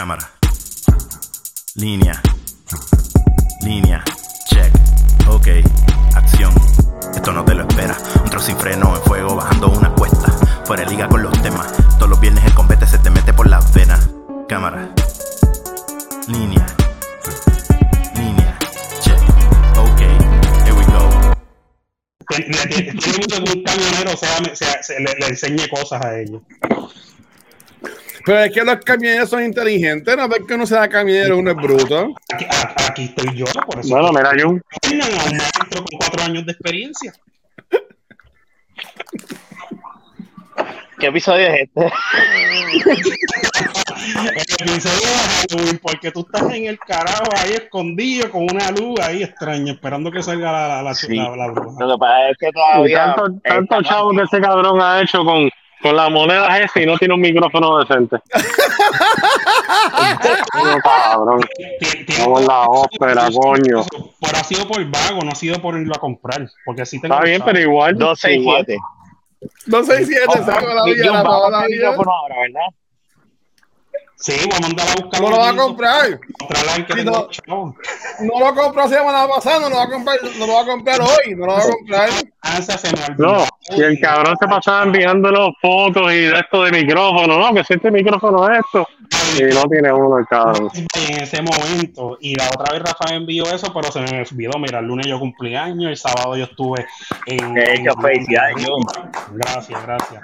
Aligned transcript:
Cámara. 0.00 0.30
Línea. 1.74 2.22
Línea. 3.60 4.02
Check. 4.48 4.72
Ok. 5.28 5.48
Acción. 6.14 6.54
Esto 7.14 7.32
no 7.34 7.44
te 7.44 7.52
lo 7.54 7.68
espera. 7.68 7.94
Un 8.24 8.30
trozo 8.30 8.46
sin 8.46 8.56
freno 8.56 8.96
en 8.96 9.02
fuego 9.02 9.36
bajando 9.36 9.68
una 9.68 9.90
cuesta. 9.94 10.32
Fuera 10.64 10.84
de 10.84 10.90
liga 10.92 11.06
con 11.06 11.22
los 11.22 11.42
temas. 11.42 11.70
Todos 11.98 12.08
los 12.08 12.18
viernes 12.18 12.42
el 12.46 12.54
combate 12.54 12.86
se 12.86 12.96
te 12.98 13.10
mete 13.10 13.34
por 13.34 13.46
las 13.46 13.74
venas. 13.74 14.08
Cámara. 14.48 14.88
Línea. 16.28 16.64
Línea. 18.14 18.58
Check. 19.02 19.20
Ok. 19.76 20.00
Here 20.64 20.72
we 20.72 20.84
go. 20.86 21.34
Tiene 22.26 22.94
mucho 22.94 23.44
que 23.44 23.52
un 23.52 23.62
camionero 23.64 24.16
sea, 24.16 24.38
sea- 24.54 24.82
se 24.82 24.98
le, 24.98 25.14
le 25.18 25.26
enseñe 25.26 25.68
cosas 25.68 26.02
a 26.02 26.18
ellos. 26.18 26.40
Pero 28.24 28.38
es 28.40 28.52
que 28.52 28.64
los 28.64 28.76
camioneros 28.76 29.30
son 29.30 29.42
inteligentes, 29.44 30.16
no 30.16 30.28
ves 30.28 30.40
que 30.46 30.54
uno 30.54 30.66
sea 30.66 30.88
camionero, 30.88 31.38
uno 31.38 31.50
es 31.52 31.56
bruto. 31.56 32.14
Aquí, 32.32 32.46
aquí 32.88 33.04
estoy 33.04 33.36
yo, 33.36 33.44
por 33.66 33.80
eso. 33.80 33.88
Bueno, 33.90 34.12
mira, 34.12 34.30
a 34.30 34.46
un 34.46 34.62
maestro 34.98 35.84
con 35.84 35.98
cuatro 35.98 36.24
años 36.24 36.44
de 36.46 36.52
experiencia. 36.52 37.12
¿Qué 40.98 41.06
episodio 41.06 41.46
es 41.48 41.62
este? 41.62 41.86
El 44.60 44.70
episodio 44.70 45.00
de 45.00 45.56
Halloween, 45.56 45.78
porque 45.82 46.10
tú 46.10 46.20
estás 46.20 46.52
en 46.54 46.66
el 46.66 46.78
carajo 46.78 47.24
ahí 47.38 47.52
escondido 47.52 48.30
con 48.30 48.42
una 48.42 48.70
luz 48.70 49.00
ahí 49.00 49.22
extraña, 49.22 49.72
esperando 49.72 50.10
que 50.12 50.22
salga 50.22 50.52
la, 50.52 50.68
la, 50.68 50.82
la, 50.82 50.94
Sí. 50.94 51.14
la- 51.16 51.34
la 51.36 51.50
bruja. 51.50 51.84
Lo 51.86 51.94
que 51.94 51.98
pasa 51.98 52.28
es 52.30 52.36
que 52.38 52.48
y 52.48 52.52
todavía. 52.52 53.14
tanto, 53.14 53.40
tanto 53.42 53.82
chavo 53.82 54.10
que 54.10 54.22
ese 54.24 54.40
cabrón 54.40 54.78
ha 54.82 55.00
hecho 55.00 55.24
con, 55.24 55.48
con 55.82 55.96
las 55.96 56.10
monedas 56.10 56.60
ese 56.60 56.82
y 56.82 56.86
no 56.86 56.96
tiene 56.98 57.14
un 57.14 57.20
micrófono 57.20 57.78
decente. 57.78 58.16
Coño, 60.52 60.78
cabrón. 60.82 61.40
Vamos 62.18 62.42
a 62.42 62.46
la 62.46 62.60
ópera, 62.62 63.28
coño. 63.34 63.84
Pero 64.20 64.36
ha 64.38 64.44
sido 64.44 64.66
por 64.66 64.84
vago, 64.84 65.22
no 65.24 65.30
ha 65.32 65.34
sido 65.34 65.60
por 65.60 65.78
irlo 65.78 65.94
a 65.94 66.00
comprar. 66.00 66.46
Porque 66.64 66.82
así 66.82 67.00
tengo 67.00 67.14
Está 67.14 67.24
bien, 67.24 67.42
pero 67.44 67.58
igual. 67.58 67.94
igual. 67.96 68.16
267. 68.16 68.78
No 69.66 69.82
sé 69.84 70.04
si 70.04 70.14
este 70.14 70.44
saco 70.44 70.66
la 70.74 70.84
vida, 70.84 71.12
la 71.12 71.50
la 71.50 71.66
vida. 71.66 71.88
ahora, 71.88 72.34
¿verdad? 72.42 72.60
Sí, 74.20 74.34
voy 74.46 74.58
a 74.58 74.60
mandar 74.60 74.86
a 74.86 74.94
buscar. 75.00 75.20
No 75.22 75.30
lo 75.30 75.38
va 75.38 75.48
a 75.48 75.56
comprar. 75.56 76.20
No. 77.46 77.74
No 78.20 78.38
lo 78.38 78.54
compró 78.54 78.82
la 78.82 78.88
semana 78.88 79.26
pasada, 79.26 79.60
no 79.60 79.70
lo 79.70 79.76
va 79.76 79.84
a 79.84 79.88
comprar, 79.90 80.18
no 80.38 80.46
lo 80.46 80.52
va 80.52 80.60
a 80.60 80.66
comprar 80.66 81.00
hoy, 81.00 81.34
no 81.34 81.46
lo 81.46 81.52
va 81.54 81.58
a 81.58 81.62
comprar. 81.62 82.10
No, 83.16 83.46
y 83.76 83.80
el 83.82 83.98
cabrón 83.98 84.36
se 84.38 84.46
pasaba 84.46 84.82
enviándonos 84.82 85.52
fotos 85.62 86.12
y 86.12 86.20
de 86.20 86.38
esto 86.38 86.64
de 86.64 86.70
micrófono, 86.70 87.38
¿no? 87.38 87.54
Que 87.54 87.64
si 87.64 87.74
este 87.74 87.90
micrófono 87.90 88.46
es 88.50 88.58
esto. 88.58 88.86
Y 89.38 89.54
no 89.54 89.62
tiene 89.64 89.92
uno 89.92 90.18
el 90.18 90.26
cabrón. 90.26 90.70
en 90.74 91.22
ese 91.22 91.40
momento. 91.42 92.18
Y 92.20 92.34
la 92.34 92.48
otra 92.48 92.74
vez 92.74 92.82
Rafa 92.82 93.04
me 93.10 93.16
envió 93.16 93.44
eso, 93.44 93.72
pero 93.72 93.90
se 93.90 94.00
me 94.00 94.20
olvidó. 94.20 94.58
Mira, 94.58 94.80
el 94.80 94.86
lunes 94.86 95.06
yo 95.06 95.18
cumplí 95.18 95.56
años, 95.56 95.90
el 95.90 95.96
sábado 95.96 96.36
yo 96.36 96.44
estuve 96.44 96.86
en. 97.26 97.54
De 97.54 97.74
hecho, 97.74 97.94
en-. 98.06 99.38
Gracias, 99.38 99.82
gracias. 99.82 100.22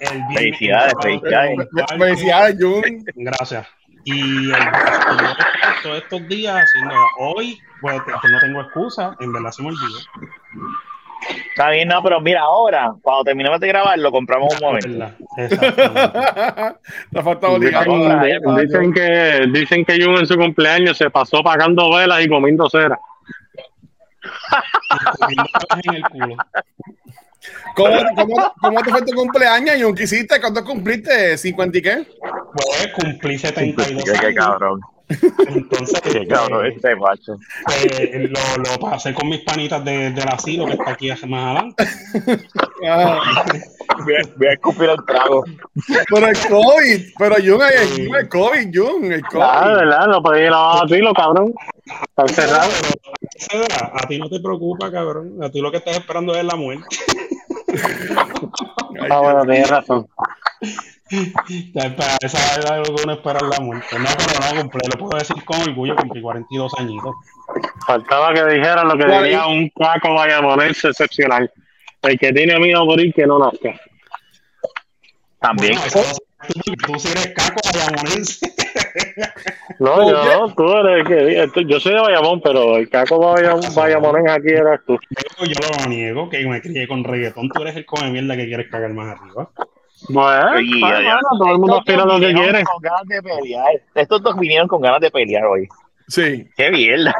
El 0.00 0.18
viernes- 0.28 0.36
Felicidades, 0.38 0.92
felicidades. 1.02 1.68
Felicidades, 1.98 2.56
Jun. 2.60 3.04
Gracias. 3.16 3.66
Y 4.06 4.50
el, 4.50 4.58
todos 5.82 5.98
estos 6.02 6.28
días 6.28 6.54
haciendo. 6.62 6.94
Hoy, 7.18 7.58
pues 7.80 7.96
no 8.30 8.38
tengo 8.40 8.60
excusa, 8.60 9.16
en 9.20 9.32
verdad 9.32 9.50
se 9.50 9.62
me 9.62 9.68
olvidó. 9.68 9.98
Está 11.50 11.70
bien, 11.70 11.88
no, 11.88 12.02
pero 12.02 12.20
mira, 12.20 12.42
ahora, 12.42 12.92
cuando 13.00 13.24
terminemos 13.24 13.58
de 13.60 13.68
grabar, 13.68 13.98
lo 13.98 14.12
compramos 14.12 14.52
un 14.60 14.66
momento. 14.66 14.88
La 17.12 17.22
falta. 17.22 17.48
Dicen, 17.58 18.56
dicen 18.56 18.92
que 18.92 19.46
dicen 19.52 19.84
que 19.86 20.04
Jun 20.04 20.18
en 20.18 20.26
su 20.26 20.36
cumpleaños 20.36 20.98
se 20.98 21.08
pasó 21.08 21.42
pagando 21.42 21.90
velas 21.94 22.22
y 22.22 22.28
comiendo 22.28 22.68
cera. 22.68 22.98
En 25.84 25.94
el 25.94 26.02
culo. 26.02 26.36
¿Cómo, 27.74 27.96
cómo, 28.16 28.52
cómo 28.60 28.82
te 28.82 28.90
fue 28.90 29.02
tu 29.02 29.12
cumpleaños, 29.14 29.76
Jun? 29.82 29.94
¿Qué 29.94 30.04
hiciste? 30.04 30.40
¿Cuánto 30.40 30.64
cumpliste? 30.64 31.34
¿50 31.34 31.76
y 31.76 31.82
qué? 31.82 32.06
Pues 32.54 32.88
cumplí 32.96 33.38
72 33.38 34.04
Qué, 34.04 34.12
qué 34.12 34.26
años. 34.26 34.44
cabrón, 34.46 34.80
Entonces, 35.48 36.00
qué 36.12 36.26
cabrón 36.26 36.66
eh, 36.66 36.72
este 36.76 36.94
macho. 36.96 37.36
eh, 37.82 38.28
lo, 38.30 38.62
lo 38.62 38.78
pasé 38.78 39.12
con 39.12 39.28
mis 39.28 39.40
panitas 39.40 39.84
de, 39.84 40.10
del 40.12 40.28
asilo 40.28 40.66
que 40.66 40.72
está 40.74 40.92
aquí 40.92 41.08
más 41.26 41.44
adelante. 41.44 41.84
Ah, 42.86 43.20
Voy 44.04 44.14
a, 44.14 44.20
voy 44.36 44.46
a 44.48 44.52
escupir 44.52 44.88
el 44.90 45.04
trago. 45.06 45.44
pero 46.10 46.26
el 46.26 46.38
COVID, 46.38 47.00
pero 47.18 47.34
Jun, 47.36 47.60
el, 47.62 48.14
el 48.16 48.28
COVID, 48.28 48.70
Jun, 48.74 49.12
el 49.12 49.22
Ah, 49.40 49.62
COVID. 49.64 49.76
¿verdad? 49.76 50.06
Lo 50.08 50.22
pedí 50.22 50.46
a 50.50 50.82
ti, 50.88 50.96
lo 50.98 51.12
cabrón. 51.14 51.52
Está 52.16 52.26
Cedra, 53.36 53.92
a 53.94 54.06
ti 54.06 54.18
no 54.18 54.28
te 54.28 54.40
preocupa, 54.40 54.90
cabrón. 54.90 55.42
A 55.42 55.50
ti 55.50 55.60
lo 55.60 55.70
que 55.70 55.78
estás 55.78 55.96
esperando 55.96 56.34
es 56.34 56.44
la 56.44 56.56
muerte. 56.56 56.84
Ah, 59.10 59.18
bueno, 59.20 59.44
tienes 59.44 59.68
razón. 59.70 60.06
Para 61.74 62.16
esa 62.22 62.54
edad 62.60 62.80
es 62.80 62.88
lo 62.88 62.96
que 62.96 63.02
uno 63.02 63.12
espera 63.12 63.38
es 63.38 63.58
la 63.58 63.64
muerte. 63.64 63.98
No, 63.98 64.06
pero 64.16 64.54
no 64.54 64.60
cumplí. 64.62 64.80
Lo 64.92 64.98
puedo 64.98 65.18
decir 65.18 65.44
con 65.44 65.60
orgullo, 65.60 65.96
cumplí 65.96 66.22
42 66.22 66.72
añitos. 66.78 67.14
Faltaba 67.86 68.32
que 68.32 68.44
dijeran 68.46 68.88
lo 68.88 68.96
que 68.96 69.04
¿Cuál 69.04 69.22
diría 69.24 69.46
un 69.46 69.68
caco 69.70 70.14
vallamonense 70.14 70.88
excepcional. 70.88 71.50
El 72.02 72.18
que 72.18 72.32
tiene 72.32 72.58
miedo 72.58 72.82
a 72.82 72.84
morir, 72.84 73.12
que 73.14 73.26
no 73.26 73.38
nazca. 73.38 73.78
También. 75.40 75.74
Bueno, 75.74 75.86
eso- 75.86 76.16
tú, 76.64 76.74
tú 76.86 76.92
eres 77.08 77.28
caco 77.34 77.60
ayamonense. 77.68 78.52
No, 79.80 79.94
¿Por 79.96 80.04
yo, 80.10 80.24
no, 80.46 80.54
tú 80.54 80.68
eres 80.72 81.08
el 81.10 81.52
que 81.52 81.64
Yo 81.66 81.80
soy 81.80 81.94
de 81.94 82.00
Bayamón, 82.00 82.40
pero 82.40 82.76
el 82.76 82.88
caco 82.88 83.18
Bayam- 83.20 83.74
vallamonense 83.74 84.30
aquí 84.30 84.48
eras 84.50 84.80
tú. 84.86 84.98
Yo, 85.38 85.44
yo 85.46 85.82
lo 85.82 85.88
niego, 85.88 86.28
que 86.28 86.46
me 86.46 86.60
crié 86.60 86.86
con 86.86 87.02
reggaetón. 87.02 87.48
Tú 87.48 87.62
eres 87.62 87.76
el 87.76 87.84
come 87.86 88.10
mierda 88.10 88.36
que 88.36 88.46
quieres 88.46 88.70
cagar 88.70 88.92
más 88.92 89.18
arriba. 89.18 89.50
Bueno, 90.08 90.50
Oye, 90.56 90.70
pues, 90.80 90.92
ya, 90.92 91.00
ya. 91.02 91.14
bueno, 91.14 91.28
todo 91.38 91.52
el 91.52 91.58
mundo 91.58 91.78
Estos 91.78 91.80
aspira 91.80 92.04
lo 92.04 92.20
que 92.20 92.34
quiere. 92.34 92.62
Con 92.64 92.82
ganas 92.82 93.02
de 93.06 93.22
pelear. 93.22 93.82
Estos 93.94 94.22
dos 94.22 94.38
vinieron 94.38 94.68
con 94.68 94.80
ganas 94.82 95.00
de 95.00 95.10
pelear 95.10 95.44
hoy. 95.46 95.68
Sí. 96.08 96.46
Qué 96.56 96.70
mierda. 96.70 97.14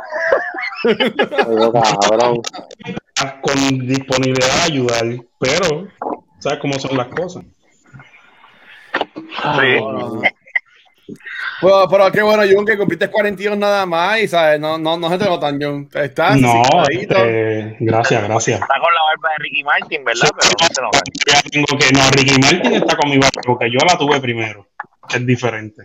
Pero, 0.83 1.73
cabrón. 1.73 2.43
Con 3.41 3.87
disponibilidad 3.87 4.55
de 4.67 4.73
ayudar, 4.73 5.05
pero 5.41 5.87
¿sabes 6.41 6.59
cómo 6.59 6.75
son 6.75 6.97
las 6.97 7.06
cosas? 7.09 7.43
Sí. 8.95 9.79
Pero, 11.60 11.88
pero 11.88 12.12
qué 12.12 12.22
bueno, 12.22 12.43
Jun, 12.50 12.66
que 12.66 12.77
cumpliste 12.77 13.09
42 13.09 13.56
nada 13.56 13.87
más 13.87 14.21
y, 14.21 14.28
¿sabes? 14.28 14.60
No, 14.60 14.78
no, 14.78 14.97
no 14.97 15.09
se 15.09 15.19
te 15.19 15.25
notan, 15.25 15.60
Jun. 15.60 15.88
Estás 15.94 16.38
No, 16.41 16.62
este, 16.91 17.77
gracias, 17.81 18.22
gracias. 18.25 18.60
Está 18.60 18.75
con 18.75 18.93
la 18.93 19.03
barba 19.03 19.31
de 19.37 19.43
Ricky 19.44 19.62
Martin, 19.62 20.05
¿verdad? 20.05 20.28
Pero 20.38 20.53
no 20.60 20.66
se 20.66 20.82
nota. 20.82 20.99
Ya 21.27 21.43
tengo 21.50 21.78
que, 21.78 21.93
no, 21.93 22.10
Ricky 22.10 22.41
Martin 22.41 22.72
está 22.75 22.97
con 22.97 23.10
mi 23.10 23.19
barba, 23.19 23.43
porque 23.44 23.71
yo 23.71 23.78
la 23.87 23.97
tuve 23.97 24.21
primero. 24.21 24.66
Es 25.12 25.27
diferente. 25.27 25.84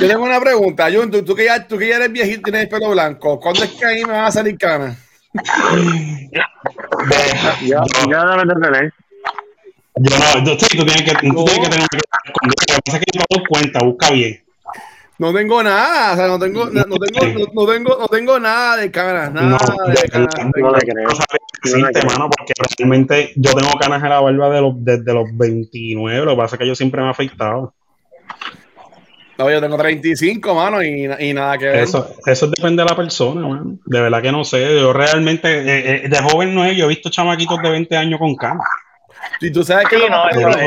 Yo 0.00 0.08
tengo 0.08 0.24
una 0.24 0.40
pregunta, 0.40 0.88
Jun, 0.92 1.10
tú, 1.10 1.24
tú, 1.24 1.34
que 1.34 1.44
ya, 1.44 1.66
tú 1.66 1.78
que 1.78 1.88
ya 1.88 1.96
eres 1.96 2.12
viejito 2.12 2.40
y 2.40 2.42
tienes 2.44 2.62
el 2.62 2.68
pelo 2.68 2.90
blanco, 2.90 3.40
¿cuándo 3.40 3.64
es 3.64 3.70
que 3.72 3.84
a 3.84 3.90
mí 3.90 4.04
me 4.04 4.12
va 4.12 4.26
a 4.26 4.32
salir 4.32 4.56
cana? 4.56 4.96
Deja, 7.08 7.58
Ya, 7.62 7.82
ya 8.10 8.24
debes 8.24 8.48
de 8.48 8.54
tener. 8.54 8.92
Yo 9.98 10.16
no, 10.18 10.44
yo, 10.44 10.58
sí, 10.58 10.76
tú 10.76 10.84
tienes 10.84 11.02
que, 11.04 11.12
tú 11.26 11.32
No. 11.32 11.44
tienes 11.44 11.64
que 11.64 11.70
tener 11.70 11.86
una. 11.92 12.42
Lo 12.42 12.54
que 12.66 12.80
pasa 12.84 12.98
es 12.98 13.04
que 13.04 13.18
yo 13.18 13.20
no 13.20 13.36
doy 13.36 13.46
cuenta, 13.48 13.82
busca 13.82 14.10
bien. 14.10 14.42
No 15.18 15.32
tengo 15.32 15.62
nada, 15.62 16.12
o 16.12 16.16
sea, 16.16 16.26
no 16.26 16.38
tengo, 16.38 16.66
no, 16.66 16.84
no 16.84 16.96
tengo, 16.98 17.26
no, 17.26 17.46
no 17.54 17.72
tengo, 17.72 17.96
no 17.98 18.08
tengo 18.08 18.38
nada 18.38 18.76
de 18.76 18.90
canas, 18.90 19.32
nada 19.32 19.46
No, 19.48 19.90
de 19.90 20.08
canas. 20.08 20.34
No 20.54 20.70
le 20.72 20.80
creo. 20.80 21.08
No 21.08 21.88
creo. 21.88 22.04
mano, 22.04 22.28
porque 22.28 22.52
realmente 22.78 23.32
yo 23.36 23.54
tengo 23.54 23.72
canas 23.80 24.02
en 24.02 24.10
la 24.10 24.20
barba 24.20 24.50
de 24.50 24.60
los, 24.60 24.74
desde 24.84 25.14
los 25.14 25.24
29. 25.32 26.26
Lo 26.26 26.32
que 26.32 26.36
pasa 26.36 26.56
es 26.56 26.60
que 26.60 26.66
yo 26.66 26.74
siempre 26.74 27.00
me 27.00 27.06
he 27.06 27.10
afeitado. 27.10 27.72
No, 29.38 29.50
yo 29.50 29.60
tengo 29.60 29.76
35, 29.78 30.54
mano, 30.54 30.82
y, 30.82 31.10
y 31.20 31.32
nada 31.32 31.56
que 31.56 31.66
ver. 31.66 31.76
Eso, 31.76 32.14
eso 32.26 32.46
depende 32.48 32.82
de 32.82 32.88
la 32.90 32.96
persona, 32.96 33.40
mano. 33.46 33.78
De 33.86 34.00
verdad 34.00 34.20
que 34.20 34.32
no 34.32 34.44
sé. 34.44 34.78
Yo 34.78 34.92
realmente, 34.92 35.60
eh, 35.60 36.04
eh, 36.04 36.08
de 36.08 36.18
joven 36.22 36.54
no 36.54 36.64
he, 36.64 36.74
yo 36.76 36.84
he 36.86 36.88
visto 36.88 37.08
chamaquitos 37.10 37.60
de 37.62 37.70
20 37.70 37.96
años 37.96 38.18
con 38.18 38.34
canas. 38.36 38.66
Y 39.40 39.50
tú 39.50 39.62
sabes 39.64 39.86
que 39.88 39.96
Sí, 39.98 40.04
no, 40.10 40.22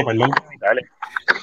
perdón. 0.05 0.31
Dale. 0.59 0.81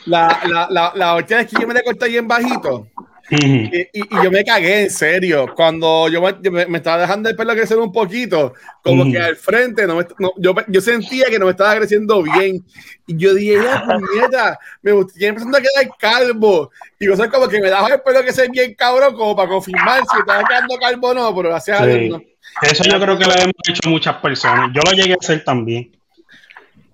la, 0.07 0.41
la, 0.49 0.67
la, 0.71 0.93
la 0.95 1.15
última 1.17 1.39
vez 1.41 1.49
que 1.51 1.61
yo 1.61 1.67
me 1.67 1.75
le 1.75 1.83
corté 1.83 2.09
bien 2.09 2.27
bajito, 2.29 2.89
y, 3.29 3.77
y- 3.77 3.89
y 3.93 4.23
yo 4.23 4.31
me 4.31 4.45
cagué, 4.45 4.83
en 4.83 4.91
serio. 4.91 5.47
Cuando 5.57 6.09
yo 6.09 6.23
me, 6.23 6.67
me- 6.67 6.79
estaba 6.79 6.99
dejando 7.03 7.29
el 7.29 7.35
pelo 7.35 7.55
crecer 7.55 7.77
un 7.77 7.91
poquito, 7.91 8.55
como 8.83 9.03
que 9.11 9.19
al 9.19 9.35
frente, 9.35 9.85
no 9.85 9.97
me- 9.97 10.07
no, 10.21 10.31
yo, 10.37 10.55
yo 10.69 10.81
sentía 10.81 11.25
que 11.27 11.37
no 11.39 11.47
me 11.47 11.51
estaba 11.51 11.75
creciendo 11.75 12.23
bien. 12.23 12.65
Y 13.05 13.17
yo 13.17 13.35
dije, 13.35 13.55
ya, 13.65 13.83
puñeta, 14.31 14.59
me 14.83 14.93
estoy 15.01 15.25
empezando 15.25 15.59
a 15.59 15.61
quedar 15.61 15.97
calvo. 15.99 16.71
Y 17.01 17.09
cosas 17.09 17.27
como 17.29 17.49
que 17.49 17.61
me 17.61 17.69
daba 17.69 17.89
el 17.89 18.01
pelo 18.01 18.21
crecer 18.21 18.49
bien 18.51 18.75
cabrón, 18.75 19.17
como 19.17 19.35
para 19.35 19.49
confirmar 19.49 20.03
si 20.09 20.19
estaba 20.21 20.45
quedando 20.47 20.77
calvo 20.79 21.09
o 21.09 21.15
no, 21.15 21.35
pero 21.35 21.49
gracias 21.49 21.81
a. 21.81 21.87
Dios 21.87 22.11
no. 22.11 22.23
Eso 22.63 22.85
yo 22.85 23.01
creo 23.01 23.19
que 23.19 23.25
lo 23.25 23.33
hemos 23.33 23.55
hecho 23.69 23.91
muchas 23.91 24.17
personas. 24.19 24.71
Yo 24.73 24.81
lo 24.83 24.93
llegué 24.93 25.15
a 25.15 25.17
hacer 25.21 25.43
también. 25.43 25.96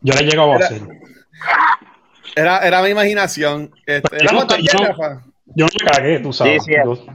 Yo 0.03 0.15
lo 0.15 0.21
he 0.21 0.25
llegado 0.25 0.53
a 0.53 0.57
Era- 0.57 0.67
hacer. 0.67 0.83
Era, 2.35 2.59
era 2.61 2.83
mi 2.83 2.89
imaginación. 2.91 3.71
Este, 3.87 4.19
Yo 4.19 4.25
no- 4.25 4.29
¿cómo 4.29 4.41
estás, 4.43 4.59
yo 4.59 4.79
no-? 4.79 5.23
Yo 5.55 5.67
no 5.67 5.71
me 5.85 5.91
cagué, 5.91 6.19
tú 6.21 6.33
sabes. 6.33 6.65
Sí, 6.65 6.73
sí. 6.73 6.79
Yo- 6.85 7.07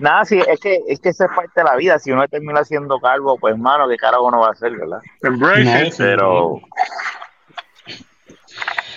Nada, 0.00 0.24
sí, 0.24 0.40
es 0.48 0.58
que, 0.58 0.80
es 0.88 0.98
que 0.98 1.10
eso 1.10 1.24
es 1.24 1.30
parte 1.34 1.52
de 1.54 1.62
la 1.64 1.76
vida. 1.76 1.98
Si 2.00 2.10
uno 2.10 2.26
termina 2.26 2.64
siendo 2.64 2.98
calvo, 2.98 3.38
pues, 3.38 3.56
mano, 3.56 3.88
¿qué 3.88 3.96
carajo 3.96 4.26
uno 4.26 4.40
va 4.40 4.48
a 4.48 4.50
hacer, 4.50 4.72
verdad? 4.76 4.98
Embrace 5.22 5.62
No, 5.64 5.82
it. 5.86 5.94
Pero. 5.96 6.60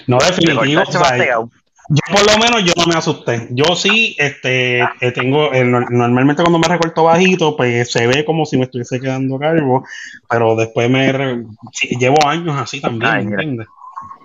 No, 0.07 0.17
de 0.17 0.25
definitivo. 0.25 0.81
o 0.81 0.85
sea. 0.91 1.39
Yo 1.89 2.01
por 2.11 2.25
lo 2.31 2.37
menos 2.37 2.63
yo 2.63 2.73
no 2.77 2.85
me 2.87 2.95
asusté. 2.97 3.47
Yo 3.51 3.75
sí, 3.75 4.15
este, 4.17 4.81
eh, 4.81 5.11
tengo, 5.13 5.53
eh, 5.53 5.63
no- 5.63 5.79
normalmente 5.81 6.43
cuando 6.43 6.59
me 6.59 6.67
recorto 6.67 7.03
bajito, 7.05 7.55
pues 7.55 7.91
se 7.91 8.07
ve 8.07 8.25
como 8.25 8.45
si 8.45 8.57
me 8.57 8.65
estuviese 8.65 8.99
quedando 8.99 9.39
calvo, 9.39 9.85
pero 10.29 10.55
después 10.55 10.89
me 10.89 11.45
sí, 11.71 11.89
llevo 11.97 12.27
años 12.27 12.55
así 12.59 12.81
también, 12.81 13.11
Ay, 13.11 13.23
¿me 13.25 13.31
mira. 13.31 13.41
entiendes? 13.43 13.67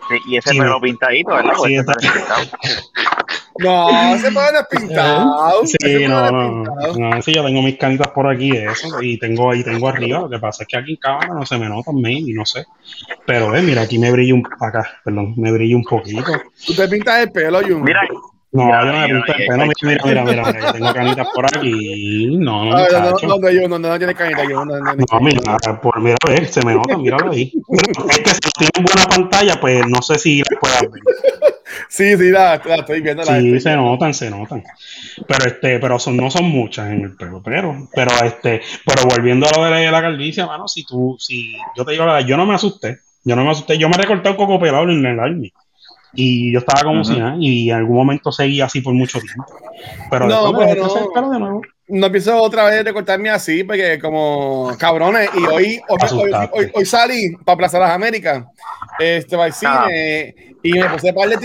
Sí, 0.08 0.16
y 0.28 0.36
ese 0.36 0.50
Sí, 0.50 0.58
pelo 0.58 0.80
pintadito, 0.80 1.30
¿verdad? 1.30 1.52
Sí, 1.64 1.74
está-. 1.76 1.94
No, 3.58 4.14
ese 4.14 4.32
puede 4.32 4.58
es 4.58 4.66
pintado. 4.66 5.62
Ese 5.62 5.72
Sí, 5.72 5.76
puede 5.80 6.08
no, 6.08 6.30
no, 6.30 6.94
no, 6.94 7.22
sí, 7.22 7.32
yo 7.34 7.44
tengo 7.44 7.62
mis 7.62 7.76
canitas 7.76 8.08
por 8.08 8.26
aquí 8.26 8.50
de 8.50 8.66
eso, 8.66 9.02
y 9.02 9.18
tengo 9.18 9.50
ahí, 9.50 9.62
tengo 9.62 9.88
arriba, 9.88 10.20
lo 10.20 10.30
que 10.30 10.38
pasa 10.38 10.62
es 10.62 10.68
que 10.68 10.76
aquí 10.78 10.92
en 10.92 10.96
cámara 10.96 11.34
no 11.34 11.44
se 11.44 11.58
me 11.58 11.68
notan, 11.68 11.98
y 11.98 12.32
no 12.32 12.44
sé, 12.46 12.64
pero 13.26 13.54
eh, 13.54 13.62
mira, 13.62 13.82
aquí 13.82 13.98
me 13.98 14.10
brilla 14.10 14.34
un, 14.34 14.42
acá, 14.60 15.00
perdón, 15.04 15.34
me 15.36 15.52
brilla 15.52 15.76
un 15.76 15.84
poquito, 15.84 16.24
Tú 16.66 16.74
te 16.74 16.88
pintas 16.88 17.22
el 17.22 17.32
pelo, 17.32 17.60
Jun. 17.60 17.82
Mira, 17.82 18.00
no, 18.52 18.66
Mira, 18.66 18.80
yo 18.80 18.92
no 18.92 18.92
me 18.92 19.06
mira, 19.06 19.24
pinto 19.24 19.32
el 19.32 19.38
mira, 19.38 19.64
pelo, 19.64 19.64
mira, 19.64 20.24
mira, 20.24 20.24
mira, 20.24 20.52
mira, 20.52 20.66
yo 20.66 20.72
tengo 20.72 20.92
canitas 20.92 21.26
por 21.34 21.46
aquí, 21.46 22.36
no, 22.38 22.64
no, 22.64 22.70
no, 22.70 22.76
no, 22.76 23.00
no, 23.00 23.68
no, 23.68 23.78
no, 23.78 23.88
no 23.88 23.98
tiene 23.98 24.14
canita, 24.14 24.42
Jun. 24.44 24.52
No, 24.52 24.64
no, 24.64 24.78
no. 24.78 24.94
No, 24.94 25.20
mira, 25.20 25.58
por, 25.80 26.00
mira, 26.00 26.16
a 26.26 26.30
ver, 26.30 26.46
se 26.48 26.64
me 26.64 26.74
nota, 26.74 26.96
míralo 26.98 27.32
ahí. 27.32 27.52
Es 28.10 28.18
que 28.18 28.30
si 28.30 28.40
tienen 28.58 28.84
buena 28.84 29.08
pantalla, 29.08 29.60
pues 29.60 29.86
no 29.86 30.02
sé 30.02 30.18
si 30.18 30.38
las 30.38 30.58
puedas 30.60 30.82
ver. 30.82 31.02
Sí, 31.88 32.16
sí, 32.16 32.30
la, 32.30 32.60
la 32.64 32.76
estoy 32.76 33.00
viendo. 33.00 33.22
La 33.24 33.38
Sí, 33.40 33.60
se 33.60 33.76
notan, 33.76 34.14
se 34.14 34.30
notan. 34.30 34.62
Pero 35.26 35.44
este, 35.46 35.78
pero 35.78 35.98
son, 35.98 36.16
no 36.16 36.30
son 36.30 36.44
muchas 36.44 36.90
en 36.90 37.02
el 37.02 37.16
pelo, 37.16 37.42
pero, 37.42 37.88
pero 37.94 38.10
este, 38.24 38.60
pero 38.84 39.02
volviendo 39.08 39.46
a 39.46 39.50
lo 39.56 39.64
de 39.64 39.70
la, 39.70 39.90
la 39.90 40.02
calvicie, 40.02 40.44
mano, 40.44 40.68
si 40.68 40.84
tú, 40.84 41.16
si 41.18 41.52
yo 41.76 41.84
te 41.84 41.92
digo 41.92 42.06
la 42.06 42.14
verdad, 42.14 42.28
yo 42.28 42.36
no 42.36 42.46
me 42.46 42.54
asusté, 42.54 42.98
yo 43.24 43.36
no 43.36 43.44
me 43.44 43.50
asusté, 43.50 43.78
yo 43.78 43.88
me 43.88 43.96
recorté 43.96 44.30
un 44.30 44.36
coco 44.36 44.58
pelado 44.58 44.84
en 44.90 45.04
el 45.04 45.20
army. 45.20 45.52
Y 46.14 46.52
yo 46.52 46.58
estaba 46.58 46.82
como 46.82 47.04
si 47.04 47.16
nada, 47.16 47.36
y 47.38 47.70
en 47.70 47.76
algún 47.76 47.96
momento 47.96 48.30
seguía 48.32 48.66
así 48.66 48.82
por 48.82 48.92
mucho 48.92 49.18
tiempo. 49.18 49.46
Pero 50.10 50.26
No, 50.28 50.48
después 50.48 50.68
me 50.68 50.74
pero 50.74 50.98
el 50.98 51.12
pelo 51.14 51.30
de 51.30 51.38
nuevo. 51.38 51.62
No 51.92 52.06
empiezo 52.06 52.40
otra 52.40 52.64
vez 52.64 52.86
de 52.86 52.92
cortarme 52.94 53.28
así, 53.28 53.64
porque 53.64 53.98
como 54.00 54.74
cabrones, 54.78 55.28
y 55.34 55.44
hoy, 55.44 55.80
hoy, 55.88 55.98
hoy, 56.50 56.70
hoy- 56.72 56.86
salí 56.86 57.36
para 57.44 57.58
Plaza 57.58 57.78
Las 57.78 57.90
Américas, 57.90 58.44
este, 58.98 59.36
para 59.36 59.48
el 59.48 59.52
Ah. 59.62 59.84
cine, 59.86 60.34
y 60.62 60.72
me 60.72 60.88
puse 60.88 61.12
par 61.12 61.28
de 61.28 61.38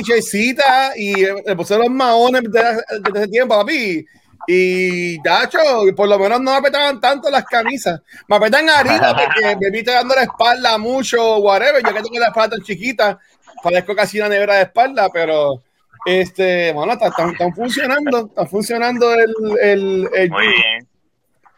y 0.96 1.14
me 1.46 1.56
puse 1.58 1.78
los 1.78 1.90
maones 1.90 2.44
desde, 2.50 2.82
desde 3.04 3.20
ese 3.20 3.28
tiempo, 3.28 3.56
papi. 3.58 4.06
Y, 4.48 5.22
Dacho, 5.22 5.58
por 5.94 6.08
lo 6.08 6.18
menos 6.18 6.40
no 6.40 6.52
me 6.52 6.58
apretaban 6.58 7.02
tanto 7.02 7.30
las 7.30 7.44
camisas. 7.44 8.00
Me 8.30 8.38
apretan 8.38 8.70
arriba 8.70 9.14
porque 9.18 9.58
me 9.60 9.70
viste 9.70 9.92
dando 9.92 10.16
la 10.16 10.24
espalda 10.24 10.78
mucho, 10.78 11.40
whatever. 11.40 11.84
Yo 11.84 11.94
que 11.94 12.04
tengo 12.04 12.20
la 12.20 12.28
espalda 12.28 12.56
tan 12.56 12.66
chiquita, 12.66 13.20
parezco 13.62 13.94
casi 13.94 14.18
una 14.20 14.30
nevera 14.30 14.56
de 14.56 14.62
espalda, 14.62 15.10
pero 15.12 15.62
este, 16.08 16.74
bueno, 16.74 16.94
está- 16.94 17.08
están, 17.08 17.30
están 17.32 17.54
funcionando, 17.54 18.26
está 18.28 18.46
funcionando 18.48 19.14
el, 19.14 19.34
el, 19.62 20.10
el 20.14 20.30
muy 20.32 20.48
bien. 20.48 20.88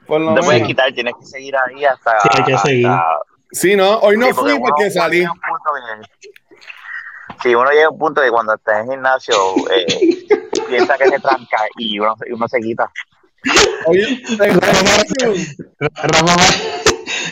por 0.08 0.20
lo 0.22 0.32
No 0.32 0.36
te 0.36 0.42
puedes 0.46 0.64
quitar, 0.64 0.92
tienes 0.94 1.14
que 1.20 1.26
seguir 1.26 1.56
ahí 1.56 1.86
hasta. 1.86 2.20
Sí, 2.22 2.30
hay 2.38 2.44
que 2.44 2.58
seguir. 2.58 2.88
hasta- 2.88 3.20
Sí, 3.52 3.76
no, 3.76 3.98
hoy 4.00 4.16
no 4.18 4.28
Sí, 4.28 4.34
porque 4.36 4.52
fui 4.52 4.60
uno- 4.60 4.68
porque 4.68 4.84
uno 4.84 4.92
salí. 4.92 5.18
llega 5.18 5.30
a 5.30 5.34
un 5.34 5.40
punto 5.40 5.72
que- 6.22 6.30
Sí, 7.42 7.56
uno 7.56 7.72
llega 7.72 7.86
a 7.86 7.90
un 7.90 7.98
punto 7.98 8.22
que 8.22 8.30
cuando 8.30 8.54
está 8.56 8.80
en 8.80 8.86
el 8.86 8.92
gimnasio 8.92 9.36
eh, 9.72 10.26
piensa 10.68 10.98
que 10.98 11.08
se 11.10 11.20
tranca 11.20 11.58
y 11.78 11.98
uno, 12.00 12.16
y 12.28 12.32
uno 12.34 12.48
se 12.48 12.60
quita. 12.60 12.92
Oye, 13.86 14.22
Rafa, 15.96 16.36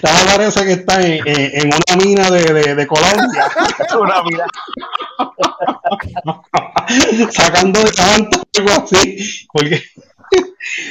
Rafa 0.02 0.36
parece 0.38 0.66
que 0.66 0.72
está 0.74 1.02
en, 1.02 1.22
en- 1.28 1.52
en 1.62 1.68
una 1.68 2.04
mina 2.06 2.30
de, 2.32 2.54
de, 2.54 2.76
de 2.76 2.88
Colombia, 2.88 3.48
Una 4.00 4.22
vida. 4.24 4.46
sacando 7.32 7.80
de 7.82 7.94
Santa, 7.94 8.40
algo 8.58 8.70
así. 8.84 9.48
Porque. 9.52 9.82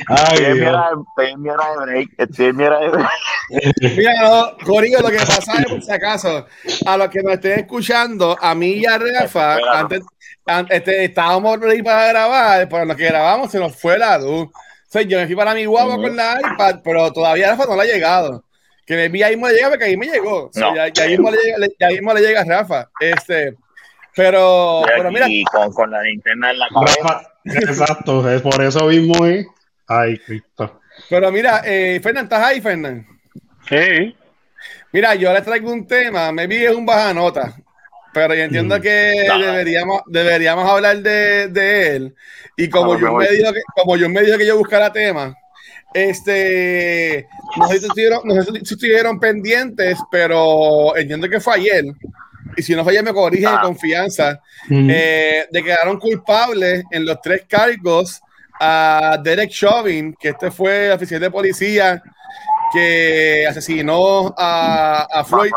Ay, 0.08 0.38
Estoy 0.38 0.44
en 0.46 0.52
mi 0.54 0.58
Dios. 0.60 0.68
hora 0.70 0.90
de- 0.90 1.02
estoy 1.08 1.32
en 1.32 1.42
mi 1.42 1.50
hora 1.50 1.64
de 1.70 1.76
break. 1.84 2.08
Estoy 2.18 2.46
en 2.46 2.56
mi 2.56 2.64
hora 2.64 2.78
de 2.80 2.88
break. 2.88 3.10
Mira, 3.96 4.12
no, 4.22 4.56
Corillo, 4.64 5.00
lo 5.00 5.08
que 5.10 5.18
pasa 5.18 5.58
es, 5.60 5.66
por 5.66 5.82
si 5.82 5.92
acaso, 5.92 6.46
a 6.86 6.96
los 6.96 7.08
que 7.10 7.22
nos 7.22 7.34
estén 7.34 7.60
escuchando, 7.60 8.36
a 8.40 8.54
mí 8.54 8.72
y 8.72 8.86
a 8.86 8.98
Rafa, 8.98 9.58
antes, 9.74 10.00
an- 10.46 10.66
este, 10.70 11.04
estábamos 11.04 11.60
ready 11.60 11.82
para 11.82 12.06
grabar, 12.08 12.68
pero 12.68 12.84
lo 12.86 12.96
que 12.96 13.04
grabamos 13.06 13.50
se 13.50 13.58
nos 13.58 13.76
fue 13.76 13.98
la 13.98 14.18
luz. 14.18 14.48
O 14.48 14.88
sea, 14.88 15.02
yo 15.02 15.18
me 15.18 15.26
fui 15.26 15.36
para 15.36 15.52
mi 15.52 15.66
guagua 15.66 15.96
con 15.96 16.16
la 16.16 16.38
iPad, 16.40 16.76
pero 16.82 17.12
todavía 17.12 17.50
Rafa 17.50 17.66
no 17.66 17.76
le 17.76 17.82
ha 17.82 17.94
llegado. 17.94 18.44
Que 18.86 18.94
me 18.96 19.08
vi 19.08 19.22
ahí 19.22 19.32
mismo 19.34 19.48
le 19.48 19.54
llega, 19.54 19.68
porque 19.70 19.84
ahí 19.84 19.96
me 19.96 20.06
llegó. 20.06 20.44
O 20.46 20.50
sea, 20.52 20.62
No. 20.70 20.76
ya, 20.76 20.88
ya 20.88 21.02
ahí 21.04 21.10
mismo 21.10 21.30
le 21.30 21.36
llega, 21.38 21.58
le- 21.58 21.76
ya 21.78 21.86
ahí 21.88 21.94
mismo 21.94 22.14
le 22.14 22.20
llega 22.20 22.44
Rafa. 22.44 22.88
Este, 23.00 23.54
pero, 24.14 24.82
pero 24.86 25.10
mira, 25.10 25.26
Y 25.28 25.44
con, 25.44 25.72
con 25.72 25.90
la 25.90 26.02
linterna 26.02 26.50
en 26.52 26.58
la 26.58 26.68
cabeza. 26.68 26.96
Rafa, 27.02 27.32
exacto, 27.44 28.30
es 28.30 28.40
por 28.42 28.62
eso 28.62 28.86
mismo 28.86 29.26
es. 29.26 29.46
Ay, 29.88 30.18
Cristo. 30.18 30.80
pero 31.10 31.30
mira, 31.32 31.62
eh, 31.64 32.00
Fernán, 32.02 32.24
¿estás 32.24 32.44
ahí, 32.44 32.60
Fernán? 32.60 33.06
Sí. 33.68 34.16
Mira, 34.92 35.14
yo 35.16 35.32
les 35.32 35.42
traigo 35.44 35.70
un 35.72 35.86
tema, 35.86 36.32
me 36.32 36.46
vi 36.46 36.64
es 36.64 36.74
un 36.74 36.86
baja 36.86 37.12
nota, 37.12 37.54
pero 38.14 38.34
yo 38.34 38.42
entiendo 38.44 38.78
Mm. 38.78 38.80
que 38.80 39.28
deberíamos, 39.38 40.02
deberíamos 40.06 40.70
hablar 40.70 40.96
de, 40.98 41.48
de 41.48 41.96
él. 41.96 42.14
Y 42.56 42.68
como 42.70 42.98
yo, 42.98 43.12
me 43.12 43.28
dijo 43.28 43.52
que, 43.52 43.60
como 43.74 43.96
yo 43.96 44.08
me 44.08 44.22
dijo 44.22 44.38
que 44.38 44.46
yo 44.46 44.56
buscara 44.56 44.92
tema, 44.92 45.34
este, 45.92 47.28
no 47.56 47.68
sé 47.68 47.78
si 47.80 47.86
estuvieron, 47.86 48.20
no 48.24 48.34
sé 48.42 48.50
si 48.64 48.74
estuvieron 48.74 49.18
pendientes, 49.20 49.98
pero 50.10 50.96
entiendo 50.96 51.28
que 51.28 51.40
fue 51.40 51.54
ayer. 51.56 51.84
Y 52.56 52.62
si 52.62 52.74
no 52.74 52.82
fue 52.84 52.92
ayer, 52.92 53.04
me 53.04 53.12
corrige 53.12 53.46
Ah. 53.46 53.56
de 53.56 53.66
confianza. 53.66 54.40
Mm. 54.68 54.88
Eh, 54.90 55.46
declararon 55.50 55.98
culpables 55.98 56.84
en 56.90 57.04
los 57.04 57.20
tres 57.20 57.44
cargos 57.48 58.20
a 58.60 59.18
Derek 59.22 59.50
Chauvin, 59.50 60.14
que 60.18 60.28
este 60.30 60.50
fue 60.50 60.90
oficial 60.90 61.20
de 61.20 61.30
policía 61.30 62.02
que 62.72 63.46
asesinó 63.48 64.34
a, 64.36 65.06
a 65.12 65.24
Floyd, 65.24 65.50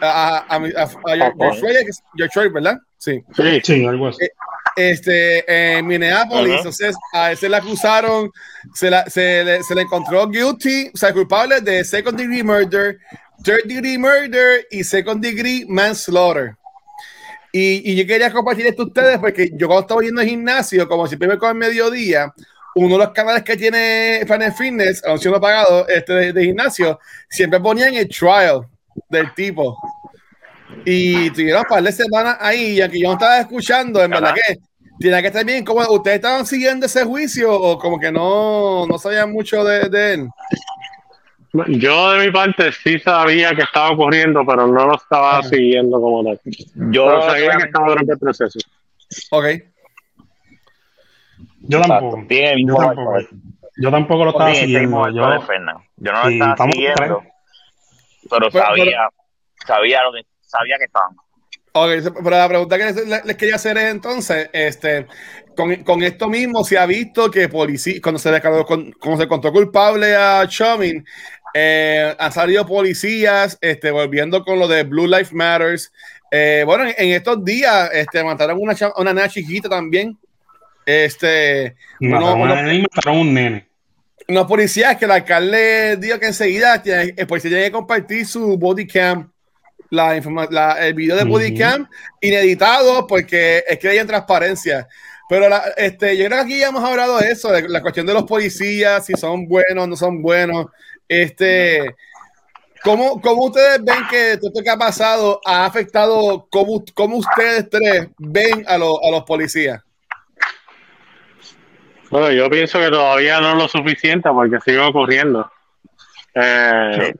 a, 0.00 0.38
a, 0.48 0.56
a- 0.56 0.56
a 0.56 1.32
George 1.36 2.30
Floyd, 2.32 2.52
¿verdad? 2.52 2.78
Sí. 2.98 3.22
Sí, 3.34 3.60
sí, 3.62 3.86
algo 3.86 4.08
así. 4.08 4.26
Este, 4.76 5.78
en 5.78 5.86
Minneapolis, 5.86 6.48
Ujú. 6.48 6.56
entonces 6.58 6.96
a 7.12 7.32
ese 7.32 7.48
le 7.48 7.56
acusaron, 7.58 8.30
se, 8.74 8.88
la- 8.90 9.04
se, 9.08 9.44
le, 9.44 9.62
se 9.62 9.74
le 9.74 9.82
encontró 9.82 10.26
guilty, 10.28 10.90
o 10.94 10.96
sea, 10.96 11.12
culpable 11.12 11.60
de 11.60 11.84
second 11.84 12.16
degree 12.18 12.42
murder, 12.42 12.98
third 13.44 13.64
degree 13.66 13.98
murder 13.98 14.66
y 14.70 14.82
second 14.82 15.22
degree 15.22 15.64
manslaughter. 15.68 16.54
Y, 17.52 17.92
y 17.92 17.96
yo 17.96 18.06
quería 18.06 18.32
compartir 18.32 18.66
esto 18.66 18.84
a 18.84 18.86
ustedes 18.86 19.18
porque 19.18 19.50
yo 19.54 19.66
cuando 19.66 19.82
estaba 19.82 20.00
yendo 20.00 20.22
al 20.22 20.26
gimnasio, 20.26 20.88
como 20.88 21.06
siempre 21.06 21.28
me 21.28 21.36
con 21.36 21.50
el 21.50 21.56
mediodía, 21.56 22.32
uno 22.74 22.96
de 22.96 23.04
los 23.04 23.12
canales 23.12 23.42
que 23.42 23.58
tiene 23.58 24.22
Planet 24.26 24.54
Fitness, 24.56 25.04
anuncio 25.04 25.30
no 25.30 25.38
pagado, 25.38 25.86
este 25.86 26.14
de, 26.14 26.32
de 26.32 26.44
gimnasio, 26.44 26.98
siempre 27.28 27.60
ponían 27.60 27.92
el 27.92 28.08
trial 28.08 28.62
del 29.10 29.34
tipo. 29.34 29.76
Y 30.84 31.30
tuvieron 31.30 31.60
un 31.60 31.66
par 31.68 31.82
de 31.82 31.92
semanas 31.92 32.36
ahí, 32.40 32.72
y 32.76 32.80
aunque 32.80 33.00
yo 33.00 33.08
no 33.08 33.12
estaba 33.14 33.38
escuchando, 33.40 34.02
en 34.02 34.10
verdad 34.10 34.34
que 34.34 34.56
tiene 34.98 35.20
que 35.20 35.28
estar 35.28 35.44
bien. 35.44 35.64
como 35.64 35.80
¿Ustedes 35.82 36.16
estaban 36.16 36.44
siguiendo 36.46 36.86
ese 36.86 37.04
juicio 37.04 37.52
o 37.52 37.78
como 37.78 37.98
que 37.98 38.10
no, 38.12 38.86
no 38.86 38.98
sabían 38.98 39.32
mucho 39.32 39.62
de, 39.64 39.88
de 39.88 40.14
él? 40.14 40.28
Yo 41.68 42.12
de 42.12 42.26
mi 42.26 42.32
parte 42.32 42.72
sí 42.72 42.98
sabía 42.98 43.54
que 43.54 43.62
estaba 43.62 43.90
ocurriendo, 43.90 44.42
pero 44.46 44.66
no 44.66 44.86
lo 44.86 44.94
estaba 44.96 45.42
siguiendo 45.42 46.00
como 46.00 46.24
tal. 46.24 46.40
Yo 46.44 47.06
Pero 47.06 47.22
sabía 47.22 47.56
que 47.58 47.64
estaba 47.64 47.88
durante 47.88 48.12
el 48.12 48.18
proceso. 48.18 48.58
Ok. 49.30 49.44
Yo 51.60 51.80
tampoco. 51.80 52.22
Bien, 52.26 52.66
Yo 52.66 52.74
tampoco. 52.76 53.10
barco. 53.12 53.28
yo 53.76 53.90
tampoco 53.90 54.24
lo 54.24 54.30
estaba 54.30 54.54
siguiendo. 54.54 55.08
Yo, 55.10 55.12
no 55.20 55.30
lo 55.34 55.40
Sí, 55.42 56.34
estaba 56.38 56.56
siguiendo, 56.72 57.22
pero 58.30 58.48
Pero- 58.50 58.50
sabía, 58.50 59.08
sabía 59.66 60.02
lo 60.04 60.12
que 60.12 60.20
sabía 60.52 60.76
que 60.78 60.84
estaban. 60.84 61.16
Ok, 61.74 62.14
pero 62.22 62.30
la 62.36 62.48
pregunta 62.48 62.76
que 62.76 62.84
les, 62.84 63.24
les 63.24 63.36
quería 63.36 63.54
hacer 63.56 63.78
es 63.78 63.84
entonces, 63.90 64.50
este, 64.52 65.06
con, 65.56 65.74
con 65.84 66.02
esto 66.02 66.28
mismo 66.28 66.62
se 66.64 66.76
ha 66.76 66.84
visto 66.84 67.30
que 67.30 67.48
policía, 67.48 67.94
cuando 68.02 68.18
se 68.18 68.30
declaró, 68.30 68.66
con- 68.66 68.92
cuando 68.92 69.16
se 69.18 69.24
encontró 69.24 69.52
culpable 69.52 70.14
a 70.14 70.46
Chauvin, 70.46 71.02
eh, 71.54 72.14
han 72.18 72.32
salido 72.32 72.66
policías, 72.66 73.56
este, 73.62 73.90
volviendo 73.90 74.44
con 74.44 74.58
lo 74.58 74.68
de 74.68 74.82
Blue 74.82 75.06
Lives 75.06 75.32
Matters. 75.32 75.90
Eh, 76.30 76.62
bueno, 76.66 76.84
en, 76.84 76.94
en 76.98 77.10
estos 77.12 77.42
días, 77.44 77.88
este, 77.94 78.22
mataron 78.22 78.58
una, 78.60 78.74
una 78.96 79.14
nena 79.14 79.28
chiquita 79.28 79.68
también. 79.70 80.18
Este, 80.84 81.74
mataron 82.00 82.34
uno- 82.34 82.42
una 82.44 82.54
nena 82.62 82.74
y 82.74 82.82
mataron 82.82 83.18
un 83.18 83.34
nene. 83.34 83.68
unos 84.28 84.46
policías 84.46 84.96
que 84.96 85.04
el 85.06 85.10
alcalde 85.10 85.96
dijo 85.96 86.18
que 86.18 86.26
enseguida 86.26 86.82
tiene- 86.82 87.14
el 87.16 87.26
policía 87.26 87.50
tiene 87.50 87.64
que 87.64 87.72
compartir 87.72 88.26
su 88.26 88.58
body 88.58 88.86
cam 88.86 89.31
la, 89.92 90.16
informa- 90.16 90.48
la- 90.50 90.86
el 90.86 90.94
video 90.94 91.16
de. 91.16 91.24
Bodycam 91.24 91.86
ineditado 92.22 93.06
porque 93.06 93.62
es 93.68 93.78
que 93.78 93.88
hay 93.90 94.04
transparencia. 94.06 94.88
Pero 95.28 95.50
la- 95.50 95.64
este, 95.76 96.16
yo 96.16 96.24
creo 96.24 96.38
que 96.38 96.44
aquí 96.44 96.58
ya 96.58 96.68
hemos 96.68 96.82
hablado 96.82 97.18
de 97.18 97.30
eso, 97.30 97.52
de 97.52 97.68
la 97.68 97.82
cuestión 97.82 98.06
de 98.06 98.14
los 98.14 98.24
policías, 98.24 99.04
si 99.04 99.12
son 99.14 99.46
buenos, 99.46 99.86
no 99.86 99.94
son 99.96 100.22
buenos. 100.22 100.66
Este, 101.06 101.94
¿cómo, 102.82 103.20
cómo 103.20 103.44
ustedes 103.44 103.84
ven 103.84 104.06
que 104.10 104.38
todo 104.38 104.48
esto 104.48 104.62
que 104.64 104.70
ha 104.70 104.78
pasado 104.78 105.40
ha 105.44 105.66
afectado 105.66 106.46
cómo, 106.50 106.82
cómo 106.94 107.18
ustedes 107.18 107.68
tres 107.68 108.08
ven 108.18 108.64
a, 108.66 108.78
los- 108.78 108.98
a 109.06 109.10
los 109.10 109.24
policías? 109.24 109.82
Bueno, 112.10 112.30
yo 112.32 112.48
pienso 112.48 112.78
que 112.78 112.88
todavía 112.88 113.40
no 113.40 113.50
es 113.52 113.56
lo 113.56 113.68
suficiente 113.68 114.30
porque 114.30 114.58
sigue 114.64 114.78
ocurriendo. 114.78 115.50
Eh, 116.34 117.14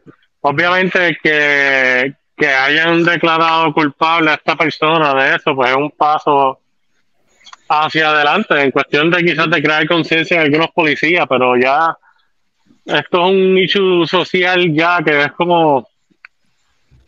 Obviamente 0.44 1.16
que, 1.22 2.14
que 2.36 2.46
hayan 2.48 3.04
declarado 3.04 3.72
culpable 3.72 4.30
a 4.30 4.34
esta 4.34 4.56
persona 4.56 5.14
de 5.14 5.36
eso, 5.36 5.54
pues 5.54 5.70
es 5.70 5.76
un 5.76 5.90
paso 5.90 6.58
hacia 7.68 8.10
adelante 8.10 8.60
en 8.60 8.70
cuestión 8.70 9.10
de 9.10 9.22
quizás 9.24 9.48
de 9.50 9.62
crear 9.62 9.86
conciencia 9.86 10.36
en 10.36 10.46
algunos 10.46 10.70
policías, 10.70 11.26
pero 11.28 11.56
ya 11.56 11.96
esto 12.84 13.26
es 13.26 13.32
un 13.32 13.58
issue 13.58 14.06
social 14.06 14.72
ya 14.74 15.00
que 15.04 15.22
es 15.22 15.32
como, 15.32 15.86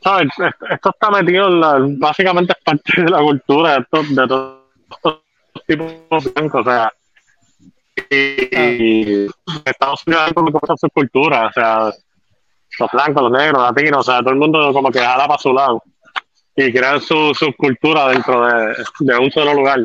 ¿sabes? 0.02 0.28
Esto- 0.71 0.90
está 0.90 1.11
metido 1.11 1.49
en 1.49 1.61
la, 1.61 1.76
básicamente 1.99 2.54
es 2.57 2.62
parte 2.64 3.02
de 3.02 3.11
la 3.11 3.19
cultura 3.21 3.73
de, 3.75 3.81
estos- 3.81 4.14
de 4.14 4.26
todos 4.28 4.59
estos 4.90 5.23
tipos 5.66 6.35
blancos, 6.35 6.61
o 6.66 6.71
sea, 6.71 6.93
y 8.11 9.26
Estados 9.64 10.02
Unidos 10.07 10.28
es 10.28 10.33
como 10.35 10.52
que 10.52 10.59
pasa 10.59 10.75
su 10.76 10.88
cultura, 10.90 11.47
o 11.47 11.52
sea, 11.52 11.93
los 12.78 12.90
blancos, 12.93 13.23
los 13.23 13.33
negros, 13.33 13.62
los 13.62 13.71
latinos, 13.75 14.00
o 14.00 14.11
sea, 14.11 14.21
todo 14.21 14.31
el 14.31 14.37
mundo 14.37 14.73
como 14.73 14.90
que 14.90 15.00
jala 15.00 15.26
para 15.26 15.38
su 15.38 15.52
lado 15.52 15.83
y 16.57 16.73
crean 16.73 17.00
su, 17.00 17.33
su 17.35 17.52
cultura 17.57 18.09
dentro 18.09 18.47
de, 18.47 18.76
de 19.00 19.19
un 19.19 19.31
solo 19.31 19.54
lugar. 19.54 19.81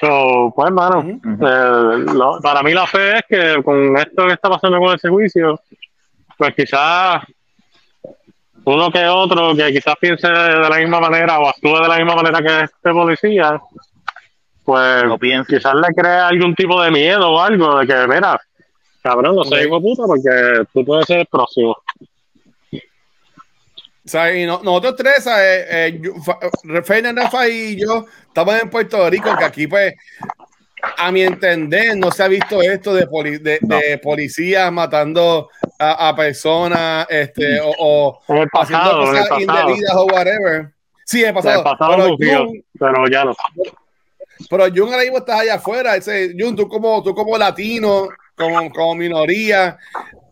So, 0.00 0.52
pues, 0.54 0.68
hermano, 0.68 1.00
eh, 1.02 2.04
lo- 2.14 2.40
para 2.42 2.62
mí 2.62 2.72
la 2.74 2.86
fe 2.86 3.16
es 3.18 3.22
que 3.28 3.62
con 3.62 3.96
esto 3.96 4.26
que 4.26 4.34
está 4.34 4.50
pasando 4.50 4.78
con 4.78 4.94
ese 4.94 5.08
juicio, 5.08 5.60
pues 6.36 6.54
quizás 6.54 7.22
uno 8.64 8.90
que 8.90 9.06
otro 9.06 9.54
que 9.56 9.72
quizás 9.72 9.94
piense 9.98 10.28
de 10.28 10.68
la 10.68 10.76
misma 10.78 11.00
manera 11.00 11.38
o 11.38 11.48
actúe 11.48 11.80
de 11.80 11.88
la 11.88 11.96
misma 11.96 12.16
manera 12.16 12.38
que 12.42 12.64
este 12.64 12.90
policía, 12.92 13.58
pues 14.64 15.04
No 15.04 15.18
quizás 15.18 15.74
le 15.74 15.94
crea 15.96 16.28
algún 16.28 16.54
tipo 16.54 16.80
de 16.82 16.90
miedo 16.90 17.30
o 17.30 17.40
algo 17.40 17.78
de 17.78 17.86
que, 17.86 18.06
mira, 18.06 18.38
cabrón, 19.08 19.36
no 19.36 19.44
seas 19.44 19.60
Ok. 19.62 19.66
hijo 19.66 19.80
puta 19.80 20.02
porque 20.06 20.64
tú 20.72 20.84
puedes 20.84 21.06
ser 21.06 21.20
el 21.20 21.26
próximo. 21.26 21.76
O 24.04 24.10
sea, 24.10 24.34
y 24.34 24.46
no- 24.46 24.60
nosotros 24.62 24.96
tres, 24.96 25.26
eh, 25.26 25.66
eh, 25.70 26.00
yo- 26.00 26.82
Fernan, 26.82 27.16
Rafa 27.16 27.46
y 27.48 27.76
yo 27.78 28.06
estamos 28.26 28.54
en 28.62 28.70
Puerto 28.70 29.08
Rico, 29.10 29.30
que 29.36 29.44
aquí, 29.44 29.66
pues, 29.66 29.94
a 30.96 31.10
mi 31.12 31.22
entender, 31.22 31.96
no 31.96 32.10
se 32.10 32.22
ha 32.22 32.28
visto 32.28 32.62
esto 32.62 32.94
de, 32.94 33.06
poli- 33.06 33.38
de, 33.38 33.58
de 33.60 33.98
policías 33.98 34.72
matando 34.72 35.50
a, 35.78 36.08
a 36.08 36.16
personas 36.16 37.06
este, 37.10 37.60
o, 37.60 38.18
o 38.26 38.34
el 38.34 38.48
haciendo 38.52 38.84
pasado, 38.84 39.02
en 39.10 39.16
el 39.16 39.22
cosas 39.28 39.40
indebidas 39.40 39.94
o 39.94 40.04
whatever. 40.06 40.70
Sí, 41.04 41.24
el 41.24 41.34
pasado. 41.34 41.58
el 41.58 41.64
pasado 41.64 42.16
pero, 42.18 42.44
Jun, 42.46 42.64
pero 42.78 43.08
ya 43.08 43.24
no. 43.24 43.34
pero 44.48 44.64
Jun 44.74 44.88
ahora 44.90 45.02
mismo 45.02 45.18
estás 45.18 45.40
allá 45.40 45.54
afuera. 45.56 45.96
Ese, 45.96 46.32
Jun, 46.38 46.54
tú 46.56 46.68
como, 46.68 47.02
tú 47.02 47.14
como 47.14 47.36
latino, 47.36 48.08
como, 48.38 48.70
como 48.70 48.94
minoría, 48.94 49.76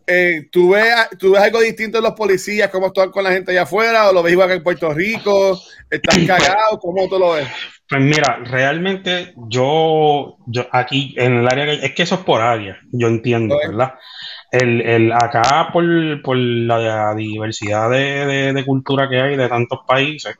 eh, 0.07 0.47
¿tú, 0.51 0.71
ves, 0.71 0.85
¿tú 1.19 1.33
ves 1.33 1.41
algo 1.43 1.59
distinto 1.61 1.97
en 1.97 2.05
los 2.05 2.13
policías? 2.13 2.69
¿Cómo 2.69 2.87
están 2.87 3.11
con 3.11 3.23
la 3.23 3.31
gente 3.31 3.51
allá 3.51 3.63
afuera? 3.63 4.09
¿O 4.09 4.13
lo 4.13 4.23
ves 4.23 4.33
igual 4.33 4.47
que 4.47 4.55
en 4.55 4.63
Puerto 4.63 4.93
Rico? 4.93 5.59
¿Están 5.89 6.25
cagados? 6.27 6.79
¿Cómo 6.81 7.07
tú 7.09 7.19
lo 7.19 7.33
ves? 7.33 7.47
Pues 7.89 8.01
mira, 8.01 8.39
realmente 8.43 9.33
yo, 9.49 10.37
yo 10.47 10.65
aquí 10.71 11.13
en 11.17 11.37
el 11.37 11.47
área, 11.47 11.65
que- 11.65 11.85
es 11.85 11.93
que 11.93 12.03
eso 12.03 12.15
es 12.15 12.21
por 12.21 12.41
área, 12.41 12.77
yo 12.91 13.07
entiendo. 13.07 13.57
¿verdad? 13.57 13.93
El, 14.51 14.81
el, 14.81 15.11
acá 15.11 15.69
por, 15.71 15.85
por 16.21 16.37
la 16.37 17.13
diversidad 17.15 17.89
de, 17.89 18.25
de- 18.25 18.53
de 18.53 18.65
cultura 18.65 19.07
que 19.09 19.19
hay 19.21 19.35
de 19.37 19.47
tantos 19.49 19.79
países, 19.87 20.35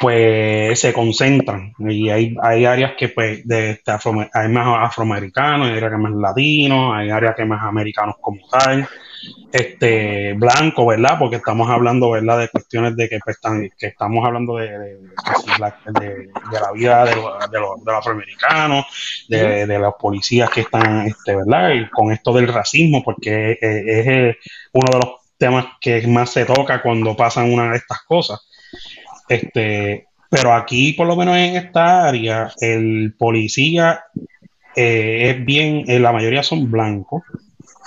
pues 0.00 0.80
se 0.80 0.92
concentran 0.94 1.72
y 1.78 2.08
hay, 2.08 2.34
hay 2.42 2.64
áreas 2.64 2.92
que 2.98 3.08
pues 3.10 3.46
de, 3.46 3.80
afro- 3.86 4.28
hay 4.32 4.48
más 4.48 4.66
afroamericanos, 4.88 5.68
hay 5.68 5.76
áreas 5.76 5.92
que 5.92 5.98
más 5.98 6.12
latinos, 6.12 6.92
hay 6.96 7.10
áreas 7.10 7.34
que 7.36 7.44
más 7.44 7.62
americanos 7.62 8.16
como 8.20 8.40
tal, 8.50 8.88
este 9.52 10.34
blanco, 10.34 10.86
¿verdad? 10.86 11.18
Porque 11.18 11.36
estamos 11.36 11.70
hablando, 11.70 12.10
¿verdad? 12.10 12.38
De 12.40 12.48
cuestiones 12.48 12.96
de 12.96 13.08
que, 13.08 13.18
pues, 13.24 13.38
que 13.78 13.86
estamos 13.88 14.26
hablando 14.26 14.56
de, 14.56 14.68
de, 14.70 14.98
la 16.60 16.72
vida 16.72 17.04
de 17.04 17.16
los, 17.60 17.96
afroamericanos, 17.96 18.86
de, 19.28 19.66
de 19.66 19.78
los 19.78 19.94
policías 19.98 20.50
que 20.50 20.62
están, 20.62 21.06
este, 21.06 21.36
¿verdad? 21.36 21.70
Y 21.74 21.88
con 21.90 22.12
esto 22.12 22.32
del 22.32 22.48
racismo, 22.48 23.02
porque 23.04 23.52
es, 23.52 24.06
es, 24.06 24.36
uno 24.72 24.86
de 24.92 24.98
los 24.98 25.14
temas 25.38 25.66
que 25.80 26.06
más 26.06 26.30
se 26.30 26.44
toca 26.44 26.82
cuando 26.82 27.16
pasan 27.16 27.52
una 27.52 27.70
de 27.70 27.78
estas 27.78 28.02
cosas. 28.06 28.40
Este, 29.30 30.06
pero 30.28 30.52
aquí, 30.52 30.92
por 30.92 31.06
lo 31.06 31.16
menos 31.16 31.36
en 31.36 31.56
esta 31.56 32.06
área, 32.06 32.52
el 32.60 33.14
policía 33.18 34.04
eh, 34.76 35.30
es 35.30 35.44
bien, 35.44 35.84
eh, 35.86 35.98
la 35.98 36.12
mayoría 36.12 36.42
son 36.42 36.70
blancos 36.70 37.22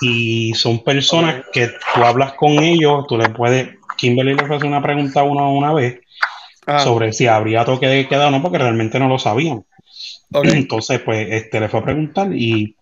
y 0.02 0.54
son 0.56 0.84
personas 0.84 1.44
que 1.54 1.68
tú 1.68 2.04
hablas 2.04 2.34
con 2.34 2.60
ellos, 2.60 3.06
tú 3.08 3.18
le 3.18 3.30
puedes, 3.30 3.70
Kimberly 3.98 4.34
le 4.34 4.44
hace 4.44 4.66
una 4.66 4.82
pregunta 4.82 5.20
a 5.20 5.24
uno 5.24 5.54
una 5.54 5.72
vez 5.74 6.00
Ah, 6.66 6.80
sobre 6.80 7.12
si 7.12 7.28
habría 7.28 7.66
toque 7.66 7.88
de 7.88 8.08
queda 8.08 8.28
o 8.28 8.32
no, 8.32 8.42
porque 8.42 8.58
realmente 8.58 9.00
no 9.00 9.08
lo 9.08 9.20
sabían. 9.20 9.66
Entonces, 10.44 11.00
pues, 11.00 11.28
este 11.32 11.60
le 11.60 11.70
fue 11.70 11.82
a 11.82 11.84
preguntar 11.84 12.34
y 12.34 12.76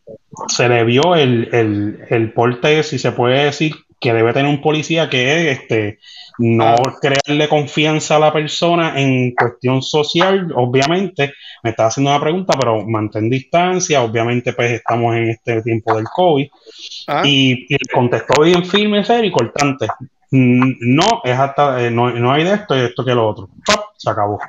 se 0.47 0.69
le 0.69 0.83
vio 0.83 1.15
el, 1.15 1.49
el, 1.51 1.99
el 2.09 2.31
porte, 2.31 2.83
si 2.83 2.99
se 2.99 3.11
puede 3.11 3.45
decir, 3.45 3.73
que 4.01 4.13
debe 4.13 4.33
tener 4.33 4.51
un 4.51 4.61
policía 4.61 5.09
que 5.09 5.51
es 5.51 5.59
este 5.59 5.99
no 6.39 6.73
Ah. 6.73 6.97
crearle 6.99 7.47
confianza 7.47 8.15
a 8.15 8.19
la 8.19 8.33
persona 8.33 8.99
en 8.99 9.31
cuestión 9.35 9.81
social, 9.83 10.51
obviamente, 10.55 11.33
me 11.63 11.69
está 11.69 11.85
haciendo 11.85 12.09
una 12.09 12.19
pregunta, 12.19 12.57
pero 12.59 12.83
mantén 12.87 13.29
distancia, 13.29 14.01
obviamente 14.01 14.53
pues 14.53 14.71
estamos 14.71 15.15
en 15.15 15.29
este 15.29 15.61
tiempo 15.61 15.95
del 15.95 16.05
COVID, 16.05 16.47
Ah, 17.07 17.21
y, 17.25 17.67
y 17.69 17.77
contestó 17.93 18.41
bien 18.41 18.65
firme, 18.65 19.03
serio 19.03 19.29
y 19.29 19.31
cortante. 19.31 19.85
Mm, 20.31 20.73
No, 20.79 21.21
es 21.23 21.37
hasta, 21.37 21.85
eh, 21.85 21.91
no, 21.91 22.09
no 22.09 22.31
hay 22.31 22.43
de 22.43 22.53
esto 22.53 22.75
y 22.75 22.79
esto 22.81 23.05
que 23.05 23.13
lo 23.13 23.27
otro. 23.27 23.49
¡Pap! 23.67 23.81
Se 23.97 24.09
acabó. 24.09 24.39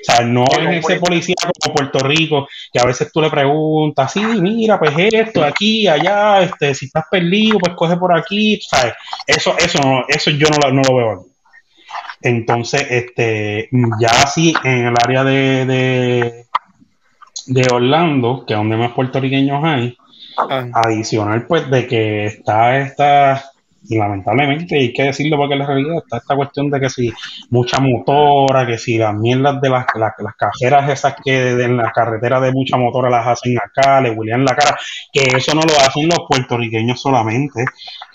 O 0.00 0.04
sea, 0.04 0.24
no 0.24 0.44
es 0.44 0.78
ese 0.78 1.00
policía 1.00 1.34
como 1.60 1.74
Puerto 1.74 1.98
Rico 2.00 2.48
que 2.72 2.80
a 2.80 2.84
veces 2.84 3.10
tú 3.12 3.20
le 3.20 3.30
preguntas, 3.30 4.12
sí, 4.12 4.20
mira, 4.20 4.78
pues 4.78 4.92
esto, 5.12 5.42
aquí, 5.44 5.86
allá, 5.88 6.40
este, 6.42 6.74
si 6.74 6.86
estás 6.86 7.04
perdido, 7.10 7.58
pues 7.58 7.74
coge 7.74 7.96
por 7.96 8.16
aquí, 8.16 8.60
¿sabes? 8.60 8.94
Eso, 9.26 9.56
eso, 9.58 9.78
no, 9.80 10.04
eso 10.08 10.30
yo 10.30 10.46
no, 10.50 10.56
lo- 10.68 10.72
no 10.72 10.82
lo 10.88 10.96
veo 10.96 11.12
aquí. 11.12 11.24
Entonces, 12.22 12.86
este, 12.90 13.68
ya 14.00 14.08
así 14.22 14.52
en 14.64 14.86
el 14.86 14.94
área 15.02 15.24
de, 15.24 15.66
de, 15.66 16.44
de 17.46 17.66
Orlando, 17.72 18.44
que 18.46 18.54
es 18.54 18.58
donde 18.58 18.76
más 18.76 18.92
puertorriqueños 18.92 19.62
hay, 19.64 19.96
ah, 20.36 20.66
adicional 20.72 21.46
pues 21.46 21.68
de 21.70 21.86
que 21.86 22.26
está 22.26 22.78
esta 22.78 23.47
y 23.88 23.96
lamentablemente 23.96 24.76
hay 24.76 24.92
que 24.92 25.04
decirlo 25.04 25.36
porque 25.36 25.56
la 25.56 25.66
realidad 25.66 25.98
está 25.98 26.18
esta 26.18 26.36
cuestión 26.36 26.70
de 26.70 26.80
que 26.80 26.90
si 26.90 27.12
mucha 27.50 27.78
motora 27.80 28.66
que 28.66 28.76
si 28.76 28.98
las 28.98 29.14
mierdas 29.14 29.60
de 29.60 29.70
las, 29.70 29.86
las, 29.94 30.12
las 30.18 30.34
cajeras 30.36 30.90
esas 30.90 31.14
que 31.24 31.52
en 31.52 31.76
la 31.76 31.92
carretera 31.92 32.40
de 32.40 32.52
mucha 32.52 32.76
motora 32.76 33.08
las 33.08 33.26
hacen 33.26 33.56
acá 33.58 34.00
le 34.00 34.10
huelean 34.10 34.44
la 34.44 34.54
cara 34.56 34.76
que 35.12 35.22
eso 35.36 35.54
no 35.54 35.62
lo 35.62 35.78
hacen 35.86 36.08
los 36.08 36.20
puertorriqueños 36.28 37.00
solamente 37.00 37.64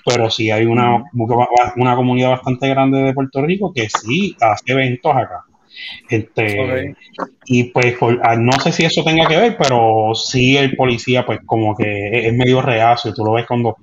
pero 0.06 0.30
sí 0.30 0.52
hay 0.52 0.66
una, 0.66 1.04
una 1.78 1.96
comunidad 1.96 2.32
bastante 2.32 2.68
grande 2.70 3.00
de 3.00 3.14
Puerto 3.14 3.42
Rico 3.42 3.72
que 3.74 3.90
sí 3.90 4.36
hace 4.42 4.74
eventos 4.74 5.14
acá. 5.16 5.44
Este 6.10 6.96
y 7.46 7.66
pues 7.66 7.98
por- 7.98 8.20
ah, 8.24 8.36
no 8.38 8.54
sé 8.60 8.72
si 8.72 8.86
eso 8.86 9.04
tenga 9.04 9.28
que 9.28 9.38
ver, 9.38 9.58
pero 9.58 10.14
sí 10.16 10.58
el 10.58 10.76
policía 10.76 11.26
pues 11.26 11.40
como 11.46 11.76
que 11.76 12.28
es 12.28 12.34
medio 12.34 12.62
reacio, 12.62 13.14
tú 13.14 13.26
lo 13.26 13.34
ves 13.34 13.46
cuando 13.48 13.78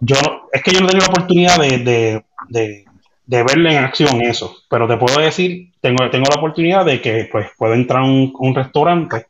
yo 0.00 0.16
es 0.52 0.62
que 0.62 0.72
yo 0.72 0.80
no 0.80 0.86
tengo 0.88 1.04
la 1.04 1.10
oportunidad 1.10 1.58
de, 1.58 1.78
de, 1.78 2.24
de, 2.48 2.84
de 3.26 3.42
verle 3.42 3.72
en 3.76 3.84
acción 3.84 4.20
eso, 4.22 4.56
pero 4.68 4.88
te 4.88 4.96
puedo 4.96 5.20
decir, 5.20 5.70
tengo, 5.80 6.08
tengo 6.10 6.26
la 6.28 6.36
oportunidad 6.40 6.84
de 6.84 7.00
que 7.00 7.28
pues 7.30 7.48
puedo 7.56 7.74
entrar 7.74 8.02
a 8.02 8.06
un, 8.06 8.32
un 8.38 8.54
restaurante 8.54 9.26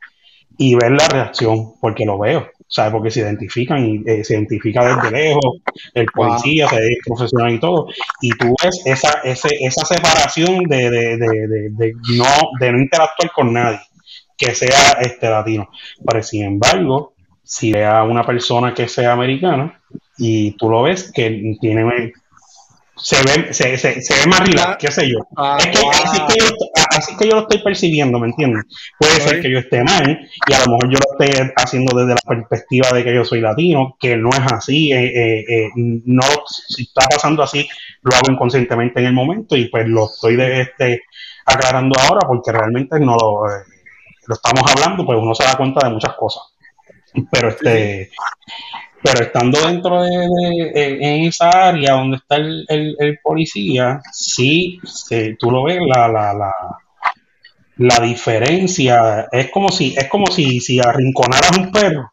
y 0.57 0.75
ver 0.75 0.91
la 0.91 1.07
reacción, 1.07 1.73
porque 1.79 2.05
lo 2.05 2.19
veo, 2.19 2.47
¿sabes? 2.67 2.91
Porque 2.91 3.11
se 3.11 3.21
identifican 3.21 3.85
y 3.85 4.03
eh, 4.05 4.23
se 4.25 4.33
identifica 4.33 4.85
desde 4.85 5.11
lejos, 5.11 5.61
el 5.93 6.05
policía 6.07 6.67
se 6.67 6.75
ve 6.75 6.97
profesional 7.05 7.53
y 7.53 7.59
todo, 7.59 7.87
y 8.21 8.29
tú 8.31 8.55
ves 8.61 8.81
esa, 8.85 9.21
ese, 9.23 9.49
esa 9.61 9.85
separación 9.85 10.63
de, 10.65 10.89
de, 10.89 11.17
de, 11.17 11.47
de, 11.47 11.69
de 11.71 11.93
no, 12.17 12.25
de 12.59 12.71
no 12.73 12.79
interactuar 12.79 13.31
con 13.31 13.53
nadie 13.53 13.79
que 14.37 14.55
sea 14.55 14.97
este 15.01 15.29
latino. 15.29 15.69
Pero 16.05 16.23
sin 16.23 16.43
embargo, 16.43 17.13
si 17.43 17.71
ve 17.71 17.85
a 17.85 18.03
una 18.03 18.25
persona 18.25 18.73
que 18.73 18.87
sea 18.87 19.13
americana 19.13 19.81
y 20.19 20.51
tú 20.51 20.69
lo 20.69 20.83
ves 20.83 21.11
que 21.11 21.55
tiene 21.59 22.13
se 23.01 23.15
ve, 23.23 23.53
se, 23.53 23.77
se, 23.77 24.01
se 24.01 24.13
ve 24.13 24.27
más 24.27 24.41
relax, 24.41 24.77
qué 24.77 24.91
sé 24.91 25.09
yo. 25.09 25.19
Ah, 25.37 25.57
es 25.57 25.67
que, 25.67 25.87
así, 25.87 26.17
es 26.17 26.33
que 26.33 26.39
yo, 26.39 26.45
así 26.89 27.17
que 27.17 27.29
yo 27.29 27.35
lo 27.35 27.41
estoy 27.43 27.63
percibiendo, 27.63 28.19
¿me 28.19 28.27
entiendes? 28.27 28.65
Puede 28.99 29.21
ser 29.21 29.41
que 29.41 29.49
yo 29.49 29.59
esté 29.59 29.83
mal 29.83 30.19
y 30.47 30.53
a 30.53 30.59
lo 30.65 30.73
mejor 30.73 30.89
yo 30.89 30.99
lo 30.99 31.25
esté 31.25 31.53
haciendo 31.55 31.97
desde 31.97 32.15
la 32.15 32.35
perspectiva 32.35 32.89
de 32.91 33.03
que 33.03 33.15
yo 33.15 33.23
soy 33.23 33.41
latino, 33.41 33.95
que 33.99 34.17
no 34.17 34.29
es 34.29 34.51
así, 34.51 34.91
eh, 34.91 35.05
eh, 35.05 35.45
eh, 35.47 35.69
no, 35.75 36.23
si 36.67 36.83
está 36.83 37.05
pasando 37.09 37.41
así, 37.41 37.67
lo 38.01 38.15
hago 38.15 38.31
inconscientemente 38.31 38.99
en 38.99 39.05
el 39.07 39.13
momento 39.13 39.55
y 39.55 39.69
pues 39.69 39.87
lo 39.87 40.05
estoy 40.05 40.35
de, 40.35 40.61
este, 40.61 41.03
aclarando 41.45 41.97
ahora 41.99 42.27
porque 42.27 42.51
realmente 42.51 42.99
no 42.99 43.15
lo, 43.15 43.49
eh, 43.49 43.63
lo 44.27 44.35
estamos 44.35 44.63
hablando, 44.71 45.05
pues 45.05 45.17
uno 45.19 45.33
se 45.33 45.43
da 45.43 45.55
cuenta 45.55 45.87
de 45.87 45.93
muchas 45.93 46.15
cosas. 46.15 46.43
Pero 47.31 47.49
este, 47.49 48.09
pero 49.01 49.23
estando 49.23 49.59
dentro 49.65 50.01
de, 50.03 50.09
de- 50.09 50.71
en 50.75 51.03
en 51.03 51.23
esa 51.25 51.49
área 51.69 51.93
donde 51.93 52.17
está 52.17 52.35
el, 52.35 52.65
el- 52.67 52.95
el 52.99 53.19
policía, 53.23 54.01
sí, 54.13 54.79
se- 54.83 55.35
tú 55.39 55.51
lo 55.51 55.63
ves, 55.63 55.79
la, 55.87 56.07
la, 56.07 56.33
la, 56.33 56.51
la 57.77 57.99
diferencia 58.01 59.27
es 59.31 59.49
como 59.51 59.69
si, 59.69 59.95
es 59.97 60.07
como 60.09 60.27
si, 60.27 60.59
si 60.59 60.79
arrinconaras 60.79 61.57
un 61.57 61.71
perro 61.71 62.11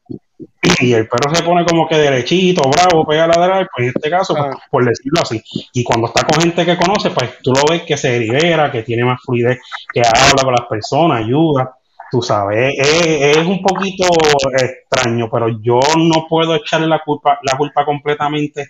y 0.81 0.93
el 0.93 1.09
perro 1.09 1.35
se 1.35 1.43
pone 1.43 1.65
como 1.65 1.89
que 1.89 1.97
derechito, 1.97 2.63
bravo, 2.69 3.07
pega 3.07 3.25
a 3.25 3.29
ladrar, 3.29 3.69
pues 3.75 3.87
en 3.89 3.93
este 3.97 4.11
caso, 4.11 4.35
pues, 4.35 4.47
Ah. 4.55 4.59
por 4.71 4.85
decirlo 4.85 5.23
así. 5.23 5.43
Y 5.73 5.83
cuando 5.85 6.09
está 6.09 6.25
con 6.25 6.41
gente 6.41 6.65
que 6.67 6.77
conoce, 6.77 7.11
pues 7.11 7.39
tú 7.43 7.53
lo 7.53 7.63
ves 7.71 7.83
que 7.83 7.97
se 7.97 8.19
libera, 8.19 8.71
que 8.71 8.83
tiene 8.83 9.05
más 9.05 9.21
fluidez, 9.25 9.59
que 9.93 10.01
habla 10.01 10.43
con 10.43 10.53
las 10.53 10.67
personas, 10.69 11.25
ayuda. 11.25 11.77
Tú 12.11 12.23
sabes, 12.23 12.75
es, 12.79 13.37
es 13.37 13.47
un 13.47 13.61
poquito 13.63 14.07
extraño, 14.53 15.29
pero 15.31 15.49
yo 15.61 15.81
no 15.97 16.27
puedo 16.29 16.55
echarle 16.55 16.87
la 16.87 17.01
culpa, 17.05 17.39
la 17.43 17.57
culpa 17.57 17.85
completamente 17.85 18.69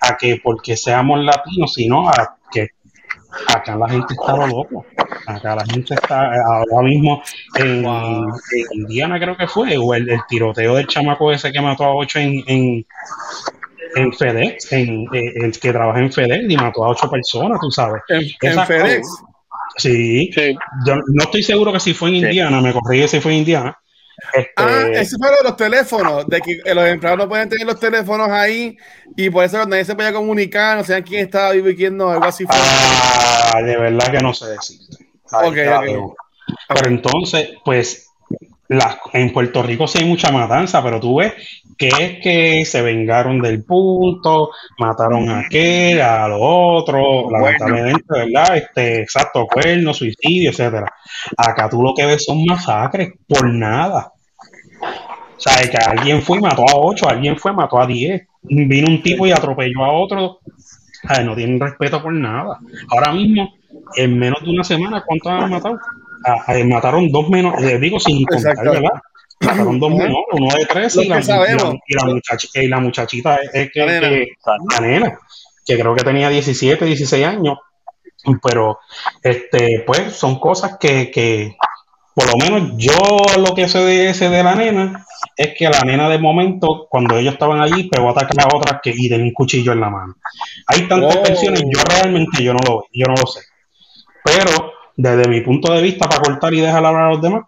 a 0.00 0.16
que 0.16 0.40
porque 0.42 0.76
seamos 0.76 1.20
latinos, 1.24 1.74
sino 1.74 2.08
a 2.08 2.36
que 2.50 2.70
acá 3.48 3.76
la 3.76 3.88
gente 3.88 4.14
está 4.14 4.36
lo 4.36 4.46
loco. 4.46 4.86
Acá 5.26 5.56
la 5.56 5.64
gente 5.64 5.94
está 5.94 6.30
ahora 6.44 6.82
mismo 6.82 7.22
en, 7.56 7.84
en 7.84 8.24
Indiana, 8.72 9.18
creo 9.18 9.36
que 9.36 9.48
fue, 9.48 9.76
o 9.76 9.94
el, 9.94 10.08
el 10.08 10.20
tiroteo 10.28 10.76
del 10.76 10.86
chamaco 10.86 11.32
ese 11.32 11.52
que 11.52 11.60
mató 11.60 11.84
a 11.84 11.94
ocho 11.94 12.18
en, 12.18 12.42
en, 12.46 12.86
en 13.96 14.12
FedEx, 14.12 14.72
en, 14.72 15.06
el 15.12 15.58
que 15.58 15.72
trabaja 15.72 16.00
en 16.00 16.12
FedEx 16.12 16.44
y 16.48 16.56
mató 16.56 16.84
a 16.84 16.90
ocho 16.90 17.10
personas, 17.10 17.58
tú 17.60 17.70
sabes. 17.70 18.02
En, 18.08 18.22
en 18.42 18.66
FedEx. 18.66 19.06
Sí, 19.76 20.30
Sí. 20.34 20.56
yo 20.86 20.96
no 20.96 21.24
estoy 21.24 21.42
seguro 21.42 21.72
que 21.72 21.80
si 21.80 21.92
fue 21.94 22.08
en 22.10 22.14
Sí. 22.16 22.20
Indiana, 22.26 22.60
me 22.60 22.72
corrí 22.72 23.06
si 23.08 23.20
fue 23.20 23.32
en 23.32 23.38
Indiana. 23.38 23.78
Este, 24.32 24.50
Ah, 24.56 24.86
ese 24.94 25.16
fue 25.18 25.28
lo 25.30 25.36
de 25.36 25.42
los 25.44 25.56
teléfonos, 25.56 26.26
de 26.26 26.40
que 26.40 26.74
los 26.74 26.86
empleados 26.88 27.18
no 27.18 27.28
pueden 27.28 27.48
tener 27.50 27.66
los 27.66 27.78
teléfonos 27.78 28.28
ahí 28.30 28.76
y 29.14 29.28
por 29.28 29.44
eso 29.44 29.64
nadie 29.66 29.84
se 29.84 29.94
podía 29.94 30.12
comunicar, 30.14 30.78
no 30.78 30.84
sabían 30.84 31.02
quién 31.02 31.20
estaba 31.26 31.52
viviendo, 31.52 32.10
algo 32.10 32.24
así 32.24 32.44
fue. 32.46 32.56
ah, 32.58 33.60
de 33.62 33.76
verdad 33.76 34.10
que 34.10 34.18
no 34.18 34.32
sé 34.32 34.46
decirte. 34.46 35.04
Ahí 35.32 35.48
Ok, 35.48 35.54
te 35.54 35.64
la 35.66 35.78
ok. 35.80 35.84
debo. 35.84 36.16
Pero 36.68 36.88
entonces, 36.88 37.50
pues, 37.64 38.05
las- 38.68 38.98
en 39.12 39.32
Puerto 39.32 39.62
Rico 39.62 39.86
sí 39.86 39.98
hay 39.98 40.04
mucha 40.04 40.30
matanza, 40.30 40.82
pero 40.82 41.00
tú 41.00 41.16
ves 41.16 41.34
que 41.76 41.88
es 41.88 42.20
que 42.22 42.64
se 42.64 42.82
vengaron 42.82 43.40
del 43.40 43.64
punto, 43.64 44.50
mataron 44.78 45.28
a 45.28 45.40
aquel, 45.40 46.00
a 46.00 46.26
lo 46.28 46.40
otro, 46.40 47.30
lamentablemente, 47.30 48.04
¿verdad? 48.08 48.56
Este, 48.56 49.02
exacto, 49.02 49.46
cuerno, 49.46 49.92
suicidio, 49.92 50.50
etcétera. 50.50 50.86
Acá 51.36 51.68
tú 51.68 51.82
lo 51.82 51.94
que 51.94 52.06
ves 52.06 52.24
son 52.24 52.44
masacres 52.44 53.12
por 53.28 53.48
nada. 53.52 54.12
O 55.36 55.40
sea, 55.40 55.70
que 55.70 55.76
alguien 55.76 56.22
fue 56.22 56.38
y 56.38 56.40
mató 56.40 56.62
a 56.62 56.76
ocho, 56.76 57.08
alguien 57.08 57.36
fue 57.36 57.52
y 57.52 57.56
mató 57.56 57.78
a 57.80 57.86
diez. 57.86 58.26
Vino 58.42 58.88
un 58.88 59.02
tipo 59.02 59.26
y 59.26 59.32
atropelló 59.32 59.84
a 59.84 59.92
otro. 59.92 60.38
Ay, 61.04 61.24
no 61.24 61.34
tienen 61.36 61.60
respeto 61.60 62.02
por 62.02 62.12
nada. 62.12 62.58
Ahora 62.90 63.12
mismo, 63.12 63.54
en 63.96 64.18
menos 64.18 64.42
de 64.42 64.50
una 64.50 64.64
semana, 64.64 65.02
¿cuántos 65.06 65.30
han 65.32 65.50
matado? 65.50 65.78
Ah, 66.24 66.44
ah, 66.46 66.54
mataron 66.64 67.10
dos 67.10 67.28
menos, 67.28 67.60
les 67.60 67.80
digo 67.80 67.98
sin 68.00 68.24
contar. 68.24 68.56
¿verdad? 68.62 68.90
Mataron 69.40 69.78
dos 69.78 69.90
menores, 69.90 70.14
uno 70.32 70.54
de 70.56 70.64
tres 70.66 70.96
y 70.96 71.08
la, 71.08 71.20
y 71.20 71.24
la- 71.24 71.74
y 71.86 71.94
la 71.94 72.02
muchachi- 72.04 72.48
y 72.54 72.68
la 72.68 72.80
muchachita 72.80 73.36
es, 73.36 73.50
es 73.54 73.70
que, 73.72 73.80
La 73.80 73.86
nena. 73.86 74.08
que- 74.08 74.28
la 74.72 74.80
nena, 74.80 75.18
que 75.66 75.78
creo 75.78 75.94
que 75.94 76.04
tenía 76.04 76.28
17, 76.30 76.84
16 76.86 77.26
años, 77.26 77.58
pero 78.42 78.78
este, 79.22 79.84
pues 79.86 80.14
son 80.14 80.38
cosas 80.40 80.78
que, 80.80 81.10
que 81.10 81.56
por 82.14 82.26
lo 82.30 82.36
menos 82.38 82.72
yo 82.78 82.96
lo 83.38 83.54
que 83.54 83.68
sé 83.68 83.78
de 83.80 84.08
ese 84.10 84.30
de 84.30 84.42
la 84.42 84.54
nena 84.54 85.04
es 85.36 85.54
que 85.56 85.68
la 85.68 85.82
nena 85.82 86.08
de 86.08 86.18
momento, 86.18 86.86
cuando 86.88 87.18
ellos 87.18 87.34
estaban 87.34 87.60
allí, 87.60 87.84
pegó 87.90 88.08
a 88.08 88.12
atacar 88.12 88.42
a 88.46 88.56
otras 88.56 88.80
que 88.82 88.90
y 88.96 89.08
tenía 89.10 89.26
un 89.26 89.32
cuchillo 89.32 89.72
en 89.72 89.80
la 89.80 89.90
mano. 89.90 90.14
Hay 90.66 90.88
tantas 90.88 91.14
Oh. 91.16 91.22
versiones, 91.22 91.62
yo 91.62 91.82
realmente 91.84 92.42
yo 92.42 92.54
no 92.54 92.60
lo 92.66 92.84
yo 92.90 93.06
no 93.06 93.14
lo 93.20 93.26
sé. 93.26 93.40
Pero 94.24 94.72
desde 94.96 95.28
mi 95.28 95.40
punto 95.42 95.72
de 95.72 95.82
vista, 95.82 96.08
para 96.08 96.22
cortar 96.22 96.54
y 96.54 96.60
dejar 96.60 96.84
hablar 96.84 97.04
a 97.04 97.10
los 97.10 97.22
demás, 97.22 97.44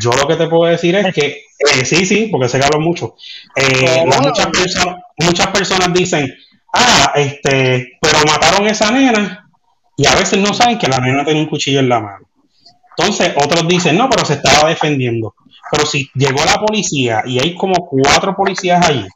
yo 0.00 0.10
lo 0.12 0.26
que 0.26 0.36
te 0.36 0.48
puedo 0.48 0.70
decir 0.70 0.94
es 0.96 1.14
que 1.14 1.42
eh, 1.58 1.84
sí, 1.84 2.06
sí, 2.06 2.28
porque 2.30 2.48
sé 2.48 2.58
que 2.58 2.66
hablo 2.66 2.80
mucho. 2.80 3.16
Eh, 3.56 4.04
muchas, 4.04 4.46
personas, 4.46 4.96
muchas 5.18 5.46
personas 5.48 5.92
dicen, 5.92 6.32
ah, 6.74 7.12
este, 7.16 7.98
pero 8.00 8.18
mataron 8.26 8.66
a 8.66 8.70
esa 8.70 8.90
nena 8.90 9.50
y 9.96 10.06
a 10.06 10.14
veces 10.14 10.38
no 10.38 10.54
saben 10.54 10.78
que 10.78 10.88
la 10.88 10.98
nena 10.98 11.24
tiene 11.24 11.40
un 11.40 11.46
cuchillo 11.46 11.80
en 11.80 11.88
la 11.88 12.00
mano. 12.00 12.28
Entonces, 12.96 13.32
otros 13.36 13.66
dicen, 13.68 13.96
no, 13.96 14.08
pero 14.10 14.24
se 14.24 14.34
estaba 14.34 14.68
defendiendo. 14.68 15.34
Pero 15.70 15.86
si 15.86 16.10
llegó 16.14 16.44
la 16.44 16.54
policía 16.54 17.22
y 17.26 17.38
hay 17.38 17.54
como 17.54 17.86
cuatro 17.86 18.34
policías 18.34 18.84
ahí, 18.86 19.06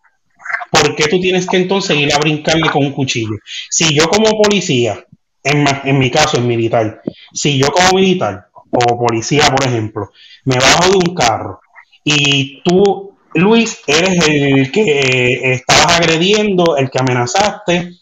¿por 0.71 0.95
qué 0.95 1.09
tú 1.09 1.21
tienes 1.21 1.47
que 1.47 1.57
entonces 1.57 1.97
ir 1.97 2.13
a 2.13 2.19
brincarle 2.19 2.71
con 2.71 2.85
un 2.85 2.93
cuchillo? 2.93 3.37
Si 3.71 3.95
yo 3.95 4.09
como 4.09 4.41
policía, 4.41 5.05
en, 5.43 5.67
en 5.85 5.99
mi 5.99 6.11
caso, 6.11 6.39
en 6.39 6.47
militar, 6.47 7.03
si 7.33 7.59
yo 7.59 7.69
como 7.69 7.99
militar 7.99 8.49
o 8.71 8.99
policía, 8.99 9.45
por 9.55 9.67
ejemplo, 9.67 10.11
me 10.45 10.57
bajo 10.57 10.91
de 10.91 10.97
un 10.97 11.15
carro 11.15 11.61
y 12.05 12.63
tú, 12.63 13.17
Luis, 13.35 13.81
eres 13.87 14.27
el 14.27 14.73
que 14.73 14.83
eh, 14.83 15.53
estabas 15.53 15.99
agrediendo, 15.99 16.77
el 16.77 16.91
que 16.91 16.99
amenazaste, 16.99 17.93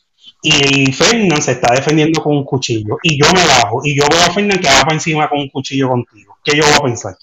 y 0.43 0.91
Fernán 0.93 1.43
se 1.43 1.53
está 1.53 1.75
defendiendo 1.75 2.23
con 2.23 2.37
un 2.37 2.45
cuchillo, 2.45 2.97
y 3.03 3.23
yo 3.23 3.31
me 3.33 3.47
bajo, 3.47 3.83
y 3.85 3.95
yo 3.95 4.05
veo 4.11 4.23
a 4.23 4.33
Fernán 4.33 4.59
que 4.59 4.69
va 4.69 4.83
para 4.83 4.95
encima 4.95 5.29
con 5.29 5.41
un 5.41 5.51
cuchillo 5.51 5.89
contigo, 5.89 6.39
¿qué 6.43 6.57
yo 6.57 6.65
voy 6.65 6.75
a 6.75 6.85
pensar? 6.85 7.17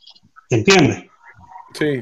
¿Entiendes? 0.49 1.03
Sí. 1.73 1.99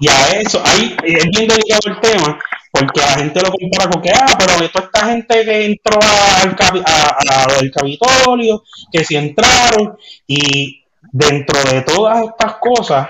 Y 0.00 0.08
a 0.08 0.30
eso, 0.40 0.62
ahí 0.64 0.96
es 1.04 1.24
bien 1.30 1.48
delicado 1.48 1.80
el 1.86 2.00
tema, 2.00 2.38
porque 2.74 3.00
la 3.00 3.18
gente 3.18 3.40
lo 3.40 3.52
compara 3.52 3.88
con 3.88 4.02
que, 4.02 4.10
ah, 4.10 4.36
pero 4.36 4.68
toda 4.68 4.86
esta 4.86 5.06
gente 5.06 5.44
que 5.44 5.64
entró 5.64 6.00
al 6.02 6.56
a, 6.84 7.18
a 7.30 7.60
del 7.60 7.70
Capitolio, 7.70 8.64
que 8.90 9.04
si 9.04 9.14
entraron, 9.14 9.96
y 10.26 10.82
dentro 11.12 11.62
de 11.70 11.82
todas 11.82 12.24
estas 12.24 12.56
cosas, 12.56 13.08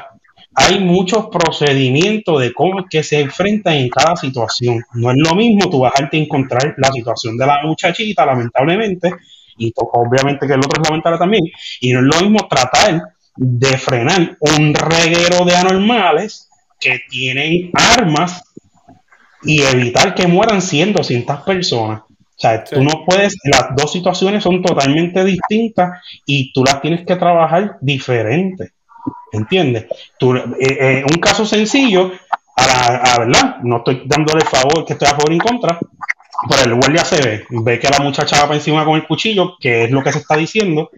hay 0.54 0.80
muchos 0.80 1.28
procedimientos 1.28 2.42
de 2.42 2.52
cómo 2.52 2.84
que 2.90 3.02
se 3.02 3.20
enfrentan 3.20 3.76
en 3.76 3.88
cada 3.88 4.16
situación. 4.16 4.82
No 4.92 5.10
es 5.10 5.16
lo 5.16 5.34
mismo 5.34 5.70
tú 5.70 5.80
bajarte 5.80 6.18
a 6.18 6.20
encontrar 6.20 6.74
la 6.76 6.92
situación 6.92 7.38
de 7.38 7.46
la 7.46 7.62
muchachita, 7.62 8.26
lamentablemente, 8.26 9.14
y 9.56 9.72
obviamente 9.76 10.46
que 10.46 10.52
el 10.52 10.60
otro 10.60 10.82
es 10.82 10.90
lamentable 10.90 11.18
también, 11.18 11.44
y 11.80 11.92
no 11.94 12.00
es 12.00 12.04
lo 12.04 12.20
mismo 12.20 12.46
tratar 12.46 13.00
de 13.34 13.78
frenar 13.78 14.36
un 14.40 14.74
reguero 14.74 15.46
de 15.46 15.56
anormales 15.56 16.50
que 16.78 17.00
tienen 17.08 17.70
armas 17.72 18.42
y 19.44 19.62
evitar 19.62 20.14
que 20.14 20.26
mueran 20.26 20.62
100, 20.62 20.92
200 20.92 21.40
personas. 21.42 22.00
O 22.00 22.40
sea, 22.40 22.64
Sí. 22.66 22.74
tú 22.76 22.82
no 22.82 23.04
puedes, 23.06 23.36
las 23.44 23.74
dos 23.76 23.92
situaciones 23.92 24.42
son 24.42 24.62
totalmente 24.62 25.24
distintas 25.24 26.00
y 26.26 26.52
tú 26.52 26.64
las 26.64 26.80
tienes 26.82 27.06
que 27.06 27.16
trabajar 27.16 27.76
diferente. 27.80 28.72
¿Entiendes? 29.32 29.86
Tú, 30.18 30.34
eh, 30.36 30.42
eh, 30.60 31.04
un 31.08 31.18
caso 31.20 31.44
sencillo, 31.44 32.12
a 32.56 32.66
la 32.66 32.96
a 32.96 33.18
verdad, 33.18 33.56
no 33.62 33.78
estoy 33.78 34.02
dándole 34.06 34.44
favor 34.44 34.84
que 34.84 34.92
estoy 34.94 35.08
a 35.08 35.12
favor 35.12 35.32
y 35.32 35.34
en 35.34 35.40
contra, 35.40 35.78
pero 36.48 36.62
el 36.64 36.74
guardia 36.74 37.04
se 37.04 37.20
ve, 37.20 37.44
ve 37.50 37.78
que 37.78 37.88
la 37.88 37.98
muchacha 37.98 38.36
va 38.36 38.42
para 38.44 38.54
encima 38.56 38.84
con 38.84 38.94
el 38.96 39.06
cuchillo, 39.06 39.56
que 39.60 39.84
es 39.84 39.90
lo 39.90 40.02
que 40.02 40.12
se 40.12 40.18
está 40.18 40.36
diciendo, 40.36 40.90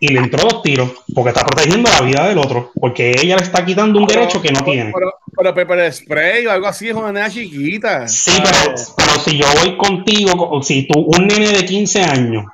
y 0.00 0.08
le 0.08 0.18
entró 0.20 0.42
dos 0.42 0.62
tiros, 0.62 0.90
porque 1.14 1.30
está 1.30 1.44
protegiendo 1.44 1.88
la 1.90 2.04
vida 2.04 2.28
del 2.28 2.38
otro, 2.38 2.72
porque 2.78 3.10
ella 3.10 3.36
le 3.36 3.42
está 3.42 3.64
quitando 3.64 3.98
un 3.98 4.06
derecho 4.06 4.42
que 4.42 4.52
no 4.52 4.62
tiene. 4.64 4.92
Pero, 4.92 5.12
pero 5.36 5.54
pepper 5.54 5.92
spray 5.92 6.46
o 6.46 6.50
algo 6.52 6.66
así 6.66 6.88
es 6.88 6.94
una 6.94 7.12
nena 7.12 7.30
chiquita. 7.30 8.06
Sí, 8.08 8.32
pero, 8.42 8.74
pero 8.96 9.10
si 9.20 9.38
yo 9.38 9.46
voy 9.60 9.76
contigo, 9.76 10.32
co- 10.36 10.62
si 10.62 10.86
tú, 10.86 11.00
un 11.00 11.26
nene 11.26 11.48
de 11.48 11.64
15 11.64 12.02
años, 12.02 12.44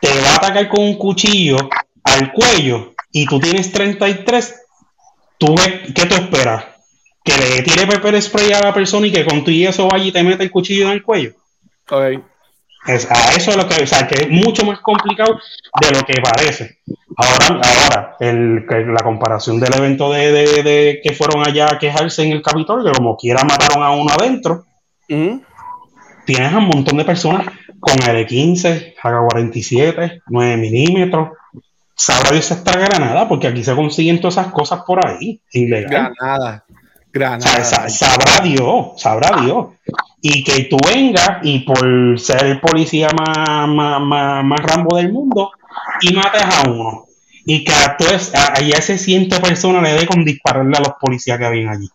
te 0.00 0.08
va 0.20 0.30
a 0.30 0.36
atacar 0.36 0.68
con 0.68 0.82
un 0.82 0.96
cuchillo 0.98 1.56
al 2.04 2.32
cuello 2.32 2.94
y 3.12 3.26
tú 3.26 3.40
tienes 3.40 3.72
33, 3.72 4.54
¿tú 5.38 5.54
¿qué 5.94 6.06
tú 6.06 6.14
esperas? 6.14 6.64
Que 7.24 7.36
le 7.38 7.62
tire 7.62 7.86
pepper 7.86 8.20
spray 8.20 8.52
a 8.52 8.60
la 8.60 8.74
persona 8.74 9.06
y 9.06 9.12
que 9.12 9.24
con 9.24 9.42
tu 9.44 9.50
y 9.50 9.66
eso 9.66 9.88
vaya 9.88 10.04
y 10.04 10.12
te 10.12 10.22
mete 10.22 10.42
el 10.44 10.50
cuchillo 10.50 10.86
en 10.86 10.92
el 10.92 11.02
cuello. 11.02 11.32
Ok. 11.90 12.22
Es, 12.86 13.10
a 13.10 13.32
eso 13.34 13.50
es 13.52 13.56
lo 13.56 13.66
que, 13.66 13.82
o 13.82 13.86
sea, 13.86 14.06
que 14.06 14.24
es 14.24 14.28
mucho 14.28 14.62
más 14.66 14.78
complicado 14.80 15.40
de 15.80 15.90
lo 15.90 16.04
que 16.04 16.20
parece. 16.20 16.80
Ahora, 17.16 17.60
ahora 17.62 18.16
el, 18.20 18.66
la 18.66 19.02
comparación 19.04 19.60
del 19.60 19.74
evento 19.76 20.10
de, 20.12 20.32
de- 20.32 20.62
de 20.62 21.00
que 21.02 21.12
fueron 21.12 21.46
allá 21.46 21.66
a 21.72 21.78
quejarse 21.78 22.24
en 22.24 22.32
el 22.32 22.42
Capitolio, 22.42 22.84
que 22.92 22.96
como 22.98 23.16
quiera 23.16 23.42
mataron 23.44 23.82
a 23.82 23.90
uno 23.92 24.10
adentro, 24.18 24.64
Ujú. 25.08 25.42
tienes 26.26 26.52
a 26.52 26.58
un 26.58 26.66
montón 26.66 26.96
de 26.98 27.04
personas 27.04 27.46
con 27.78 27.96
L15, 27.98 28.94
AK-47, 29.00 30.22
9 30.28 30.56
milímetros. 30.56 31.28
Sabrá 31.96 32.32
Dios 32.32 32.50
esta 32.50 32.72
granada, 32.72 33.28
porque 33.28 33.46
aquí 33.46 33.62
se 33.62 33.74
consiguen 33.76 34.20
todas 34.20 34.38
esas 34.38 34.52
cosas 34.52 34.82
por 34.84 35.06
ahí, 35.06 35.40
ilegal. 35.52 36.12
Granada. 36.18 36.64
O 36.68 36.74
Granada. 37.12 37.64
sea, 37.64 37.88
sabrá 37.88 38.42
Dios, 38.42 39.00
sabrá 39.00 39.40
Dios. 39.42 39.66
Y 40.20 40.42
que 40.42 40.64
tú 40.64 40.76
vengas 40.92 41.38
y 41.42 41.60
por 41.60 42.18
ser 42.18 42.44
el 42.46 42.60
policía 42.60 43.08
más, 43.16 43.68
más, 43.68 44.00
más, 44.00 44.42
más 44.44 44.60
rambo 44.62 44.96
del 44.96 45.12
mundo 45.12 45.52
y 46.00 46.12
mates 46.12 46.42
a 46.42 46.68
uno. 46.68 47.06
Y 47.46 47.62
que 47.62 47.72
a, 47.72 47.96
a, 47.96 48.58
a 48.58 48.60
ese 48.60 48.96
ciento 48.96 49.40
personas 49.40 49.82
le 49.82 49.92
dé 49.92 50.06
con 50.06 50.24
dispararle 50.24 50.76
a 50.76 50.80
los 50.80 50.94
policías 51.00 51.38
que 51.38 51.44
habían 51.44 51.68
allí. 51.68 51.88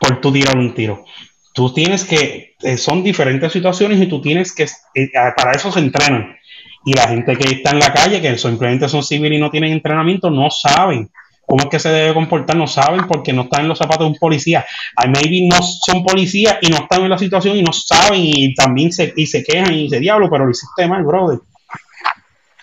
Por 0.00 0.20
tú 0.20 0.32
tirar 0.32 0.56
un 0.56 0.74
tiro. 0.74 1.04
Tú 1.52 1.72
tienes 1.72 2.04
que, 2.04 2.54
eh, 2.62 2.76
son 2.76 3.02
diferentes 3.02 3.52
situaciones 3.52 4.00
y 4.00 4.06
tú 4.06 4.20
tienes 4.20 4.52
que, 4.52 4.64
eh, 4.64 5.10
para 5.36 5.52
eso 5.52 5.70
se 5.72 5.80
entrenan. 5.80 6.36
Y 6.84 6.94
la 6.94 7.08
gente 7.08 7.36
que 7.36 7.54
está 7.54 7.70
en 7.70 7.80
la 7.80 7.92
calle, 7.92 8.20
que 8.20 8.38
simplemente 8.38 8.88
son 8.88 9.02
civiles 9.02 9.38
y 9.38 9.40
no 9.40 9.50
tienen 9.50 9.72
entrenamiento, 9.72 10.30
no 10.30 10.50
saben 10.50 11.10
cómo 11.46 11.62
es 11.62 11.68
que 11.68 11.78
se 11.78 11.88
debe 11.88 12.14
comportar, 12.14 12.56
no 12.56 12.66
saben 12.66 13.06
porque 13.06 13.32
no 13.32 13.42
están 13.42 13.62
en 13.62 13.68
los 13.68 13.78
zapatos 13.78 14.06
de 14.06 14.12
un 14.12 14.18
policía. 14.18 14.64
I 15.02 15.08
maybe 15.08 15.48
no 15.48 15.62
son 15.62 16.04
policías 16.04 16.58
y 16.60 16.68
no 16.68 16.76
están 16.76 17.02
en 17.02 17.10
la 17.10 17.18
situación 17.18 17.56
y 17.56 17.62
no 17.62 17.72
saben 17.72 18.20
y 18.22 18.54
también 18.54 18.92
se, 18.92 19.12
y 19.16 19.26
se 19.26 19.42
quejan 19.42 19.72
y 19.74 19.84
dice 19.84 19.98
diablo, 19.98 20.28
pero 20.30 20.44
lo 20.44 20.50
hiciste 20.50 20.86
mal, 20.86 21.04
brother. 21.04 21.40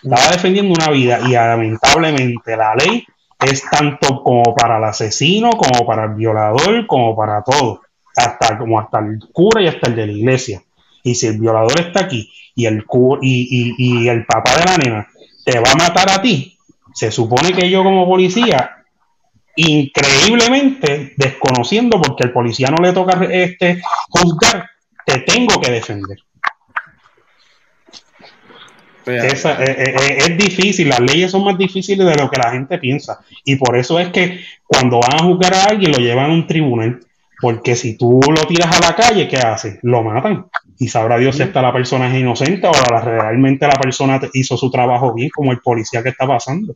Estaba 0.06 0.32
defendiendo 0.32 0.72
una 0.74 0.90
vida 0.90 1.18
y 1.26 1.32
lamentablemente 1.32 2.56
la 2.56 2.74
ley 2.74 3.04
es 3.40 3.62
tanto 3.68 4.22
como 4.22 4.54
para 4.54 4.78
el 4.78 4.84
asesino, 4.84 5.50
como 5.50 5.84
para 5.86 6.04
el 6.04 6.14
violador, 6.14 6.86
como 6.86 7.16
para 7.16 7.42
todo. 7.42 7.82
Hasta 8.16 8.56
como 8.58 8.78
hasta 8.80 9.00
el 9.00 9.18
cura 9.32 9.60
y 9.62 9.66
hasta 9.68 9.88
el 9.90 9.96
de 9.96 10.06
la 10.06 10.12
iglesia. 10.12 10.62
Y 11.02 11.14
si 11.14 11.26
el 11.26 11.38
violador 11.38 11.78
está 11.80 12.00
aquí 12.00 12.30
y 12.54 12.66
el 12.66 12.84
cu- 12.86 13.18
y, 13.20 13.74
y- 13.78 14.04
y 14.04 14.08
el 14.08 14.24
papá 14.24 14.56
de 14.58 14.64
la 14.64 14.76
nena 14.78 15.08
te 15.44 15.58
va 15.60 15.70
a 15.72 15.76
matar 15.76 16.10
a 16.10 16.22
ti, 16.22 16.56
se 16.94 17.10
supone 17.10 17.52
que 17.52 17.68
yo 17.68 17.82
como 17.84 18.06
policía, 18.06 18.84
increíblemente 19.56 21.14
desconociendo 21.16 22.00
porque 22.00 22.24
el 22.24 22.32
policía 22.32 22.68
no 22.68 22.82
le 22.82 22.92
toca 22.92 23.22
este 23.30 23.80
juzgar, 24.08 24.68
te 25.04 25.20
tengo 25.20 25.60
que 25.60 25.70
defender. 25.70 26.18
Esa- 29.26 29.62
eh, 29.62 29.76
eh, 29.78 29.94
eh, 30.00 30.18
es 30.18 30.36
difícil, 30.38 30.88
las 30.88 31.00
leyes 31.00 31.30
son 31.30 31.44
más 31.44 31.56
difíciles 31.56 32.06
de 32.06 32.14
lo 32.16 32.28
que 32.30 32.40
la 32.40 32.50
gente 32.50 32.78
piensa. 32.78 33.20
Y 33.44 33.56
por 33.56 33.76
eso 33.76 33.98
es 34.00 34.08
que 34.08 34.40
cuando 34.66 35.00
van 35.00 35.14
a 35.20 35.24
juzgar 35.24 35.54
a 35.54 35.64
alguien 35.64 35.92
lo 35.92 35.98
llevan 35.98 36.30
a 36.30 36.34
un 36.34 36.46
tribunal. 36.46 37.00
Porque 37.38 37.76
si 37.76 37.98
tú 37.98 38.18
lo 38.28 38.46
tiras 38.46 38.74
a 38.74 38.80
la 38.80 38.96
calle, 38.96 39.28
¿qué 39.28 39.36
hace? 39.36 39.78
Lo 39.82 40.02
matan. 40.02 40.46
Y 40.78 40.88
sabrá 40.88 41.18
Dios 41.18 41.36
si 41.36 41.42
esta 41.42 41.60
la 41.60 41.72
persona 41.72 42.08
es 42.08 42.18
inocente 42.18 42.66
o 42.66 42.72
la- 42.72 43.00
realmente 43.00 43.66
la 43.66 43.78
persona 43.78 44.18
hizo 44.32 44.56
su 44.56 44.70
trabajo 44.70 45.12
bien, 45.12 45.28
como 45.28 45.52
el 45.52 45.58
policía 45.60 46.02
que 46.02 46.08
está 46.08 46.26
pasando. 46.26 46.74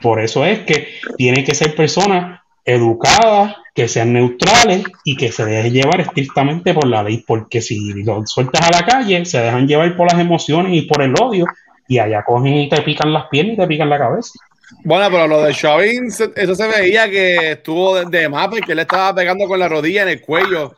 Por 0.00 0.20
eso 0.20 0.44
es 0.46 0.60
que 0.60 0.88
tienen 1.18 1.44
que 1.44 1.54
ser 1.54 1.74
personas 1.74 2.40
educadas, 2.66 3.54
que 3.74 3.88
sean 3.88 4.12
neutrales 4.12 4.84
y 5.04 5.16
que 5.16 5.30
se 5.32 5.44
dejen 5.44 5.72
llevar 5.72 6.00
estrictamente 6.00 6.74
por 6.74 6.86
la 6.86 7.02
ley, 7.02 7.22
porque 7.26 7.60
si 7.60 7.92
lo 8.02 8.26
sueltas 8.26 8.62
a 8.62 8.70
la 8.80 8.84
calle, 8.86 9.24
se 9.24 9.38
dejan 9.40 9.66
llevar 9.68 9.96
por 9.96 10.10
las 10.10 10.20
emociones 10.20 10.72
y 10.74 10.82
por 10.82 11.00
el 11.02 11.14
odio, 11.20 11.44
y 11.88 11.98
allá 11.98 12.24
cogen 12.24 12.54
y 12.54 12.68
te 12.68 12.82
pican 12.82 13.12
las 13.12 13.26
piernas 13.28 13.54
y 13.54 13.56
te 13.58 13.66
pican 13.66 13.88
la 13.88 13.98
cabeza. 13.98 14.30
Bueno, 14.82 15.06
pero 15.10 15.28
lo 15.28 15.42
de 15.42 15.54
Chauvin, 15.54 16.10
se- 16.10 16.32
eso 16.34 16.54
se 16.56 16.66
veía 16.66 17.08
que 17.08 17.52
estuvo 17.52 17.94
de, 17.96 18.06
de 18.06 18.28
más 18.28 18.48
porque 18.48 18.72
él 18.72 18.80
estaba 18.80 19.14
pegando 19.14 19.46
con 19.46 19.60
la 19.60 19.68
rodilla 19.68 20.02
en 20.02 20.08
el 20.08 20.20
cuello. 20.20 20.74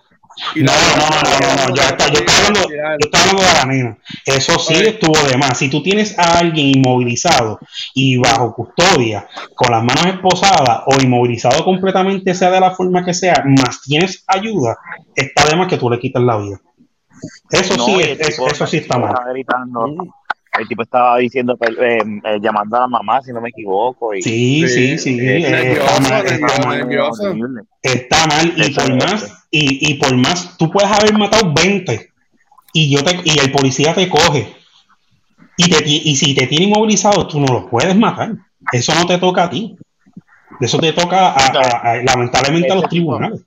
No, 0.56 0.72
no, 0.72 0.96
no, 0.96 1.56
no, 1.56 1.68
no, 1.68 1.74
yo, 1.74 1.82
estaba- 1.82 2.10
yo 2.12 2.18
estaba 2.20 2.38
hablando, 2.46 2.68
yo 2.70 2.98
estaba 3.00 3.24
hablando 3.24 3.42
de 3.42 3.54
la 3.54 3.64
nena. 3.66 3.98
Eso 4.24 4.58
sí 4.58 4.74
estuvo 4.74 5.18
de 5.28 5.36
más. 5.36 5.58
Si 5.58 5.68
tú 5.68 5.82
tienes 5.82 6.18
a 6.18 6.38
alguien 6.38 6.78
inmovilizado 6.78 7.58
y 7.94 8.16
bajo 8.16 8.54
custodia, 8.54 9.26
con 9.54 9.70
las 9.72 9.82
manos 9.82 10.06
esposadas 10.06 10.82
o 10.86 11.00
inmovilizado 11.02 11.64
completamente, 11.64 12.34
sea 12.34 12.50
de 12.50 12.60
la 12.60 12.70
forma 12.72 13.04
que 13.04 13.14
sea, 13.14 13.42
más 13.46 13.82
tienes 13.82 14.24
ayuda, 14.26 14.76
está 15.14 15.46
de 15.48 15.56
más 15.56 15.68
que 15.68 15.76
tú 15.78 15.90
le 15.90 15.98
quitas 15.98 16.22
la 16.22 16.36
vida. 16.38 16.60
Eso 17.50 17.76
No, 17.76 17.84
sí, 17.84 18.00
es- 18.00 18.18
tipo- 18.18 18.48
eso 18.48 18.66
sí 18.66 18.76
está 18.78 18.98
mal. 18.98 19.14
gritando. 19.32 19.86
El 20.58 20.66
tipo 20.66 20.82
estaba 20.82 21.18
diciendo, 21.18 21.56
eh, 21.60 21.98
eh, 22.24 22.38
llamando 22.40 22.76
a 22.76 22.80
la 22.80 22.88
mamá, 22.88 23.22
si 23.22 23.32
no 23.32 23.40
me 23.40 23.50
equivoco. 23.50 24.12
Y, 24.14 24.22
Sí, 24.22 24.66
sí, 24.68 24.98
Sí, 24.98 25.16
eh, 25.20 25.40
nervioso, 25.50 25.80
está 25.86 26.00
mal, 26.00 26.26
está 26.26 26.34
nervioso, 26.46 26.66
mal. 26.68 26.78
nervioso. 26.78 27.22
horrible. 27.22 27.62
Está 27.82 28.26
mal 28.26 28.52
y 28.56 28.70
por 28.74 28.94
más 28.96 29.37
y, 29.50 29.90
y 29.90 29.94
por 29.94 30.14
más 30.16 30.56
tú 30.58 30.70
puedes 30.70 30.90
haber 30.90 31.12
matado 31.14 31.52
20 31.52 32.10
y 32.72 32.90
yo 32.90 33.02
te 33.02 33.20
y 33.24 33.38
el 33.38 33.50
policía 33.50 33.94
te 33.94 34.08
coge. 34.08 34.54
Y 35.56 35.68
te 35.70 35.82
y 35.88 36.14
si 36.16 36.34
te 36.34 36.46
tiene 36.46 36.66
inmovilizado 36.66 37.26
tú 37.26 37.40
no 37.40 37.46
lo 37.52 37.68
puedes 37.68 37.96
matar. 37.96 38.32
Eso 38.72 38.94
no 38.94 39.06
te 39.06 39.18
toca 39.18 39.44
a 39.44 39.50
ti. 39.50 39.76
Eso 40.60 40.78
te 40.78 40.92
toca 40.92 41.28
a- 41.30 41.46
a- 41.46 41.92
a- 41.92 41.96
lamentablemente 42.02 42.70
a 42.70 42.76
los 42.76 42.88
tribunales. 42.88 43.40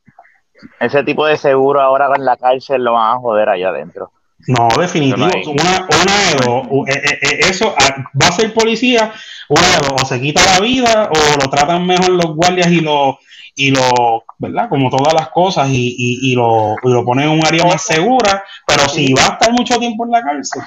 Ese 0.80 1.04
tipo 1.04 1.26
de 1.26 1.38
seguro 1.38 1.82
ahora 1.82 2.10
en 2.16 2.26
la 2.26 2.38
cárcel 2.38 2.84
lo 2.84 2.94
van 2.94 3.16
a 3.16 3.20
joder 3.20 3.50
allá 3.50 3.70
adentro. 3.70 4.12
no 4.48 4.68
definitivo. 4.78 5.26
Una, 5.52 5.88
una 5.88 6.18
de 6.30 6.46
dos. 6.46 6.88
Eh, 6.88 6.94
eh, 7.04 7.20
eh, 7.22 7.40
eso 7.50 7.74
ah, 7.78 7.96
va 8.22 8.28
a 8.28 8.32
ser 8.32 8.54
policía 8.54 9.12
una 9.50 9.62
de 9.62 9.78
dos. 9.88 10.02
O 10.02 10.06
se 10.06 10.20
quita 10.20 10.42
la 10.46 10.60
vida 10.60 11.10
o 11.14 11.40
lo 11.44 11.50
tratan 11.50 11.86
mejor 11.86 12.10
los 12.10 12.36
guardias 12.36 12.68
y 12.72 12.82
lo 12.82 13.20
y 13.56 13.72
lo, 13.72 14.24
¿verdad? 14.40 14.70
Como 14.70 14.90
todas 14.90 15.14
las 15.14 15.30
cosas 15.30 15.70
y, 15.70 15.96
y, 15.98 16.32
y 16.32 16.36
lo, 16.36 16.76
y 16.84 16.90
lo 16.92 17.04
ponen 17.06 17.26
en 17.30 17.40
un 17.40 17.46
área 17.46 17.66
más 17.66 17.84
segura, 17.84 18.44
pero 18.66 18.88
si 18.90 19.14
va 19.14 19.24
a 19.24 19.34
estar 19.34 19.52
mucho 19.52 19.78
tiempo 19.78 20.06
en 20.06 20.12
la 20.12 20.22
cárcel, 20.22 20.62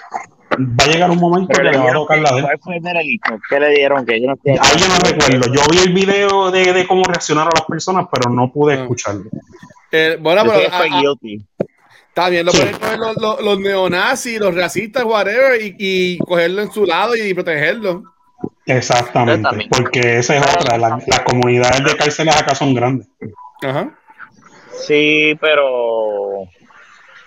va 0.53 0.85
a 0.85 0.89
llegar 0.89 1.11
un 1.11 1.19
momento 1.19 1.49
que 1.49 1.55
Pero 1.59 1.71
le 1.73 1.79
va 1.79 1.91
a 1.91 1.95
tocar 1.95 2.19
la 2.19 2.31
de 2.33 2.37
él. 2.39 2.43
¿Cuál 2.45 2.59
fue 2.61 2.77
el 2.77 2.81
veredicto? 2.83 3.39
¿Qué 3.49 3.61
le 3.61 3.69
dieron? 3.71 4.05
Que 4.07 4.21
yo 4.21 4.27
no 4.29 4.35
Ahí 4.45 4.79
yo 4.79 4.89
no 4.89 4.95
recuerdo, 5.03 5.53
yo 5.55 5.61
vi 5.71 5.79
el 5.79 5.93
video 5.93 6.51
de, 6.51 6.73
de 6.73 6.87
cómo 6.87 7.03
reaccionaron 7.05 7.53
las 7.55 7.65
personas, 7.65 8.07
pero 8.13 8.31
no 8.31 8.53
pude 8.53 8.75
Ah. 8.75 8.83
escucharlo. 8.83 9.25
Eh, 9.91 10.19
bueno, 10.21 10.45
Yo 10.45 10.51
sé 10.53 10.57
pero 10.59 11.17
que 11.21 11.39
también 12.15 12.47
lo 12.47 12.53
Sí. 12.53 12.59
pueden 12.59 12.77
coger 12.79 12.99
los, 12.99 13.17
los- 13.17 13.41
los 13.41 13.59
neonazis, 13.61 14.39
los 14.39 14.55
racistas, 14.55 15.05
whatever, 15.05 15.61
y, 15.61 15.75
y 15.79 16.19
cogerlo 16.19 16.63
en 16.63 16.71
su 16.71 16.85
lado 16.85 17.17
y 17.17 17.35
protegerlo. 17.35 18.05
Exactamente, 18.67 19.69
porque 19.71 20.19
esa 20.19 20.37
es 20.37 20.43
otra, 20.57 20.79
la- 20.79 20.99
las 21.07 21.21
comunidades 21.21 21.85
de 21.85 21.97
cárceles 21.97 22.37
acá 22.37 22.55
son 22.55 22.75
grandes. 22.75 23.07
Ajá. 23.63 23.91
Sí, 24.87 25.37
pero 25.41 26.45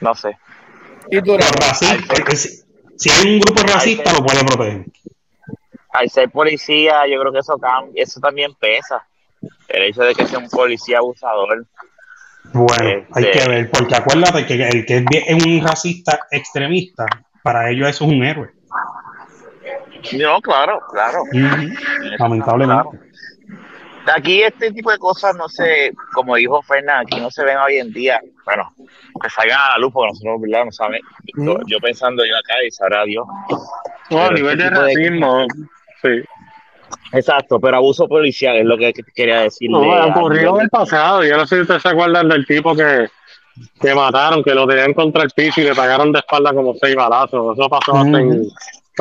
no 0.02 0.16
sé. 0.16 0.38
Y 1.10 1.22
tú, 1.22 1.38
si, 2.36 2.50
si 2.98 3.10
hay 3.10 3.34
un 3.36 3.40
grupo 3.40 3.64
racista, 3.64 4.14
lo 4.14 4.24
puede 4.26 4.44
proteger. 4.44 4.86
Al 5.94 6.10
ser 6.10 6.30
policía, 6.30 7.08
yo 7.08 7.20
creo 7.20 7.32
que 7.32 7.40
eso 7.40 7.58
cambia, 7.58 8.04
eso 8.04 8.20
también 8.20 8.54
pesa. 8.60 9.06
El 9.68 9.84
hecho 9.84 10.02
de 10.04 10.14
que 10.16 10.26
sea 10.26 10.40
un 10.40 10.50
policía 10.50 10.98
abusador. 10.98 11.66
Bueno, 12.54 13.06
hay 13.14 13.24
Este- 13.26 13.32
que 13.40 13.50
ver, 13.50 13.72
porque 13.72 13.96
acuérdate 13.96 14.46
que 14.46 14.54
el 14.68 14.86
que 14.86 15.06
es 15.28 15.46
un 15.46 15.62
racista 15.66 16.20
extremista, 16.32 17.06
para 17.44 17.70
ellos 17.70 17.90
eso 17.90 18.06
es 18.06 18.12
un 18.12 18.24
héroe. 18.24 18.50
No, 20.14 20.42
claro, 20.42 20.80
claro. 20.92 21.24
Ujú, 21.24 21.74
Lamentablemente. 22.20 22.84
Claro. 22.84 23.08
Aquí 24.16 24.42
este 24.42 24.72
tipo 24.72 24.90
de 24.90 24.98
cosas, 24.98 25.36
no 25.36 25.50
sé, 25.50 25.92
como 26.14 26.36
dijo 26.36 26.62
Fernández, 26.62 27.08
aquí 27.12 27.20
no 27.20 27.30
se 27.30 27.44
ven 27.44 27.58
hoy 27.58 27.78
en 27.78 27.92
día. 27.92 28.22
Bueno, 28.46 28.72
que 29.22 29.30
salgan 29.30 29.60
a 29.60 29.70
la 29.74 29.78
luz, 29.80 29.92
porque 29.92 30.14
nosotros, 30.14 30.42
¿verdad? 30.42 30.66
No 30.66 30.72
saben. 30.72 31.02
Yo, 31.36 31.58
yo 31.66 31.78
pensando 31.80 32.24
yo 32.26 32.38
acá 32.38 32.54
y 32.66 32.72
sabrá 32.72 33.04
Dios. 33.04 33.26
No, 34.10 34.20
a 34.20 34.28
Pero 34.30 34.36
nivel 34.36 34.62
este 34.62 34.74
de 34.74 34.80
racismo, 34.80 35.46
sí. 36.02 36.24
Exacto, 37.12 37.60
pero 37.60 37.78
abuso 37.78 38.08
policial 38.08 38.56
es 38.56 38.66
lo 38.66 38.78
que 38.78 38.94
quería 39.14 39.42
decirle. 39.42 39.78
No, 39.78 40.08
ocurrió 40.08 40.56
en 40.56 40.62
el 40.62 40.70
pasado. 40.70 41.24
Yo 41.24 41.36
no 41.36 41.46
sé 41.46 41.56
si 41.56 41.62
ustedes 41.62 41.82
se 41.82 41.90
acuerdan 41.90 42.30
del 42.30 42.46
tipo 42.46 42.76
que, 42.76 43.10
que 43.82 43.94
mataron, 43.94 44.44
que 44.44 44.54
lo 44.54 44.66
tenían 44.68 44.94
contra 44.94 45.24
el 45.24 45.32
piso 45.32 45.60
y 45.62 45.66
le 45.66 45.76
pagaron 45.76 46.12
de 46.14 46.20
espalda 46.20 46.54
como 46.54 46.74
seis 46.76 46.96
balazos. 46.96 47.58
Eso 47.58 47.70
pasó 47.70 47.94
hace 47.98 48.10
Ujú. 48.10 48.50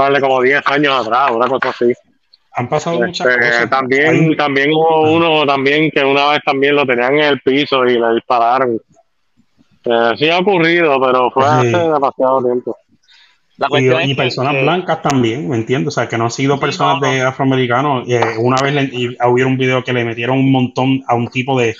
Darle 0.02 0.20
como 0.20 0.40
10 0.42 0.62
años 0.66 1.06
atrás, 1.06 1.30
una 1.32 1.48
cosa 1.48 1.70
así. 1.70 1.92
Han 2.58 2.68
pasado 2.68 2.96
muchas 3.00 3.26
Este, 3.26 3.40
cosas. 3.40 3.70
también, 3.70 4.06
Hay- 4.30 4.36
también 4.36 4.70
hubo 4.72 5.12
uno 5.12 5.44
también 5.46 5.90
que 5.90 6.02
una 6.02 6.30
vez 6.30 6.40
también 6.44 6.74
lo 6.74 6.86
tenían 6.86 7.14
en 7.16 7.24
el 7.24 7.40
piso 7.40 7.84
y 7.84 7.98
le 7.98 8.14
dispararon. 8.14 8.80
Eh, 9.84 10.10
sí 10.18 10.30
ha 10.30 10.38
ocurrido, 10.38 10.98
pero 11.00 11.30
fue 11.30 11.44
Sí. 11.44 11.48
hace 11.50 11.68
demasiado 11.92 12.42
tiempo. 12.42 12.76
La 13.58 13.68
y, 13.80 14.10
es 14.10 14.16
personas 14.18 14.52
que- 14.54 14.62
blancas 14.62 15.00
también, 15.00 15.48
¿me 15.48 15.56
entiendes? 15.56 15.88
O 15.88 15.90
sea, 16.00 16.08
que 16.08 16.18
no 16.18 16.24
han 16.24 16.30
sido 16.30 16.56
Sí, 16.56 16.60
personas 16.60 17.00
no, 17.00 17.06
no. 17.06 17.12
de 17.12 17.22
afroamericanos. 17.22 18.06
Eh, 18.06 18.20
una 18.38 18.56
vez 18.62 18.74
le, 18.74 18.82
y 18.84 19.08
hubo 19.08 19.46
un 19.46 19.56
video 19.56 19.82
que 19.82 19.94
le 19.94 20.04
metieron 20.04 20.38
un 20.38 20.52
montón 20.52 21.02
a 21.08 21.14
un 21.14 21.28
tipo 21.28 21.58
de 21.58 21.74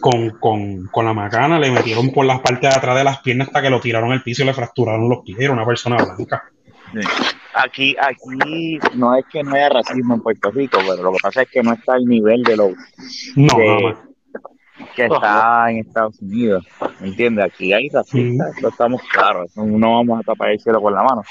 con, 0.00 0.30
con, 0.40 0.86
con 0.90 1.04
la 1.04 1.12
macana, 1.12 1.58
le 1.60 1.70
metieron 1.70 2.10
por 2.12 2.24
las 2.24 2.40
partes 2.40 2.62
de 2.70 2.76
atrás 2.76 2.96
de 2.96 3.04
las 3.04 3.18
piernas 3.20 3.46
hasta 3.48 3.62
que 3.62 3.70
lo 3.70 3.78
tiraron 3.80 4.10
al 4.10 4.22
piso 4.22 4.42
y 4.42 4.46
le 4.46 4.54
fracturaron 4.54 5.08
los 5.08 5.20
pies. 5.24 5.38
Era 5.40 5.52
una 5.52 5.64
persona 5.66 5.96
blanca. 5.98 6.42
Aquí, 7.54 7.96
aquí 8.00 8.78
no 8.94 9.16
es 9.16 9.24
que 9.26 9.42
no 9.42 9.54
haya 9.54 9.68
racismo 9.70 10.14
en 10.14 10.20
Puerto 10.22 10.50
Rico, 10.50 10.78
pero 10.86 11.02
lo 11.02 11.12
que 11.12 11.18
pasa 11.22 11.42
es 11.42 11.50
que 11.50 11.62
no 11.62 11.72
está 11.72 11.94
al 11.94 12.04
nivel 12.04 12.42
de 12.44 12.56
lo 12.56 12.68
No, 13.36 13.56
de- 13.58 13.96
que 14.96 15.04
está 15.06 15.70
en 15.70 15.78
Estados 15.78 16.20
Unidos. 16.22 16.66
¿Me 17.00 17.08
entiendes? 17.08 17.44
Aquí 17.46 17.72
hay 17.72 17.88
racistas, 17.88 18.56
eso 18.56 18.68
estamos 18.68 19.02
claros. 19.12 19.54
No 19.56 19.96
vamos 19.96 20.20
a 20.20 20.22
tapar 20.22 20.50
el 20.50 20.60
cielo 20.60 20.80
con 20.80 20.94
la 20.94 21.02
mano. 21.02 21.22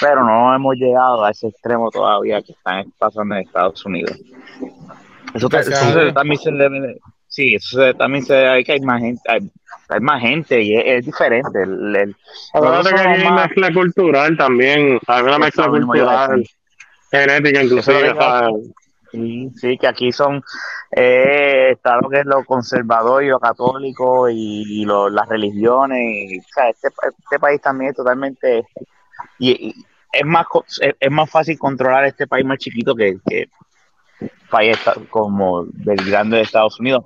Pero 0.00 0.24
no 0.24 0.54
hemos 0.54 0.74
llegado 0.76 1.24
a 1.24 1.30
ese 1.30 1.48
extremo 1.48 1.90
todavía 1.90 2.42
que 2.42 2.52
están 2.52 2.92
pasando 2.98 3.34
en 3.36 3.42
Estados 3.42 3.84
Unidos. 3.86 4.18
Eso, 5.34 5.48
te- 5.48 5.58
eso 5.60 6.12
también 6.12 6.38
se 6.40 6.50
debe. 6.52 6.98
Sí, 7.30 7.54
eso 7.54 7.78
se- 7.80 7.94
también 7.94 8.24
se 8.24 8.34
ve 8.34 8.64
que 8.64 8.72
hay 8.72 8.80
más 8.80 9.00
gente, 9.00 9.22
hay, 9.30 9.40
hay 9.88 10.00
más 10.00 10.20
gente 10.20 10.60
y 10.60 10.76
es, 10.76 10.82
es 10.86 11.06
diferente. 11.06 11.62
El, 11.62 11.94
el- 11.96 12.16
Acuérdate 12.52 12.94
que 12.94 13.00
hay 13.08 13.24
más- 13.24 13.46
mezcla 13.46 13.72
cultural 13.72 14.36
también, 14.36 14.98
hay 15.06 15.22
una 15.22 15.38
mezcla 15.38 15.68
cultural, 15.68 16.44
genética 17.10 17.62
inclusive. 17.62 18.14
Sí, 19.12 19.50
sí, 19.56 19.76
que 19.78 19.88
aquí 19.88 20.12
son, 20.12 20.40
eh, 20.96 21.70
está 21.72 21.96
lo 22.00 22.08
que 22.08 22.20
es 22.20 22.26
lo 22.26 22.44
conservador 22.44 23.24
y 23.24 23.28
lo 23.28 23.40
católico 23.40 24.28
y, 24.28 24.62
y 24.82 24.84
lo- 24.84 25.08
las 25.08 25.28
religiones. 25.28 26.00
y, 26.30 26.38
o 26.38 26.42
sea, 26.54 26.68
este, 26.68 26.88
este 27.18 27.38
país 27.40 27.60
también 27.60 27.90
es 27.90 27.96
totalmente, 27.96 28.62
y, 29.38 29.68
y 29.68 29.74
es 30.12 30.24
más 30.26 30.46
es, 30.80 30.94
es 30.98 31.10
más 31.10 31.28
fácil 31.30 31.58
controlar 31.58 32.04
este 32.04 32.26
país 32.28 32.44
más 32.44 32.58
chiquito 32.58 32.94
que, 32.94 33.18
que 33.28 33.48
país 34.48 34.76
como 35.10 35.64
del 35.72 36.04
grande 36.04 36.36
de 36.36 36.42
Estados 36.42 36.78
Unidos. 36.80 37.04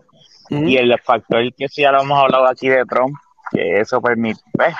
Y 0.51 0.77
el 0.77 0.99
factor 1.01 1.43
que 1.55 1.69
sí 1.69 1.83
ya 1.83 1.93
lo 1.93 2.03
hemos 2.03 2.19
hablado 2.19 2.47
aquí 2.47 2.69
de 2.69 2.85
Trump, 2.85 3.15
que 3.51 3.81
eso 3.81 4.01
permite, 4.01 4.41
pues, 4.53 4.75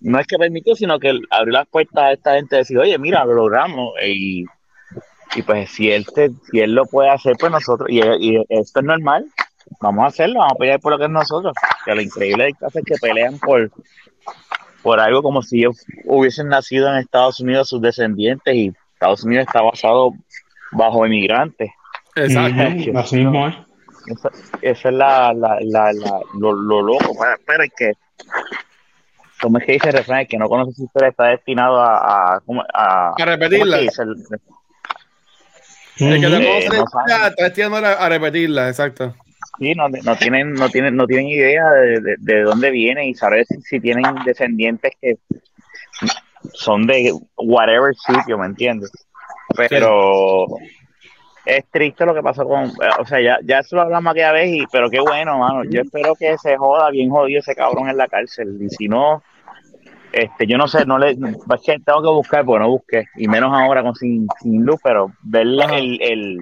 no 0.00 0.18
es 0.18 0.26
que 0.26 0.36
permitió, 0.38 0.74
sino 0.74 0.98
que 0.98 1.18
abrió 1.30 1.52
las 1.52 1.66
puertas 1.68 2.02
a 2.04 2.12
esta 2.12 2.34
gente 2.34 2.56
de 2.56 2.60
decir, 2.60 2.78
oye, 2.78 2.98
mira, 2.98 3.24
lo 3.24 3.34
logramos. 3.34 3.92
Y, 4.04 4.44
y 5.36 5.42
pues 5.42 5.70
si 5.70 5.90
él, 5.90 6.04
te- 6.14 6.30
si 6.50 6.60
él 6.60 6.74
lo 6.74 6.84
puede 6.86 7.10
hacer, 7.10 7.36
pues 7.38 7.50
nosotros, 7.50 7.88
y, 7.90 8.00
y 8.20 8.44
esto 8.48 8.80
es 8.80 8.86
normal, 8.86 9.24
vamos 9.80 10.04
a 10.04 10.08
hacerlo, 10.08 10.40
vamos 10.40 10.52
a 10.54 10.58
pelear 10.58 10.80
por 10.80 10.92
lo 10.92 10.98
que 10.98 11.04
es 11.04 11.10
nosotros. 11.10 11.52
Que 11.84 11.94
lo 11.94 12.02
increíble 12.02 12.44
del 12.44 12.56
caso 12.56 12.78
es 12.78 12.84
que 12.84 12.94
pelean 13.00 13.38
por, 13.38 13.70
por 14.82 15.00
algo 15.00 15.22
como 15.22 15.42
si 15.42 15.60
ellos 15.60 15.84
hubiesen 16.04 16.48
nacido 16.48 16.88
en 16.90 16.96
Estados 16.96 17.40
Unidos 17.40 17.68
sus 17.68 17.80
descendientes 17.80 18.54
y 18.54 18.72
Estados 18.94 19.24
Unidos 19.24 19.46
está 19.46 19.62
basado 19.62 20.12
bajo 20.72 21.06
inmigrantes. 21.06 21.70
Exacto. 22.14 22.60
Así 22.98 23.16
mismo 23.16 23.48
es. 23.48 23.54
Esa, 24.06 24.30
esa 24.62 24.88
es 24.88 24.94
la, 24.94 25.32
la, 25.34 25.58
la, 25.62 25.92
la- 25.92 26.20
lo, 26.38 26.52
lo 26.52 26.82
loco. 26.82 27.14
Pero, 27.18 27.36
pero 27.46 27.62
es 27.64 27.72
que, 27.76 27.92
como 29.40 29.58
es 29.58 29.64
que 29.66 29.72
dice 29.72 29.88
el 29.88 29.94
refrán, 29.94 30.20
el 30.20 30.28
que 30.28 30.38
no 30.38 30.48
conoce 30.48 30.72
su 30.72 30.84
historia 30.84 31.08
está 31.10 31.24
destinado 31.28 31.80
a, 31.80 32.34
a, 32.36 32.40
¿cómo- 32.40 32.64
a, 32.72 33.12
A 33.16 33.24
repetirla. 33.24 33.76
¿cómo 33.78 33.88
es 33.88 33.96
que 33.96 34.02
el- 34.02 34.26
El 36.14 36.20
que 36.20 36.28
no 36.28 36.36
Eh, 36.38 36.66
conoce 36.68 36.96
está 37.06 37.30
destinado 37.44 37.86
a, 37.86 37.92
a 37.92 38.08
repetirla, 38.08 38.68
exacto. 38.68 39.14
Sí, 39.58 39.74
no, 39.74 39.88
no 39.88 40.16
tienen, 40.16 40.54
no 40.54 40.68
tienen, 40.68 40.96
no 40.96 41.06
tienen 41.06 41.28
idea 41.28 41.70
de, 41.70 42.00
de, 42.00 42.16
de 42.18 42.42
dónde 42.42 42.70
vienen 42.70 43.08
y 43.08 43.14
saber 43.14 43.46
si, 43.46 43.60
si 43.62 43.80
tienen 43.80 44.04
descendientes 44.24 44.92
que 45.00 45.16
son 46.54 46.86
de 46.86 47.12
whatever 47.36 47.94
sitio, 47.94 48.36
¿me 48.38 48.46
entiendes? 48.46 48.90
Pero 49.56 50.46
es 51.46 51.64
triste 51.70 52.06
lo 52.06 52.14
que 52.14 52.22
pasó 52.22 52.46
con, 52.46 52.72
o 52.98 53.04
sea, 53.06 53.20
ya, 53.20 53.38
ya 53.44 53.58
eso 53.58 53.76
lo 53.76 53.82
hablamos 53.82 54.10
aquella 54.12 54.32
vez, 54.32 54.48
y, 54.50 54.66
pero 54.72 54.88
qué 54.90 55.00
bueno, 55.00 55.38
mano. 55.38 55.62
Yo 55.64 55.82
espero 55.82 56.14
que 56.14 56.36
se 56.38 56.56
joda 56.56 56.90
bien 56.90 57.10
jodido 57.10 57.40
ese 57.40 57.54
cabrón 57.54 57.88
en 57.88 57.96
la 57.96 58.08
cárcel. 58.08 58.56
Y 58.60 58.68
si 58.70 58.88
no, 58.88 59.22
este, 60.12 60.46
yo 60.46 60.56
no 60.56 60.68
sé, 60.68 60.86
no 60.86 60.98
le, 60.98 61.10
es 61.10 61.16
que 61.66 61.78
tengo 61.80 62.02
que 62.02 62.08
buscar, 62.08 62.44
porque 62.44 62.62
no 62.64 62.70
busqué, 62.70 63.04
y 63.16 63.28
menos 63.28 63.50
ahora 63.52 63.82
con 63.82 63.94
sin, 63.94 64.26
sin 64.40 64.64
luz, 64.64 64.80
pero 64.82 65.12
ver 65.22 65.46
la- 65.46 65.64
Ajá. 65.66 65.76
el, 65.76 65.98
el 66.02 66.38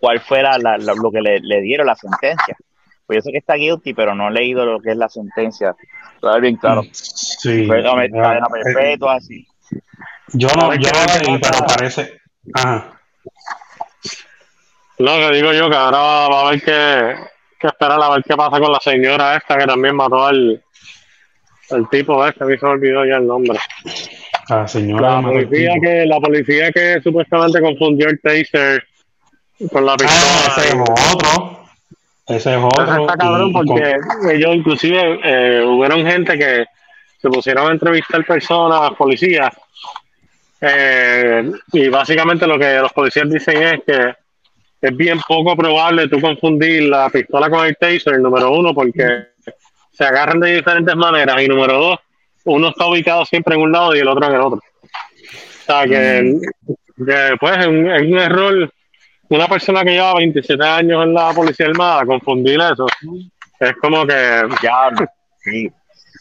cuál 0.00 0.20
fuera 0.20 0.58
la, 0.58 0.76
la- 0.78 0.94
lo 0.94 1.10
que 1.10 1.20
le, 1.20 1.40
le 1.40 1.60
dieron 1.60 1.86
la 1.86 1.94
sentencia. 1.94 2.56
Pues 3.06 3.16
yo 3.18 3.22
sé 3.22 3.32
que 3.32 3.38
está 3.38 3.54
guilty, 3.54 3.94
pero 3.94 4.14
no 4.14 4.28
he 4.28 4.32
leído 4.32 4.64
lo 4.64 4.80
que 4.80 4.90
es 4.90 4.96
la 4.96 5.08
sentencia. 5.08 5.74
Todavía 6.20 6.40
bien 6.42 6.56
claro. 6.56 6.82
Sí. 6.92 7.66
Fue 7.66 7.82
cadena 7.82 8.04
Eh, 8.46 8.62
perpetua, 8.62 9.14
así. 9.14 9.46
Yo 10.34 10.48
no, 10.54 10.62
¿Sabes 10.62 10.78
yo 10.80 10.90
no 10.92 11.32
leí, 11.32 11.40
pero 11.40 11.66
parece. 11.66 12.20
Ajá. 12.54 12.98
No, 15.02 15.16
que 15.18 15.34
digo 15.36 15.52
yo 15.52 15.68
que 15.70 15.76
ahora 15.76 15.98
va, 15.98 16.26
a 16.26 16.48
haber 16.48 16.62
que, 16.62 17.14
que 17.58 17.66
esperar 17.66 18.02
a 18.02 18.10
ver 18.10 18.22
qué 18.26 18.34
pasa 18.36 18.58
con 18.60 18.72
la 18.72 18.80
señora 18.80 19.36
esta 19.36 19.56
que 19.58 19.66
también 19.66 19.96
mató 19.96 20.24
al, 20.26 20.62
al 21.70 21.88
tipo 21.90 22.24
este, 22.26 22.44
a 22.44 22.46
mí 22.46 22.56
se 22.58 22.66
me 22.66 22.72
olvidó 22.72 23.04
ya 23.04 23.16
el 23.16 23.26
nombre. 23.26 23.58
La 24.48 24.66
señora. 24.68 25.20
La 25.20 25.22
policía 25.22 25.72
que, 25.82 26.06
la 26.06 26.20
policía 26.20 26.70
que 26.72 27.00
supuestamente 27.02 27.60
confundió 27.60 28.08
el 28.08 28.20
taser 28.20 28.84
con 29.70 29.86
la 29.86 29.92
Ah, 29.92 30.46
ese 30.48 30.68
es 30.68 30.74
pistola. 30.74 31.12
otro. 31.14 31.58
Ese 32.26 32.36
es 32.36 32.46
Eso 32.56 32.66
otro. 32.66 33.00
está 33.02 33.16
cabrón 33.16 33.52
con- 33.52 33.66
porque 33.66 33.96
ellos 34.32 34.54
inclusive 34.56 35.20
eh, 35.24 35.64
hubieron 35.64 36.04
gente 36.06 36.38
que 36.38 36.64
se 37.20 37.28
pusieron 37.28 37.68
a 37.68 37.72
entrevistar 37.72 38.24
personas, 38.24 38.92
policías, 38.94 39.50
eh, 40.60 41.50
y 41.72 41.88
básicamente 41.88 42.46
lo 42.46 42.58
que 42.58 42.74
los 42.78 42.92
policías 42.92 43.28
dicen 43.30 43.62
es 43.62 43.80
que 43.86 44.14
es 44.82 44.96
bien 44.96 45.18
poco 45.26 45.56
probable 45.56 46.08
tú 46.08 46.20
confundir 46.20 46.82
la 46.88 47.08
pistola 47.08 47.48
con 47.48 47.64
el 47.66 47.76
taser, 47.76 48.18
número 48.20 48.50
uno, 48.52 48.74
porque 48.74 49.28
se 49.92 50.04
agarran 50.04 50.40
de 50.40 50.56
diferentes 50.56 50.96
maneras, 50.96 51.40
y 51.40 51.46
número 51.48 51.74
dos, 51.74 51.98
uno 52.44 52.68
está 52.68 52.86
ubicado 52.86 53.24
siempre 53.24 53.54
en 53.54 53.60
un 53.62 53.72
lado 53.72 53.94
y 53.94 54.00
el 54.00 54.08
otro 54.08 54.26
en 54.26 54.34
el 54.34 54.40
otro. 54.40 54.58
O 54.58 55.64
sea, 55.64 55.84
que, 55.84 56.36
que, 57.06 57.36
pues 57.38 57.58
es 57.58 57.66
un, 57.66 57.90
es 57.90 58.02
un 58.02 58.18
error 58.18 58.72
una 59.28 59.48
persona 59.48 59.82
que 59.82 59.92
lleva 59.92 60.14
27 60.16 60.62
años 60.62 61.04
en 61.04 61.14
la 61.14 61.32
policía 61.32 61.66
armada, 61.66 62.04
confundir 62.04 62.60
eso, 62.60 62.86
es 63.60 63.72
como 63.80 64.04
que, 64.06 64.14
Ya, 64.62 64.90
sí. 65.42 65.70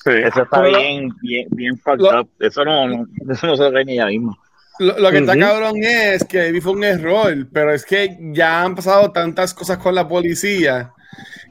sí. 0.03 0.11
Eso 0.13 0.43
está 0.43 0.61
bien, 0.61 1.09
bien, 1.21 1.47
bien 1.51 1.77
fucked 1.77 1.99
Lo- 1.99 2.21
up. 2.21 2.29
Eso 2.39 2.63
no, 2.63 2.87
no, 2.87 3.05
eso 3.29 3.47
no 3.47 3.57
se 3.57 3.69
ve 3.69 3.83
ni 3.83 3.93
ella 3.93 4.05
misma. 4.05 4.37
Lo, 4.81 4.97
lo 4.97 5.11
que 5.11 5.19
está 5.19 5.37
cabrón 5.37 5.75
es 5.83 6.23
que 6.23 6.39
maybe 6.39 6.59
fue 6.59 6.71
un 6.71 6.83
error, 6.83 7.47
pero 7.53 7.71
es 7.71 7.85
que 7.85 8.17
ya 8.33 8.63
han 8.63 8.73
pasado 8.73 9.11
tantas 9.11 9.53
cosas 9.53 9.77
con 9.77 9.93
la 9.93 10.07
policía 10.07 10.91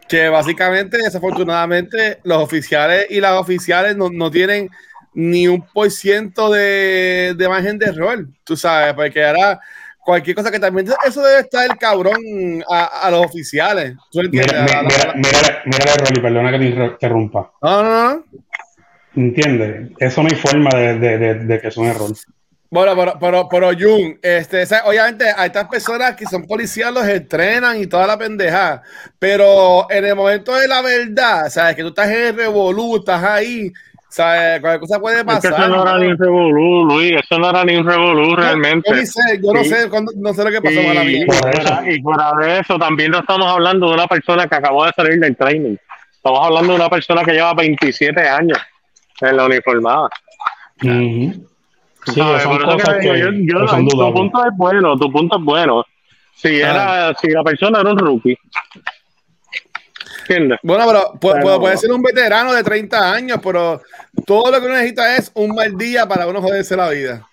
que 0.08 0.28
básicamente, 0.28 0.98
desafortunadamente, 0.98 2.18
los 2.24 2.38
oficiales 2.38 3.06
y 3.08 3.20
las 3.20 3.38
oficiales 3.38 3.96
no, 3.96 4.10
no 4.10 4.32
tienen 4.32 4.68
ni 5.14 5.46
un 5.46 5.64
por 5.64 5.90
ciento 5.92 6.50
de, 6.50 7.34
de 7.38 7.48
margen 7.48 7.78
de 7.78 7.86
error, 7.86 8.26
tú 8.42 8.56
sabes, 8.56 8.94
porque 8.94 9.24
ahora 9.24 9.60
cualquier 10.04 10.34
cosa 10.34 10.50
que 10.50 10.58
también, 10.58 10.88
eso 11.06 11.22
debe 11.22 11.40
estar 11.42 11.70
el 11.70 11.76
cabrón 11.78 12.18
a, 12.68 13.06
a 13.06 13.10
los 13.12 13.26
oficiales. 13.26 13.94
¿Tú 14.10 14.20
entiendes? 14.20 14.60
Mira, 14.60 14.82
mira, 14.82 15.14
mira, 15.14 15.62
mira, 15.66 15.94
Rolly, 15.98 16.20
perdona 16.20 16.50
que 16.50 16.58
te 16.58 16.64
interrumpa. 16.64 17.52
No, 17.62 17.82
no, 17.84 18.14
no. 18.14 18.24
¿Entiendes? 19.14 19.92
Eso 19.98 20.22
no 20.22 20.28
hay 20.28 20.36
forma 20.36 20.70
de, 20.74 20.98
de, 20.98 21.18
de, 21.18 21.34
de 21.34 21.60
que 21.60 21.68
es 21.68 21.76
un 21.76 21.86
error. 21.86 22.10
Bueno, 22.72 22.94
pero, 22.96 23.14
pero, 23.20 23.48
pero 23.48 23.70
Jun, 23.76 24.16
este, 24.22 24.62
obviamente 24.84 25.24
a 25.36 25.46
estas 25.46 25.66
personas 25.66 26.14
que 26.14 26.24
son 26.26 26.46
policías 26.46 26.92
los 26.92 27.04
entrenan 27.04 27.80
y 27.80 27.88
toda 27.88 28.06
la 28.06 28.16
pendeja, 28.16 28.80
pero 29.18 29.90
en 29.90 30.04
el 30.04 30.14
momento 30.14 30.54
de 30.54 30.68
la 30.68 30.80
verdad, 30.80 31.48
sabes 31.50 31.74
que 31.74 31.82
tú 31.82 31.88
estás 31.88 32.08
en 32.10 32.26
el 32.28 32.36
revolú, 32.36 32.98
estás 32.98 33.24
ahí, 33.24 33.72
sabes, 34.08 34.60
cualquier 34.60 34.80
cosa 34.80 35.00
puede 35.00 35.16
Es 35.16 35.22
que 35.22 35.26
pasar. 35.26 35.52
eso 35.52 35.68
no 35.68 35.82
era 35.82 35.98
ni 35.98 36.06
un 36.12 36.16
revolú, 36.18 36.84
Luis, 36.84 37.12
eso 37.20 37.38
no 37.40 37.50
era 37.50 37.64
ni 37.64 37.74
un 37.74 37.84
revolú 37.84 38.36
realmente. 38.36 38.88
Yo, 38.88 38.96
ni 38.96 39.04
sé, 39.06 39.20
yo 39.42 39.52
no 39.52 39.64
Sí. 39.64 39.68
sé, 39.70 39.88
cuándo- 39.90 40.12
no 40.14 40.32
sé 40.32 40.44
lo 40.44 40.50
que 40.52 40.62
pasó 40.62 40.80
y 40.80 41.06
mía. 41.06 41.26
fuera, 41.26 41.82
y 41.92 42.00
fuera 42.00 42.32
de 42.40 42.60
eso, 42.60 42.78
también 42.78 43.10
no 43.10 43.18
estamos 43.18 43.48
hablando 43.48 43.88
de 43.88 43.94
una 43.94 44.06
persona 44.06 44.46
que 44.46 44.54
acabó 44.54 44.84
de 44.86 44.92
salir 44.94 45.18
del 45.18 45.36
training. 45.36 45.74
Estamos 46.14 46.38
hablando 46.46 46.74
de 46.74 46.78
una 46.78 46.88
persona 46.88 47.24
que 47.24 47.32
lleva 47.32 47.52
27 47.52 48.28
años 48.28 48.58
en 49.22 49.36
la 49.36 49.44
uniformada. 49.46 50.08
Ujú. 50.84 51.49
Sí, 52.06 52.14
son 52.14 52.58
cosas 52.62 52.94
que 52.94 53.00
que, 53.00 53.18
yo- 53.20 53.30
yo- 53.32 53.60
que 53.62 53.68
son 53.68 53.86
tu 53.88 53.96
dudables. 53.96 54.14
punto 54.20 54.44
es 54.46 54.56
bueno, 54.56 54.96
tu 54.98 55.12
punto 55.12 55.38
es 55.38 55.44
bueno. 55.44 55.84
Si, 56.34 56.60
era, 56.60 57.14
si 57.20 57.28
la 57.28 57.42
persona 57.44 57.80
era 57.80 57.90
un 57.92 57.98
rookie. 57.98 58.36
¿Entiendes? 60.28 60.58
Bueno, 60.62 60.84
pero 60.86 61.12
Pero- 61.20 61.42
puede, 61.42 61.58
puede 61.58 61.76
ser 61.76 61.92
un 61.92 62.02
veterano 62.02 62.52
de 62.52 62.62
30 62.62 63.12
años, 63.12 63.38
pero 63.42 63.82
todo 64.26 64.50
lo 64.50 64.60
que 64.60 64.66
uno 64.66 64.74
necesita 64.76 65.16
es 65.16 65.30
un 65.34 65.54
mal 65.54 65.76
día 65.76 66.06
para 66.06 66.26
uno 66.26 66.40
joderse 66.40 66.76
la 66.76 66.88
vida. 66.90 67.26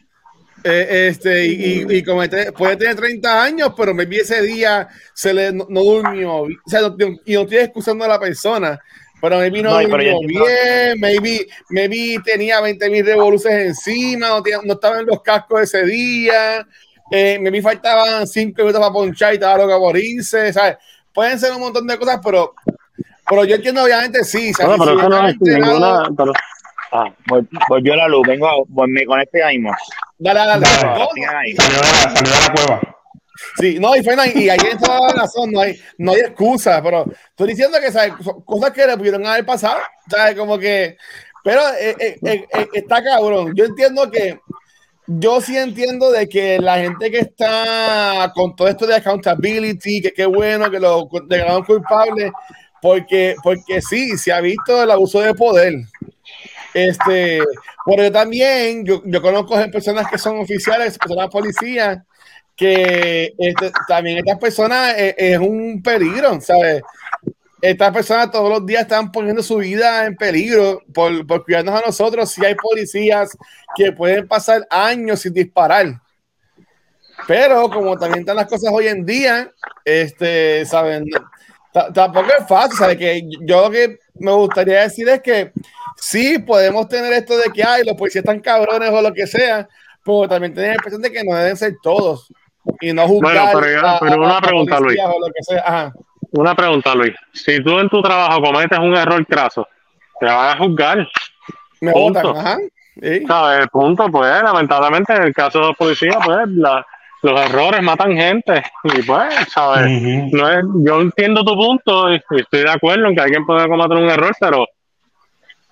Eh, 0.63 1.07
este, 1.09 1.45
y, 1.45 1.51
y, 1.87 1.97
y 1.97 2.03
comete- 2.03 2.51
puede 2.51 2.75
tener 2.75 2.95
30 2.95 3.43
años, 3.43 3.71
pero 3.77 3.93
maybe 3.93 4.17
ese 4.17 4.41
día 4.41 4.87
se 5.13 5.33
le 5.33 5.53
no, 5.53 5.67
no 5.69 5.81
durmió. 5.81 6.33
O 6.41 6.47
sea, 6.65 6.81
no- 6.81 6.95
y 7.25 7.33
no 7.35 7.41
estoy 7.41 7.57
excusando 7.59 8.03
a 8.03 8.07
la 8.07 8.19
persona, 8.19 8.79
pero 9.21 9.37
maybe 9.37 9.61
no, 9.61 9.71
No, 9.81 9.89
pero 9.89 9.97
bien, 9.97 10.99
maybe, 10.99 11.47
maybe 11.69 12.17
tenía 12.23 12.61
20 12.61 12.89
mil 12.89 13.05
revoluciones 13.05 13.67
encima, 13.67 14.29
no, 14.29 14.43
tenía- 14.43 14.59
no 14.63 14.73
estaba 14.73 14.99
en 14.99 15.05
los 15.07 15.21
cascos 15.21 15.61
ese 15.61 15.83
día, 15.85 16.65
eh, 17.11 17.37
maybe 17.39 17.61
faltaban 17.61 18.27
5 18.27 18.61
minutos 18.61 18.79
para 18.81 18.93
ponchar 18.93 19.31
y 19.33 19.35
estaba 19.35 19.57
loca 19.57 19.77
por 19.77 19.97
irse, 19.97 20.51
¿sabes? 20.53 20.77
Pueden 21.13 21.39
ser 21.39 21.51
un 21.53 21.61
montón 21.61 21.87
de 21.87 21.97
cosas, 21.97 22.19
pero, 22.23 22.53
pero 23.27 23.43
yo 23.45 23.55
entiendo 23.55 23.83
obviamente 23.83 24.23
sí. 24.23 24.53
¿sabes? 24.53 24.77
No, 24.77 24.85
pero 24.85 24.99
Si 24.99 25.07
no 25.07 25.27
es 25.27 25.35
ninguna. 25.41 26.09
Pero, 26.15 26.33
ah, 26.91 27.11
Vol- 27.27 27.47
Volvió 27.69 27.95
la 27.95 28.07
luz, 28.07 28.27
vengo, 28.27 28.65
me 28.87 29.05
conecto 29.05 29.37
ya 29.39 29.47
mismo. 29.47 29.71
Dale, 30.19 30.39
dale, 30.39 30.65
Dale. 30.65 31.25
ahí. 31.35 31.55
Salió 31.55 31.79
de 31.79 32.29
la 32.29 32.53
cueva. 32.53 32.96
Sí, 33.59 33.77
no, 33.79 33.95
y 33.95 34.03
Fernan, 34.03 34.29
y 34.33 34.49
ahí 34.49 34.57
en 34.71 34.77
toda 34.77 35.07
la 35.07 35.21
razón, 35.21 35.51
no 35.51 35.61
hay, 35.61 35.79
no 35.97 36.13
hay 36.13 36.21
excusa, 36.21 36.81
pero 36.81 37.05
estoy 37.29 37.49
diciendo 37.49 37.77
que 37.79 37.91
¿sabes? 37.91 38.13
cosas 38.45 38.71
que 38.71 38.87
le 38.87 38.97
pudieron 38.97 39.25
haber 39.25 39.45
pasado, 39.45 39.79
¿sabes? 40.09 40.35
Como 40.35 40.57
que, 40.57 40.97
pero 41.43 41.61
eh, 41.79 41.95
eh, 41.99 42.19
eh, 42.23 42.45
eh, 42.53 42.67
está 42.73 43.03
cabrón. 43.03 43.53
Yo 43.55 43.65
entiendo 43.65 44.09
que, 44.09 44.39
yo 45.07 45.39
sí 45.39 45.57
entiendo 45.57 46.11
de 46.11 46.27
que 46.27 46.59
la 46.59 46.79
gente 46.79 47.09
que 47.09 47.19
está 47.19 48.31
con 48.35 48.55
todo 48.55 48.67
esto 48.67 48.85
de 48.85 48.95
accountability, 48.95 50.01
que 50.01 50.11
qué 50.11 50.25
bueno 50.25 50.69
que 50.69 50.79
lo 50.79 51.07
declararon 51.27 51.63
culpable, 51.63 52.31
porque, 52.81 53.35
porque 53.43 53.81
sí, 53.81 54.17
se 54.17 54.31
ha 54.31 54.41
visto 54.41 54.83
el 54.83 54.91
abuso 54.91 55.21
de 55.21 55.33
poder. 55.33 55.73
Este, 56.73 57.39
pero 57.85 58.03
yo 58.03 58.11
también, 58.11 58.85
yo, 58.85 59.01
yo 59.05 59.21
conozco 59.21 59.55
personas 59.71 60.07
que 60.09 60.17
son 60.17 60.39
oficiales, 60.39 60.97
personas 60.97 61.29
policías, 61.29 61.99
que 62.57 63.33
este, 63.37 63.71
también 63.87 64.17
estas 64.17 64.39
personas 64.39 64.95
es, 64.97 65.15
es 65.17 65.37
un 65.37 65.81
peligro, 65.83 66.41
¿sabes? 66.41 66.81
Estas 67.61 67.91
personas 67.91 68.31
todos 68.31 68.49
los 68.49 68.65
días 68.65 68.81
están 68.81 69.11
poniendo 69.11 69.41
su 69.41 69.57
vida 69.57 70.05
en 70.05 70.15
peligro 70.15 70.81
por, 70.93 71.25
por 71.25 71.43
cuidarnos 71.45 71.81
a 71.81 71.85
nosotros. 71.85 72.31
Si 72.31 72.43
hay 72.43 72.55
policías 72.55 73.37
que 73.75 73.91
pueden 73.91 74.27
pasar 74.27 74.67
años 74.69 75.21
sin 75.21 75.33
disparar. 75.33 76.01
Pero 77.27 77.69
como 77.69 77.97
también 77.97 78.19
están 78.21 78.35
las 78.35 78.47
cosas 78.47 78.71
hoy 78.71 78.87
en 78.87 79.05
día, 79.05 79.51
este, 79.85 80.65
¿saben? 80.65 81.05
T- 81.05 81.91
Tampoco 81.93 82.27
es 82.39 82.47
fácil, 82.47 82.77
¿sabes? 82.77 82.97
Que 82.97 83.27
yo 83.41 83.61
lo 83.61 83.69
que 83.71 83.99
me 84.15 84.31
gustaría 84.33 84.81
decir 84.81 85.09
es 85.09 85.21
que 85.21 85.51
sí 85.95 86.39
podemos 86.39 86.87
tener 86.87 87.11
esto 87.13 87.37
de 87.37 87.51
que 87.51 87.63
hay 87.63 87.83
los 87.83 87.95
policías 87.95 88.23
están 88.23 88.39
cabrones 88.39 88.89
o 88.89 89.01
lo 89.01 89.13
que 89.13 89.27
sea, 89.27 89.67
pero 90.03 90.27
también 90.27 90.53
tener 90.53 90.75
impresión 90.75 91.01
de 91.01 91.11
que 91.11 91.23
no 91.23 91.35
deben 91.35 91.57
ser 91.57 91.75
todos 91.81 92.31
y 92.81 92.93
no 92.93 93.07
juzgar. 93.07 93.33
Bueno, 93.33 93.49
pero 93.59 93.81
ya- 93.81 93.97
pero 93.99 94.21
una 94.21 94.41
pregunta, 94.41 94.79
Luis. 94.79 94.97
policías 94.99 95.09
o 95.15 95.19
lo 95.19 95.27
que 95.27 95.43
sea. 95.43 95.63
Ajá. 95.65 95.93
Una 96.31 96.55
pregunta, 96.55 96.93
Luis. 96.95 97.13
Si 97.33 97.63
tú 97.63 97.79
en 97.79 97.89
tu 97.89 98.01
trabajo 98.01 98.41
cometes 98.41 98.77
un 98.79 98.95
error 98.95 99.25
craso, 99.25 99.67
te 100.19 100.25
van 100.25 100.49
a 100.49 100.57
juzgar. 100.57 101.07
Me 101.81 101.91
Punto. 101.91 102.21
votan, 102.33 102.37
ajá. 102.45 102.57
Sí. 103.01 103.23
¿Sabes? 103.27 103.67
Punto, 103.67 104.07
pues, 104.11 104.43
lamentablemente, 104.43 105.13
en 105.15 105.23
el 105.23 105.33
caso 105.33 105.59
de 105.59 105.67
los 105.67 105.75
policías, 105.77 106.17
pues, 106.25 106.47
la- 106.49 106.85
los 107.23 107.39
errores 107.41 107.81
matan 107.81 108.15
gente. 108.15 108.63
Y 108.83 109.01
pues, 109.03 109.33
¿sabes? 109.49 109.85
No 110.31 110.49
es, 110.49 110.65
yo 110.85 111.01
entiendo 111.01 111.43
tu 111.43 111.55
punto 111.55 112.11
y, 112.13 112.15
y 112.31 112.41
estoy 112.41 112.61
de 112.61 112.69
acuerdo 112.71 113.07
en 113.07 113.15
que 113.15 113.21
alguien 113.21 113.45
puede 113.45 113.67
cometer 113.67 113.97
un 113.97 114.09
error, 114.09 114.33
pero, 114.39 114.65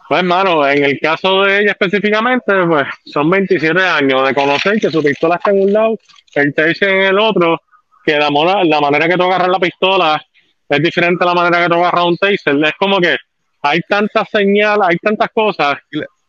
pues, 0.08 0.20
hermano, 0.20 0.68
en 0.68 0.84
el 0.86 1.00
caso 1.00 1.44
de 1.44 1.60
ella 1.62 1.72
específicamente, 1.72 2.54
pues, 2.68 2.88
son 3.06 3.30
27 3.30 3.82
años 3.84 4.28
de 4.28 4.34
conocer 4.36 4.80
que 4.80 4.90
su 4.92 5.04
pistola 5.04 5.36
está 5.36 5.52
en 5.52 5.62
un 5.64 5.74
lado, 5.74 5.98
el 6.36 6.54
taser 6.54 6.90
en 6.90 7.02
el 7.02 7.20
otro, 7.20 7.62
que 8.04 8.18
la, 8.18 8.30
mona- 8.30 8.64
la 8.64 8.80
manera 8.82 9.08
que 9.08 9.16
tú 9.16 9.24
agarras 9.24 9.48
la 9.50 9.60
pistola 9.60 10.24
es 10.70 10.82
diferente 10.82 11.24
a 11.24 11.28
la 11.28 11.34
manera 11.34 11.64
que 11.64 11.70
tú 11.70 11.76
agarras 11.76 12.06
un 12.06 12.18
taser. 12.18 12.56
Es 12.64 12.74
como 12.78 13.00
que 13.00 13.16
hay 13.62 13.80
tantas 13.88 14.30
señales, 14.30 14.88
hay 14.88 14.98
tantas 14.98 15.30
cosas 15.34 15.78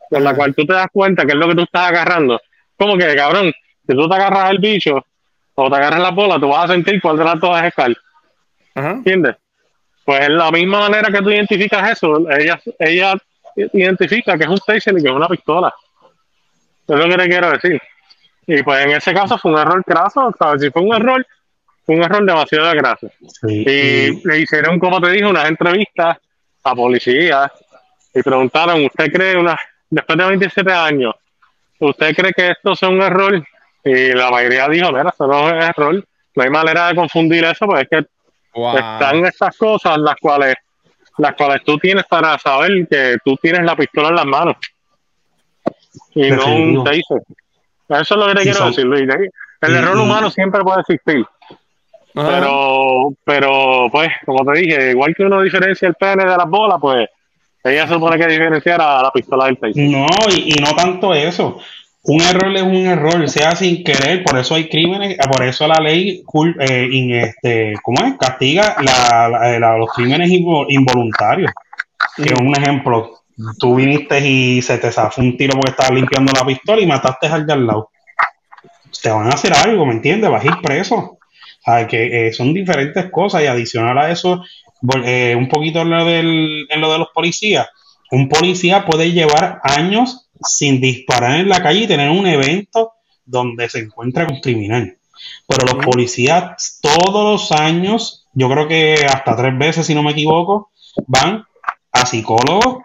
con 0.09 0.23
las 0.25 0.35
cuales 0.35 0.55
tú 0.57 0.65
te 0.65 0.73
das 0.73 0.87
cuenta 0.93 1.25
que 1.25 1.33
es 1.33 1.39
lo 1.39 1.49
que 1.49 1.55
tú 1.55 1.63
estás 1.63 1.89
agarrando. 1.91 2.41
Como 2.77 2.97
que, 2.97 3.15
cabrón, 3.15 3.53
si 3.87 3.95
tú 3.95 4.09
te 4.09 4.15
agarras 4.15 4.51
el 4.51 4.59
bicho 4.59 5.05
o 5.55 5.71
te 5.71 5.77
agarras 5.77 6.01
la 6.01 6.11
bola, 6.11 6.39
tú 6.39 6.49
vas 6.49 6.65
a 6.71 6.73
sentir 6.75 7.01
cuál 7.01 7.17
de 7.19 7.25
las 7.25 7.41
dos 7.41 7.59
es 7.59 7.65
escal. 7.65 7.97
¿Entiendes? 8.75 9.37
Pues 10.05 10.21
en 10.27 10.37
la 10.37 10.51
misma 10.51 10.81
manera 10.81 11.11
que 11.11 11.21
tú 11.23 11.31
identificas 11.31 11.91
eso, 11.93 12.31
ella, 12.31 12.61
ella 12.79 13.15
identifica 13.73 14.37
que 14.39 14.45
es 14.45 14.51
un 14.51 14.59
taser 14.59 14.97
y 14.99 15.03
que 15.03 15.09
es 15.09 15.15
una 15.15 15.29
pistola. 15.29 15.75
Es 16.87 16.97
lo 16.97 17.09
que 17.09 17.17
te 17.17 17.29
quiero 17.29 17.51
decir. 17.51 17.81
Y 18.47 18.63
pues 18.63 18.85
en 18.85 18.93
ese 18.93 19.13
caso 19.13 19.37
fue 19.39 19.53
un 19.53 19.59
error 19.59 19.83
craso, 19.85 20.33
¿sabes? 20.39 20.63
Si 20.63 20.71
fue 20.71 20.83
un 20.83 20.95
error, 20.95 21.27
fue 21.85 21.97
un 21.97 22.03
error 22.03 22.25
demasiado 22.25 22.71
graso. 22.73 23.11
Sí, 23.29 23.65
Y 23.67 23.71
y- 23.71 24.21
le 24.25 24.39
hicieron, 24.41 24.79
como 24.79 25.01
te 25.01 25.11
dije, 25.11 25.27
unas 25.27 25.49
entrevistas 25.49 26.19
a 26.65 26.75
policías 26.75 27.51
y 28.15 28.23
preguntaron, 28.23 28.85
¿usted 28.85 29.13
cree, 29.13 29.37
una, 29.37 29.57
después 29.91 30.19
de 30.19 30.25
27 30.27 30.73
años, 30.73 31.15
¿usted 31.81 32.15
cree 32.15 32.33
que 32.33 32.51
esto 32.51 32.73
es 32.73 32.83
un 32.83 33.03
error? 33.03 33.43
Y 33.85 34.13
la 34.13 34.31
mayoría 34.31 34.69
dijo, 34.69 34.91
mira, 34.93 35.11
eso 35.11 35.27
no 35.27 35.49
es 35.51 35.69
error. 35.69 36.05
No 36.35 36.43
hay 36.43 36.51
manera 36.51 36.89
de 36.89 36.95
confundir 36.97 37.45
eso, 37.45 37.67
pues 37.67 37.83
es 37.83 37.89
que 37.89 38.07
Wow. 38.55 38.75
están 38.79 39.27
estas 39.27 39.55
cosas 39.59 39.99
las 39.99 40.17
cuales 40.17 40.55
las 41.19 41.35
cuales 41.35 41.63
tú 41.63 41.77
tienes 41.77 42.05
para 42.07 42.39
saber 42.39 42.89
que 42.89 43.19
tú 43.23 43.37
tienes 43.37 43.63
la 43.65 43.77
pistola 43.77 44.09
en 44.09 44.15
las 44.17 44.25
manos 44.25 44.57
y 46.15 46.31
no 46.31 46.47
un 46.55 46.85
taser. 46.85 47.23
Eso 47.89 48.15
es 48.15 48.21
lo 48.21 48.27
que 48.27 48.33
te 48.35 48.39
Sí, 48.39 48.45
quiero 48.45 48.59
son- 48.59 48.69
decir, 48.71 48.85
Luis. 48.85 49.09
El 49.63 49.75
error 49.77 49.97
humano 49.99 50.31
siempre 50.31 50.61
puede 50.63 50.81
existir, 50.81 51.25
pero, 52.15 53.13
pero 53.25 53.89
pues, 53.91 54.09
como 54.25 54.45
te 54.53 54.61
dije, 54.61 54.91
igual 54.91 55.15
que 55.15 55.25
uno 55.25 55.43
diferencia 55.43 55.89
el 55.89 55.95
pene 55.95 56.25
de 56.25 56.37
las 56.37 56.49
bolas, 56.49 56.79
pues 56.81 57.09
ella 57.65 57.87
supone 57.89 58.17
que 58.19 58.27
diferenciara 58.27 59.03
la 59.03 59.11
pistola 59.11 59.47
del 59.47 59.59
taser. 59.59 59.83
No, 59.91 60.07
y, 60.35 60.53
y 60.57 60.63
no 60.63 60.75
tanto 60.75 61.13
eso. 61.15 61.59
Un 62.05 62.21
error 62.23 62.55
es 62.55 62.63
un 62.63 62.87
error, 62.87 63.29
sea 63.29 63.57
sin 63.57 63.83
querer, 63.83 64.23
por 64.23 64.39
eso 64.39 64.55
hay 64.55 64.69
crímenes, 64.69 65.17
por 65.29 65.43
eso 65.45 65.67
la 65.67 65.81
ley 65.83 66.23
cul- 66.25 66.55
eh, 66.61 66.87
in- 66.89 67.13
este, 67.15 67.75
¿cómo 67.83 68.05
es? 68.07 68.15
castiga 68.17 68.77
la- 68.81 69.29
la- 69.29 69.59
la- 69.59 69.77
los 69.77 69.93
crímenes 69.93 70.31
invo- 70.31 70.67
involuntarios. 70.69 71.51
Que 72.17 72.33
un 72.41 72.55
ejemplo, 72.55 73.11
tú 73.59 73.75
viniste 73.77 74.27
y 74.27 74.63
se 74.63 74.79
te 74.79 74.91
zafó 74.91 75.21
un 75.21 75.37
tiro 75.37 75.55
porque 75.55 75.71
estabas 75.71 75.93
limpiando 75.93 76.33
la 76.33 76.47
pistola 76.47 76.81
y 76.81 76.87
mataste 76.87 77.27
al 77.27 77.47
de 77.47 77.53
al 77.53 77.67
lado. 77.67 77.91
Te 79.03 79.11
van 79.11 79.27
a 79.27 79.35
hacer 79.35 79.53
algo, 79.53 79.85
¿me 79.87 79.93
entiendes? 79.93 80.31
Vas 80.31 80.45
a 80.45 80.47
ir 80.47 80.55
preso. 80.63 81.19
¿Sabes? 81.65 81.89
Que 81.89 82.29
eh, 82.29 82.33
son 82.33 82.55
diferentes 82.55 83.11
cosas 83.11 83.43
y 83.43 83.47
adicional 83.47 83.99
a 83.99 84.11
eso, 84.11 84.43
eh, 85.05 85.35
un 85.37 85.49
poquito 85.49 85.81
en 85.81 85.91
lo, 85.91 86.05
del, 86.05 86.67
en 86.71 86.81
lo 86.81 86.93
de 86.93 86.99
los 86.99 87.09
policías. 87.13 87.67
Un 88.11 88.29
policía 88.29 88.85
puede 88.85 89.11
llevar 89.11 89.61
años 89.65 90.29
sin 90.41 90.81
disparar 90.81 91.41
en 91.41 91.49
la 91.49 91.63
calle 91.63 91.81
y 91.81 91.87
tener 91.87 92.11
un 92.11 92.27
evento 92.27 92.93
donde 93.25 93.69
se 93.69 93.81
encuentra 93.81 94.27
con 94.27 94.41
criminal. 94.41 94.97
Pero 95.47 95.67
los 95.67 95.85
policías 95.85 96.79
todos 96.81 97.33
los 97.33 97.53
años, 97.53 98.27
yo 98.33 98.49
creo 98.49 98.69
que 98.69 99.07
hasta 99.07 99.37
tres 99.37 99.59
veces, 99.59 99.87
si 99.87 99.95
no 99.95 100.03
me 100.03 100.13
equivoco, 100.13 100.71
van 101.07 101.45
a 101.93 102.07
psicólogos, 102.07 102.85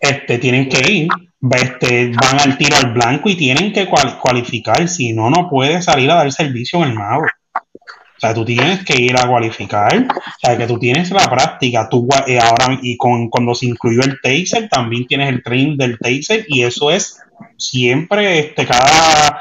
este, 0.00 0.38
tienen 0.38 0.68
que 0.68 0.90
ir, 0.90 1.08
este, 1.52 2.08
van 2.08 2.40
al 2.40 2.58
tiro 2.58 2.76
al 2.76 2.92
blanco 2.92 3.28
y 3.28 3.36
tienen 3.36 3.72
que 3.72 3.86
cual- 3.86 4.18
cualificar, 4.18 4.88
si 4.88 5.12
no, 5.12 5.30
no 5.30 5.48
puede 5.48 5.82
salir 5.82 6.10
a 6.10 6.16
dar 6.16 6.32
servicio 6.32 6.82
en 6.82 6.90
el 6.90 6.94
mago. 6.94 7.24
O 7.24 8.20
sea, 8.20 8.34
tú 8.34 8.44
tienes 8.44 8.84
que 8.84 9.00
ir 9.00 9.16
a 9.16 9.26
cualificar, 9.26 9.94
o 9.96 10.38
sea, 10.38 10.58
que 10.58 10.66
tú 10.66 10.78
tienes 10.78 11.10
la 11.10 11.26
práctica, 11.30 11.88
tú 11.88 12.06
eh, 12.26 12.38
ahora 12.38 12.78
y 12.82 12.96
con 12.98 13.30
cuando 13.30 13.54
se 13.54 13.64
incluyó 13.64 14.02
el 14.02 14.18
taser, 14.20 14.68
también 14.68 15.06
tienes 15.06 15.30
el 15.30 15.42
training 15.42 15.78
del 15.78 15.98
taser 15.98 16.44
y 16.48 16.62
eso 16.62 16.90
es 16.90 17.18
siempre, 17.56 18.40
este, 18.40 18.66
cada 18.66 19.40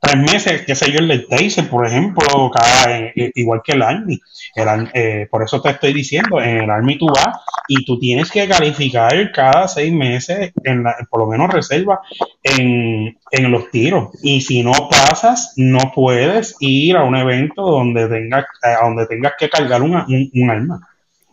tres 0.00 0.16
meses, 0.16 0.62
qué 0.66 0.74
sé 0.74 0.90
yo, 0.92 0.98
el 0.98 1.08
del 1.08 1.26
taser, 1.26 1.68
por 1.68 1.86
ejemplo, 1.86 2.50
cada, 2.50 2.98
eh, 2.98 3.12
eh, 3.16 3.32
igual 3.34 3.60
que 3.64 3.72
el 3.72 3.82
Army. 3.82 4.20
El 4.54 4.90
eh, 4.94 5.26
por 5.30 5.42
eso 5.42 5.60
te 5.60 5.70
estoy 5.70 5.92
diciendo, 5.92 6.40
en 6.40 6.58
el 6.58 6.70
Army 6.70 6.98
tú 6.98 7.06
vas 7.06 7.36
y 7.68 7.84
tú 7.84 7.98
tienes 7.98 8.30
que 8.30 8.48
calificar 8.48 9.32
cada 9.32 9.68
seis 9.68 9.92
meses, 9.92 10.52
en 10.64 10.82
la- 10.84 10.96
por 11.10 11.20
lo 11.20 11.26
menos 11.26 11.52
reserva, 11.52 12.00
en, 12.42 13.18
en 13.30 13.50
los 13.50 13.70
tiros. 13.70 14.10
Y 14.22 14.40
si 14.40 14.62
no 14.62 14.72
pasas, 14.90 15.52
no 15.56 15.92
puedes 15.94 16.56
ir 16.60 16.96
a 16.96 17.04
un 17.04 17.16
evento 17.16 17.62
donde 17.62 18.08
tengas, 18.08 18.44
eh, 18.62 18.74
donde 18.82 19.06
tengas 19.06 19.32
que 19.38 19.48
cargar 19.50 19.82
una- 19.82 20.06
un, 20.08 20.30
un 20.34 20.50
arma. 20.50 20.80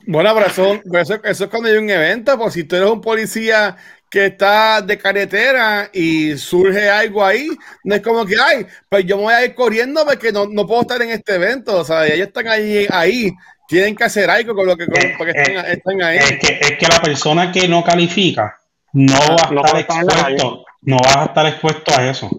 Bueno, 0.08 0.32
pero 0.36 0.46
eso, 0.48 0.82
eso, 1.00 1.16
eso 1.24 1.44
es 1.46 1.50
cuando 1.50 1.68
hay 1.68 1.78
un 1.78 1.90
evento, 1.90 2.38
pues 2.38 2.54
si 2.54 2.64
tú 2.64 2.76
eres 2.76 2.90
un 2.90 3.02
policía 3.02 3.76
que 4.16 4.28
está 4.28 4.82
de 4.82 4.98
carretera 4.98 5.90
y 5.92 6.38
surge 6.38 6.90
algo 6.90 7.22
ahí, 7.22 7.50
no 7.84 7.96
es 7.96 8.02
como 8.02 8.26
que, 8.26 8.36
ay, 8.42 8.66
pues 8.88 9.06
yo 9.06 9.18
me 9.18 9.24
voy 9.24 9.34
a 9.34 9.44
ir 9.44 9.54
corriendo 9.54 10.06
porque 10.06 10.32
no, 10.32 10.46
no 10.48 10.66
puedo 10.66 10.84
estar 10.84 11.02
en 11.02 11.10
este 11.10 11.36
evento, 11.36 11.82
o 11.82 11.84
sea, 11.84 12.06
ellos 12.08 12.28
están 12.28 12.48
ahí, 12.48 12.88
ahí, 12.90 13.30
tienen 13.68 13.94
que 13.94 14.06
hacer 14.06 14.30
algo 14.30 14.56
con 14.56 14.68
lo 14.68 14.78
que, 14.78 14.86
con- 14.86 14.96
Eh, 15.04 15.16
porque 15.18 15.32
eh, 15.32 15.44
estén, 15.44 15.66
estén 15.66 16.02
ahí. 16.02 16.18
Es 16.18 16.40
que, 16.40 16.60
es 16.62 16.72
que 16.78 16.88
la 16.88 17.02
persona 17.02 17.52
que 17.52 17.68
no 17.68 17.84
califica 17.84 18.58
no 18.94 19.16
va 19.18 19.50
a 19.50 19.52
No 19.52 19.66
estar 19.66 19.80
expuesto, 19.82 20.66
no 20.84 20.98
vas 20.98 21.18
a 21.18 21.26
estar 21.26 21.46
expuesto 21.48 21.92
a 22.00 22.10
eso. 22.10 22.30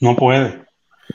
No 0.00 0.14
puede. 0.14 0.60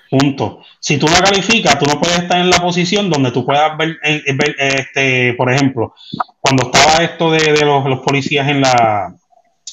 Punto. 0.10 0.64
Si 0.80 0.98
tú 0.98 1.06
no 1.06 1.18
calificas, 1.24 1.78
tú 1.78 1.86
no 1.86 2.00
puedes 2.00 2.18
estar 2.18 2.40
en 2.40 2.50
la 2.50 2.58
posición 2.58 3.12
donde 3.12 3.30
tú 3.30 3.46
puedas 3.46 3.78
ver, 3.78 3.98
eh, 4.04 4.24
ver, 4.34 4.56
este, 4.58 5.36
por 5.36 5.52
ejemplo, 5.52 5.94
cuando 6.42 6.72
estaba 6.72 7.04
esto 7.04 7.30
de, 7.30 7.54
de 7.54 7.66
los, 7.66 7.86
los 7.86 8.00
policías 8.00 8.48
en 8.48 8.62
la 8.62 9.14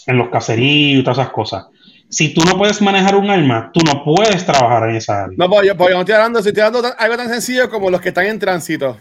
en 0.06 0.18
los 0.18 0.28
caseríos 0.28 1.00
y 1.00 1.04
todas 1.04 1.18
esas 1.18 1.30
cosas. 1.32 1.66
Si 2.08 2.32
tú 2.34 2.42
no 2.44 2.56
puedes 2.56 2.80
manejar 2.82 3.16
un 3.16 3.28
arma, 3.30 3.70
tú 3.72 3.80
no 3.84 4.04
puedes 4.04 4.44
trabajar 4.46 4.88
en 4.90 4.96
esa 4.96 5.24
área. 5.24 5.34
No, 5.38 5.48
pues 5.48 5.66
yo, 5.66 5.76
pues 5.76 5.90
yo 5.90 5.94
no 5.96 6.00
estoy 6.02 6.14
hablando, 6.14 6.38
estoy 6.38 6.52
hablando 6.62 6.82
tan- 6.82 6.94
algo 6.98 7.16
tan 7.16 7.28
sencillo 7.28 7.68
como 7.70 7.90
los 7.90 8.00
que 8.00 8.08
están 8.10 8.26
en 8.26 8.38
tránsito. 8.38 9.00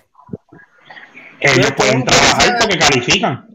Ellos 1.39 1.71
pueden 1.75 2.03
trabajar 2.05 2.57
porque 2.59 2.77
califican. 2.79 3.47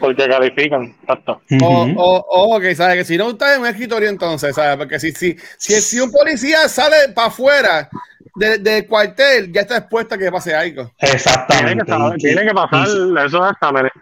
Porque 0.00 0.28
califican, 0.28 0.94
exacto. 1.02 1.42
O, 1.62 1.66
o, 1.96 2.16
o, 2.28 2.56
ok, 2.56 2.64
¿sabes? 2.74 2.96
Que 2.96 3.04
si 3.04 3.18
no 3.18 3.30
está 3.30 3.54
en 3.54 3.60
un 3.62 3.66
escritorio 3.66 4.08
entonces, 4.08 4.54
¿sabes? 4.54 4.76
Porque 4.76 4.98
si, 4.98 5.12
si, 5.12 5.36
si, 5.58 5.74
si 5.80 6.00
un 6.00 6.10
policía 6.10 6.68
sale 6.68 7.10
para 7.14 7.28
afuera 7.28 7.88
de- 8.34 8.58
del 8.58 8.86
cuartel 8.86 9.52
ya 9.52 9.62
está 9.62 9.76
expuesta 9.78 10.14
a 10.14 10.18
que 10.18 10.30
pase 10.32 10.54
algo. 10.54 10.90
Tiene 10.98 11.14
Exactamente. 11.14 11.84
que, 11.84 12.28
tiene 12.28 12.46
que 12.46 12.54
pasar 12.54 12.86
esos 12.86 13.50
exámenes. 13.52 13.92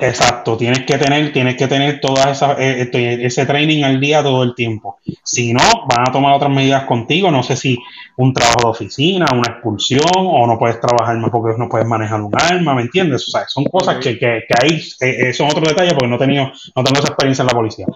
Exacto, 0.00 0.56
tienes 0.56 0.80
que 0.86 0.96
tener, 0.96 1.32
tienes 1.32 1.56
que 1.56 1.66
tener 1.68 2.00
todas 2.00 2.28
esas, 2.28 2.58
eh, 2.58 2.82
este, 2.82 3.26
ese 3.26 3.44
training 3.44 3.84
al 3.84 4.00
día 4.00 4.22
todo 4.22 4.42
el 4.42 4.54
tiempo. 4.54 4.98
Si 5.22 5.52
no, 5.52 5.60
van 5.86 6.08
a 6.08 6.12
tomar 6.12 6.34
otras 6.34 6.50
medidas 6.50 6.84
contigo. 6.84 7.30
No 7.30 7.42
sé 7.42 7.56
si 7.56 7.78
un 8.16 8.32
trabajo 8.32 8.60
de 8.62 8.68
oficina, 8.68 9.26
una 9.32 9.52
expulsión, 9.52 10.02
o 10.14 10.46
no 10.46 10.58
puedes 10.58 10.80
trabajar 10.80 11.16
más 11.18 11.30
porque 11.30 11.58
no 11.58 11.68
puedes 11.68 11.86
manejar 11.86 12.20
un 12.20 12.32
arma, 12.34 12.74
¿me 12.74 12.82
entiendes? 12.82 13.26
O 13.28 13.30
sea, 13.30 13.46
son 13.46 13.64
cosas 13.64 13.96
que, 13.96 14.18
que, 14.18 14.42
que 14.48 14.54
hay, 14.60 14.82
eh, 15.00 15.28
eh, 15.28 15.32
son 15.32 15.48
otros 15.48 15.68
detalles 15.68 15.92
porque 15.92 16.08
no 16.08 16.16
he 16.16 16.18
tenido, 16.18 16.50
no 16.74 16.84
tengo 16.84 16.98
esa 16.98 17.08
experiencia 17.08 17.42
en 17.42 17.48
la 17.48 17.54
policía. 17.54 17.86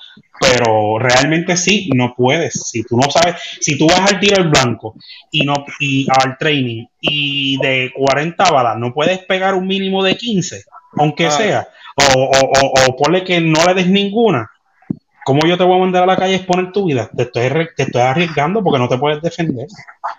Pero 0.41 0.99
realmente 0.99 1.57
sí, 1.57 1.89
no 1.95 2.15
puedes. 2.17 2.55
Si 2.71 2.83
tú 2.85 2.97
no 2.97 3.11
sabes, 3.11 3.37
si 3.61 3.79
tú 3.79 3.87
vas 3.87 4.13
al 4.13 4.21
tiro 4.21 4.37
al 4.37 4.49
blanco 4.49 4.95
y 5.31 5.45
no, 5.45 5.55
y 5.81 6.07
al 6.11 6.37
training 6.39 6.85
y 7.01 7.59
de 7.61 7.93
40 7.95 8.51
balas 8.51 8.77
no 8.79 8.93
puedes 8.93 9.19
pegar 9.21 9.55
un 9.55 9.67
mínimo 9.67 10.03
de 10.03 10.17
15, 10.17 10.65
aunque 10.97 11.27
Ah. 11.27 11.31
sea, 11.31 11.69
o, 11.97 12.23
o, 12.23 12.41
o, 12.61 12.75
o 12.89 12.97
ponle 12.97 13.25
que 13.25 13.41
no 13.41 13.65
le 13.67 13.75
des 13.75 13.89
ninguna. 13.89 14.51
¿Cómo 15.25 15.41
yo 15.47 15.57
te 15.57 15.65
voy 15.65 15.77
a 15.77 15.81
mandar 15.81 16.03
a 16.05 16.07
la 16.07 16.17
calle 16.17 16.35
a 16.35 16.37
exponer 16.37 16.73
tu 16.73 16.87
vida? 16.87 17.11
Te 17.17 17.23
estoy, 17.25 17.49
te 17.77 17.85
estoy 17.85 18.03
arriesgando 18.03 18.63
porque 18.63 18.79
no 18.79 18.89
te 18.89 18.99
puedes 18.99 19.23
defender. 19.23 19.67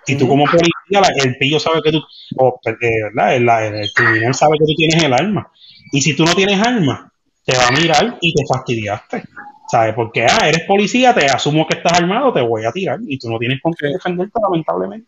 Y 0.08 0.16
tú 0.16 0.28
como 0.28 0.46
policía, 0.46 1.02
el 1.24 1.38
pillo 1.38 1.60
sabe 1.60 1.82
que 1.84 1.92
tú, 1.92 2.02
o, 2.38 2.60
eh, 2.66 2.74
¿verdad? 3.14 3.36
El, 3.36 3.46
la- 3.46 3.66
el 3.68 3.92
criminal 3.94 4.34
sabe 4.34 4.58
que 4.60 4.66
tú 4.66 4.74
tienes 4.76 5.04
el 5.04 5.14
arma. 5.14 5.52
Y 5.92 6.02
si 6.02 6.16
tú 6.16 6.26
no 6.26 6.34
tienes 6.36 6.60
arma, 6.60 7.12
te 7.46 7.56
va 7.56 7.68
a 7.68 7.72
mirar 7.72 8.18
y 8.22 8.34
te 8.34 8.44
fastidiaste. 8.48 9.24
¿Sabes? 9.68 9.96
Porque, 9.96 10.26
ah, 10.26 10.48
eres 10.48 10.64
policía, 10.68 11.14
te 11.14 11.26
asumo 11.28 11.68
que 11.68 11.78
estás 11.78 11.94
armado, 11.94 12.34
te 12.34 12.42
voy 12.42 12.66
a 12.66 12.72
tirar. 12.72 13.00
Y 13.08 13.18
tú 13.20 13.30
no 13.30 13.40
tienes 13.40 13.62
con 13.62 13.74
qué 13.74 13.88
defenderte, 13.88 14.40
lamentablemente. 14.42 15.08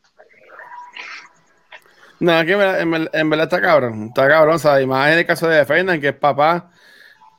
No, 2.20 2.46
que 2.46 2.52
en 2.54 2.60
verdad, 2.60 2.82
en 2.82 2.92
verdad- 2.92 3.10
en 3.14 3.30
verdad 3.30 3.44
está 3.46 3.62
cabrón. 3.62 4.04
Está 4.08 4.28
cabrón, 4.28 4.60
¿sabes? 4.60 4.84
Y 4.84 4.88
más 4.88 5.12
en 5.12 5.20
el 5.20 5.26
caso 5.26 5.48
de 5.48 5.66
Fernan, 5.66 6.02
que 6.02 6.10
es 6.10 6.16
papá. 6.16 6.70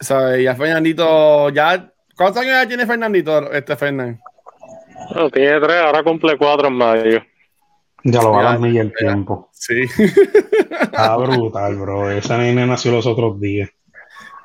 ¿Sabes? 0.00 0.40
Y 0.40 0.46
a 0.46 0.54
Fernandito 0.54 1.48
ya. 1.50 1.90
¿Cuántos 2.16 2.42
años 2.42 2.52
ya 2.62 2.68
tiene 2.68 2.86
Fernandito, 2.86 3.50
este 3.52 3.76
Fernan? 3.76 4.20
No, 5.14 5.30
tiene 5.30 5.60
tres, 5.60 5.76
ahora 5.82 6.02
cumple 6.02 6.36
cuatro 6.36 6.68
en 6.68 6.74
mayo. 6.74 7.20
Ya 8.04 8.22
lo 8.22 8.30
va 8.32 8.38
a 8.40 8.42
Ya, 8.42 8.48
dar 8.50 8.58
Miguel 8.60 8.86
el 8.88 8.94
tiempo. 8.94 9.48
Sí. 9.52 9.82
Está 10.80 11.16
brutal, 11.16 11.76
bro. 11.76 12.10
Esa 12.10 12.38
nena 12.38 12.66
nació 12.66 12.92
los 12.92 13.06
otros 13.06 13.40
días. 13.40 13.70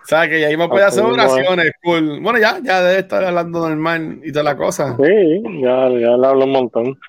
¿Sabes? 0.05 0.29
Que 0.29 0.41
ya 0.41 0.49
iba 0.51 0.65
a 0.65 0.69
poder 0.69 0.85
hacer 0.85 1.03
Así 1.03 1.11
mismo 1.11 1.23
es. 1.23 1.31
oraciones. 1.33 1.71
Cool. 1.83 2.19
Bueno, 2.21 2.39
ya, 2.39 2.59
ya 2.63 2.81
debe 2.81 2.99
estar 2.99 3.23
hablando 3.23 3.67
normal 3.69 4.19
y 4.23 4.31
toda 4.31 4.43
la 4.43 4.57
cosa. 4.57 4.97
Sí, 4.97 5.43
ya, 5.61 5.89
ya 5.89 6.17
le 6.17 6.27
hablo 6.27 6.45
un 6.45 6.51
montón. 6.51 6.99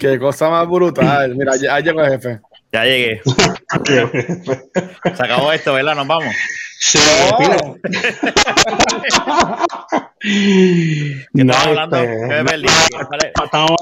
Qué 0.00 0.18
cosa 0.18 0.48
más 0.50 0.66
brutal. 0.66 1.36
Mira, 1.36 1.52
ya 1.56 1.78
ya 1.78 1.80
llegó 1.80 2.00
el 2.02 2.10
jefe. 2.12 2.40
Ya 2.72 2.84
llegué. 2.84 3.20
Se 5.14 5.22
acabó 5.22 5.52
esto, 5.52 5.74
¿verdad? 5.74 5.94
Nos 5.94 6.06
vamos. 6.06 6.34
Sí, 6.80 6.98
No. 7.40 7.76
¿Qué 10.20 11.44
No, 11.44 11.52
estamos 11.52 11.66
hablando? 11.66 11.96
este, 11.98 12.34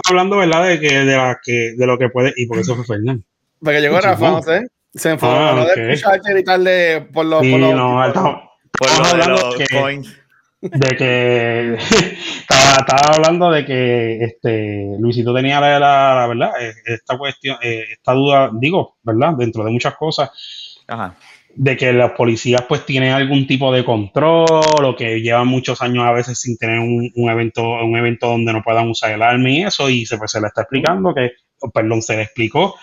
hablando, 0.08 0.36
¿verdad? 0.38 0.68
De 0.68 0.80
que 0.80 0.94
de 0.94 1.16
la 1.16 1.38
que 1.42 1.74
de 1.76 1.86
lo 1.86 1.98
que 1.98 2.08
puede 2.08 2.32
y 2.36 2.46
por 2.46 2.58
eso 2.58 2.74
fue 2.76 2.84
Fernando. 2.84 3.22
Porque 3.62 3.80
llegó 3.80 4.00
Rafa, 4.00 4.30
No. 4.30 4.42
sé. 4.42 4.66
Se 4.94 5.10
enfocó 5.10 5.32
Ah, 5.32 5.52
no 5.54 5.62
ok. 5.62 5.68
de 5.74 5.92
escucharte 5.92 6.32
gritarle 6.32 7.00
por 7.12 7.26
los. 7.26 7.42
Sí, 7.42 7.50
por 7.50 7.60
los- 7.60 7.74
no, 7.74 8.06
estamos, 8.06 8.40
Por 8.78 8.88
estamos 8.88 9.10
lo 9.12 9.16
de 9.16 9.22
hablando 9.22 9.46
los 9.50 9.58
de 9.58 9.64
que, 9.66 9.80
coins. 9.80 10.16
De 10.61 10.96
que 10.96 11.74
estaba, 12.40 12.76
estaba 12.80 13.14
hablando 13.16 13.50
de 13.50 13.64
que 13.64 14.24
este 14.24 14.96
Luisito 14.98 15.34
tenía 15.34 15.61
la, 15.61 15.78
la- 15.78 16.14
la 16.14 16.26
verdad 16.26 16.50
eh, 16.61 16.72
esta 16.86 17.16
cuestión, 17.18 17.56
eh, 17.62 17.84
esta 17.92 18.12
duda, 18.12 18.50
digo, 18.52 18.96
¿verdad? 19.02 19.34
Dentro 19.38 19.64
de 19.64 19.70
muchas 19.70 19.94
cosas, 19.96 20.30
Ajá. 20.88 21.14
de 21.54 21.76
que 21.76 21.92
los 21.92 22.12
policías 22.12 22.62
pues 22.68 22.84
tienen 22.86 23.12
algún 23.12 23.46
tipo 23.46 23.72
de 23.72 23.84
control 23.84 24.48
o 24.84 24.96
que 24.96 25.20
llevan 25.20 25.46
muchos 25.48 25.80
años 25.82 26.04
a 26.04 26.12
veces 26.12 26.40
sin 26.40 26.56
tener 26.56 26.78
un, 26.80 27.11
un 27.14 27.30
evento 27.30 27.62
un 27.62 27.96
evento 27.96 28.28
donde 28.28 28.52
no 28.52 28.62
puedan 28.62 28.88
usar 28.88 29.12
el 29.12 29.22
arma 29.22 29.50
y 29.50 29.62
eso 29.62 29.88
y 29.90 30.06
se 30.06 30.18
pues 30.18 30.30
se 30.32 30.40
le 30.40 30.48
está 30.48 30.62
explicando 30.62 31.14
que 31.14 31.32
perdón 31.74 32.02
se 32.02 32.16
le 32.16 32.22
explicó 32.22 32.74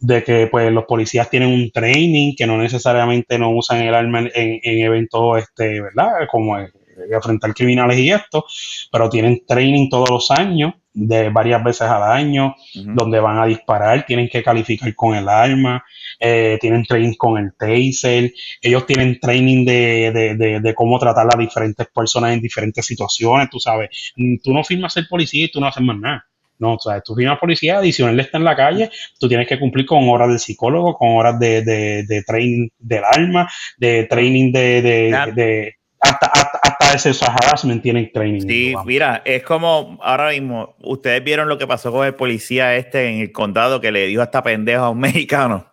de 0.00 0.24
que 0.24 0.48
pues 0.48 0.72
los 0.72 0.84
policías 0.84 1.30
tienen 1.30 1.50
un 1.50 1.70
training 1.70 2.34
que 2.36 2.46
no 2.46 2.58
necesariamente 2.58 3.38
no 3.38 3.50
usan 3.50 3.82
el 3.82 3.94
arma 3.94 4.20
en, 4.20 4.30
en- 4.34 4.60
en 4.62 4.78
eventos 4.86 5.38
este 5.38 5.80
verdad 5.80 6.10
como 6.30 6.56
eh, 7.02 7.14
enfrentar 7.14 7.54
criminales 7.54 7.98
y 7.98 8.10
esto 8.10 8.44
pero 8.90 9.08
tienen 9.08 9.44
training 9.46 9.88
todos 9.88 10.10
los 10.10 10.30
años 10.30 10.74
de 10.94 11.30
varias 11.30 11.64
veces 11.64 11.82
al 11.82 12.02
año 12.02 12.54
donde 12.74 13.18
van 13.18 13.38
a 13.38 13.46
disparar 13.46 14.04
tienen 14.04 14.28
que 14.28 14.42
calificar 14.42 14.94
con 14.94 15.14
el 15.14 15.26
arma 15.28 15.82
eh, 16.20 16.58
tienen 16.60 16.84
training 16.84 17.14
con 17.14 17.38
el 17.38 17.52
taser, 17.58 18.32
ellos 18.60 18.86
tienen 18.86 19.18
training 19.18 19.64
de, 19.64 20.10
de, 20.12 20.34
de, 20.36 20.60
de 20.60 20.74
cómo 20.74 20.98
tratar 20.98 21.26
a 21.34 21.38
diferentes 21.38 21.86
personas 21.94 22.32
en 22.34 22.40
diferentes 22.40 22.84
situaciones, 22.86 23.48
tú 23.50 23.58
sabes, 23.58 23.88
Mm, 24.16 24.36
tú 24.42 24.52
no 24.52 24.62
firmas 24.64 24.92
ser 24.92 25.06
policía 25.08 25.44
y 25.46 25.50
tú 25.50 25.60
no 25.60 25.66
haces 25.66 25.82
más 25.82 25.98
nada. 25.98 26.24
No, 26.58 26.74
o 26.74 26.78
sea, 26.78 27.00
tú 27.00 27.14
firmas 27.16 27.38
policía, 27.40 27.78
adicional 27.78 28.18
está 28.20 28.38
en 28.38 28.44
la 28.44 28.54
calle, 28.54 28.90
tú 29.18 29.28
tienes 29.28 29.48
que 29.48 29.58
cumplir 29.58 29.84
con 29.84 30.08
horas 30.08 30.28
del 30.28 30.38
psicólogo, 30.38 30.94
con 30.96 31.10
horas 31.16 31.38
de, 31.40 31.62
de, 31.62 32.04
de 32.06 32.22
training 32.22 32.68
del 32.78 33.02
arma, 33.04 33.48
de 33.78 34.04
training 34.04 34.52
de, 34.52 34.82
de, 34.82 35.32
de- 35.34 35.74
hasta, 35.98 36.26
hasta, 36.26 36.58
hasta 36.94 37.10
ese 37.10 37.24
harassment 37.24 37.82
tienen 37.82 38.10
training. 38.12 38.40
Sí, 38.40 38.74
mira, 38.84 39.22
es 39.24 39.42
como 39.42 39.98
ahora 40.02 40.30
mismo, 40.30 40.74
ustedes 40.80 41.22
vieron 41.24 41.48
lo 41.48 41.58
que 41.58 41.66
pasó 41.66 41.90
con 41.92 42.06
el 42.06 42.14
policía 42.14 42.76
este 42.76 43.08
en 43.08 43.20
el 43.20 43.32
condado 43.32 43.80
que 43.80 43.90
le 43.92 44.06
dijo 44.06 44.22
hasta 44.22 44.42
pendejo 44.42 44.84
a 44.84 44.90
un 44.90 45.00
mexicano. 45.00 45.66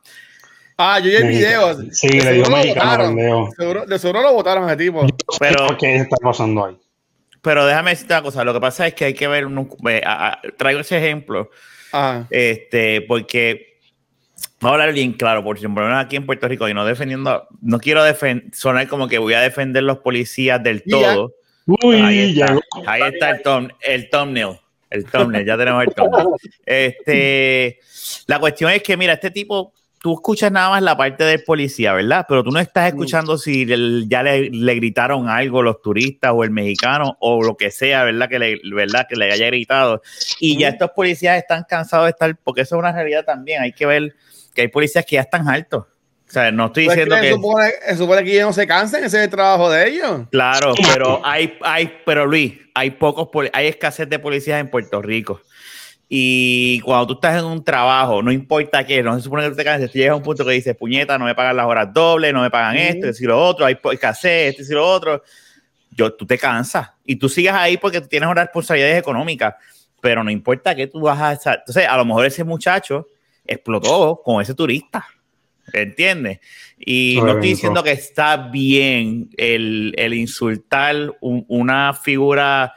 Ah, 0.78 1.00
yo 1.00 1.10
vi 1.10 1.16
el 1.16 1.28
video. 1.28 1.78
Sí, 1.92 2.08
De 2.08 2.24
le 2.32 2.38
lo 2.40 2.50
mexicano, 2.50 3.04
pendejo. 3.06 3.50
Seguro- 3.58 3.86
De 3.86 4.00
seguro 4.00 4.22
lo 4.22 4.34
votaron 4.34 4.64
a 4.64 4.68
ese 4.74 4.78
tipo. 4.78 5.06
Pero, 5.40 5.78
¿Qué 5.78 5.96
está 5.98 6.16
pasando 6.22 6.66
ahí? 6.66 6.78
pero 7.42 7.66
déjame 7.66 7.92
decirte 7.92 8.14
una 8.14 8.22
cosa, 8.24 8.44
lo 8.44 8.54
que 8.54 8.60
pasa 8.60 8.86
es 8.88 8.94
que 8.94 9.06
hay 9.06 9.14
que 9.14 9.28
ver, 9.28 9.46
un- 9.46 9.70
ve, 9.82 10.02
a- 10.06 10.28
a- 10.34 10.42
traigo 10.58 10.82
ese 10.82 10.98
ejemplo, 10.98 11.50
Ah, 11.94 12.26
este, 12.30 13.02
porque 13.02 13.69
vamos 14.60 14.72
a 14.80 14.82
hablar 14.82 14.94
bien 14.94 15.14
claro, 15.14 15.44
por 15.44 15.58
ejemplo, 15.58 15.86
aquí 15.98 16.16
en 16.16 16.26
Puerto 16.26 16.48
Rico 16.48 16.68
y 16.70 16.74
no 16.74 16.86
defendiendo, 16.86 17.48
no 17.62 17.80
quiero 17.80 18.02
sonar 18.54 18.88
como 18.88 19.08
que 19.08 19.18
voy 19.18 19.34
a 19.34 19.42
defender 19.42 19.84
los 19.84 20.00
policías 20.00 20.62
del 20.64 20.84
ya. 20.86 21.14
todo. 21.14 21.34
Uy, 21.66 21.98
ahí 21.98 22.32
está, 22.32 22.48
llegó. 22.48 22.62
ahí 22.88 23.02
está 23.14 23.30
el, 23.32 23.44
thumb- 23.44 23.76
el 23.82 24.10
thumbnail. 24.10 24.60
El 24.90 25.06
thumbnail, 25.06 25.46
ya 25.46 25.56
tenemos 25.58 25.84
el 25.84 25.94
thumbnail. 25.94 26.28
Este, 26.66 27.80
la 28.28 28.40
cuestión 28.40 28.72
es 28.72 28.82
que, 28.82 28.98
mira, 28.98 29.14
este 29.14 29.30
tipo, 29.32 29.74
tú 30.02 30.14
escuchas 30.14 30.52
nada 30.52 30.70
más 30.70 30.82
la 30.82 30.96
parte 30.96 31.24
del 31.26 31.44
policía, 31.44 31.94
¿verdad? 31.94 32.26
Pero 32.28 32.44
tú 32.44 32.52
no 32.52 32.60
estás 32.60 32.88
escuchando 32.88 33.38
si 33.38 33.64
el- 33.64 34.06
ya 34.10 34.24
le, 34.24 34.50
le 34.50 34.76
gritaron 34.76 35.28
algo 35.30 35.62
los 35.62 35.82
turistas 35.82 36.32
o 36.34 36.44
el 36.44 36.52
mexicano 36.52 37.18
o 37.20 37.44
lo 37.44 37.56
que 37.58 37.70
sea, 37.72 38.04
¿verdad? 38.04 38.30
Que 38.30 38.40
le, 38.40 38.62
¿verdad? 38.74 39.06
Que 39.10 39.16
le 39.16 39.32
haya 39.32 39.48
gritado. 39.48 40.02
Y 40.40 40.58
ya 40.58 40.70
estos 40.70 40.92
policías 40.92 41.38
están 41.38 41.66
cansados 41.68 42.06
de 42.06 42.12
estar, 42.12 42.36
porque 42.44 42.62
eso 42.62 42.76
es 42.76 42.80
una 42.80 42.92
realidad 42.92 43.26
también. 43.26 43.62
Hay 43.62 43.74
que 43.74 43.86
ver 43.86 44.16
que 44.54 44.62
hay 44.62 44.68
policías 44.70 45.06
que 45.06 45.16
ya 45.16 45.22
están 45.22 45.48
altos. 45.48 45.86
O 46.28 46.32
sea, 46.32 46.52
no 46.52 46.68
estoy 46.68 46.86
Pues 46.86 46.96
diciendo 46.96 47.16
que 47.16 47.22
que... 47.22 47.28
se 47.90 47.98
supone, 47.98 48.24
que 48.24 48.32
ellos 48.34 48.46
no 48.46 48.54
se 48.54 48.68
cansen, 48.68 49.04
ese 49.04 49.18
es 49.18 49.24
el 49.24 49.30
trabajo 49.32 49.70
de 49.72 49.90
ellos. 49.90 50.22
Claro, 50.30 50.76
pero 50.94 51.22
hay, 51.26 51.58
hay, 51.62 51.92
pero 52.06 52.28
Luis, 52.28 52.54
hay 52.76 52.92
pocos, 52.92 53.30
hay 53.52 53.66
escasez 53.68 54.08
de 54.08 54.20
policías 54.20 54.60
en 54.62 54.70
Puerto 54.70 55.02
Rico. 55.02 55.42
Y 56.12 56.80
cuando 56.80 57.06
tú 57.06 57.14
estás 57.14 57.38
en 57.40 57.46
un 57.46 57.64
trabajo, 57.64 58.24
no 58.24 58.32
importa 58.32 58.84
qué, 58.84 59.04
no 59.04 59.16
se 59.16 59.22
supone 59.22 59.44
que 59.44 59.52
tú 59.52 59.56
te 59.56 59.64
canses, 59.64 59.92
tú 59.92 60.00
llegas 60.00 60.14
a 60.14 60.16
un 60.16 60.24
punto 60.24 60.44
que 60.44 60.52
dices, 60.54 60.76
puñeta, 60.76 61.20
no 61.20 61.26
me 61.26 61.36
pagan 61.36 61.56
las 61.56 61.68
horas 61.68 61.94
dobles, 61.94 62.34
no 62.34 62.42
me 62.42 62.50
pagan 62.50 62.78
esto, 62.78 63.08
esto 63.10 63.24
y 63.24 63.28
lo 63.28 63.40
otro, 63.40 63.66
hay 63.66 63.78
escasez, 63.92 64.58
esto 64.60 64.74
y 64.74 64.76
lo 64.76 64.88
otro. 64.88 65.22
Yo, 65.92 66.12
tú 66.14 66.26
te 66.26 66.38
cansas 66.40 66.90
y 67.06 67.16
tú 67.18 67.30
sigas 67.30 67.56
ahí 67.56 67.78
porque 67.78 68.02
tú 68.02 68.08
tienes 68.08 68.28
unas 68.28 68.46
responsabilidades 68.46 68.98
económicas, 68.98 69.54
pero 70.02 70.24
no 70.24 70.32
importa 70.32 70.74
qué 70.74 70.88
tú 70.88 71.02
vas 71.02 71.20
a... 71.22 71.34
esa- 71.34 71.54
Entonces, 71.56 71.86
a 71.88 71.96
lo 71.98 72.06
mejor 72.06 72.26
ese 72.26 72.44
muchacho 72.44 73.08
explotó 73.46 74.20
con 74.24 74.42
ese 74.42 74.56
turista. 74.56 75.06
¿Entiendes? 75.72 76.40
Y 76.80 77.20
no 77.22 77.34
estoy 77.34 77.50
diciendo 77.50 77.84
que 77.84 77.92
está 77.92 78.36
bien 78.38 79.30
el, 79.38 79.94
el 79.96 80.16
insultar 80.16 81.14
un- 81.22 81.46
una 81.48 81.94
figura 81.94 82.74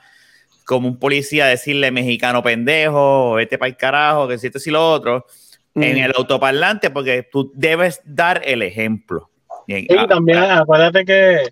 como 0.73 0.89
un 0.89 0.99
policía, 0.99 1.47
decirle 1.47 1.91
mexicano 1.91 2.43
pendejo, 2.43 3.35
vete 3.35 3.59
para 3.59 3.69
el 3.69 3.77
carajo, 3.77 4.27
que 4.27 4.39
si 4.39 4.47
esto 4.47 4.59
y 4.65 4.71
lo 4.71 4.91
otro, 4.91 5.27
en 5.75 5.99
el 5.99 6.13
autoparlante, 6.17 6.91
porque 6.91 7.29
tú 7.31 7.53
debes 7.55 8.01
dar 8.05 8.43
el 8.45 8.63
ejemplo. 8.63 9.31
Y- 9.67 9.87
ah, 9.97 10.07
también 10.09 10.39
acuérdate 10.39 11.05
que 11.05 11.49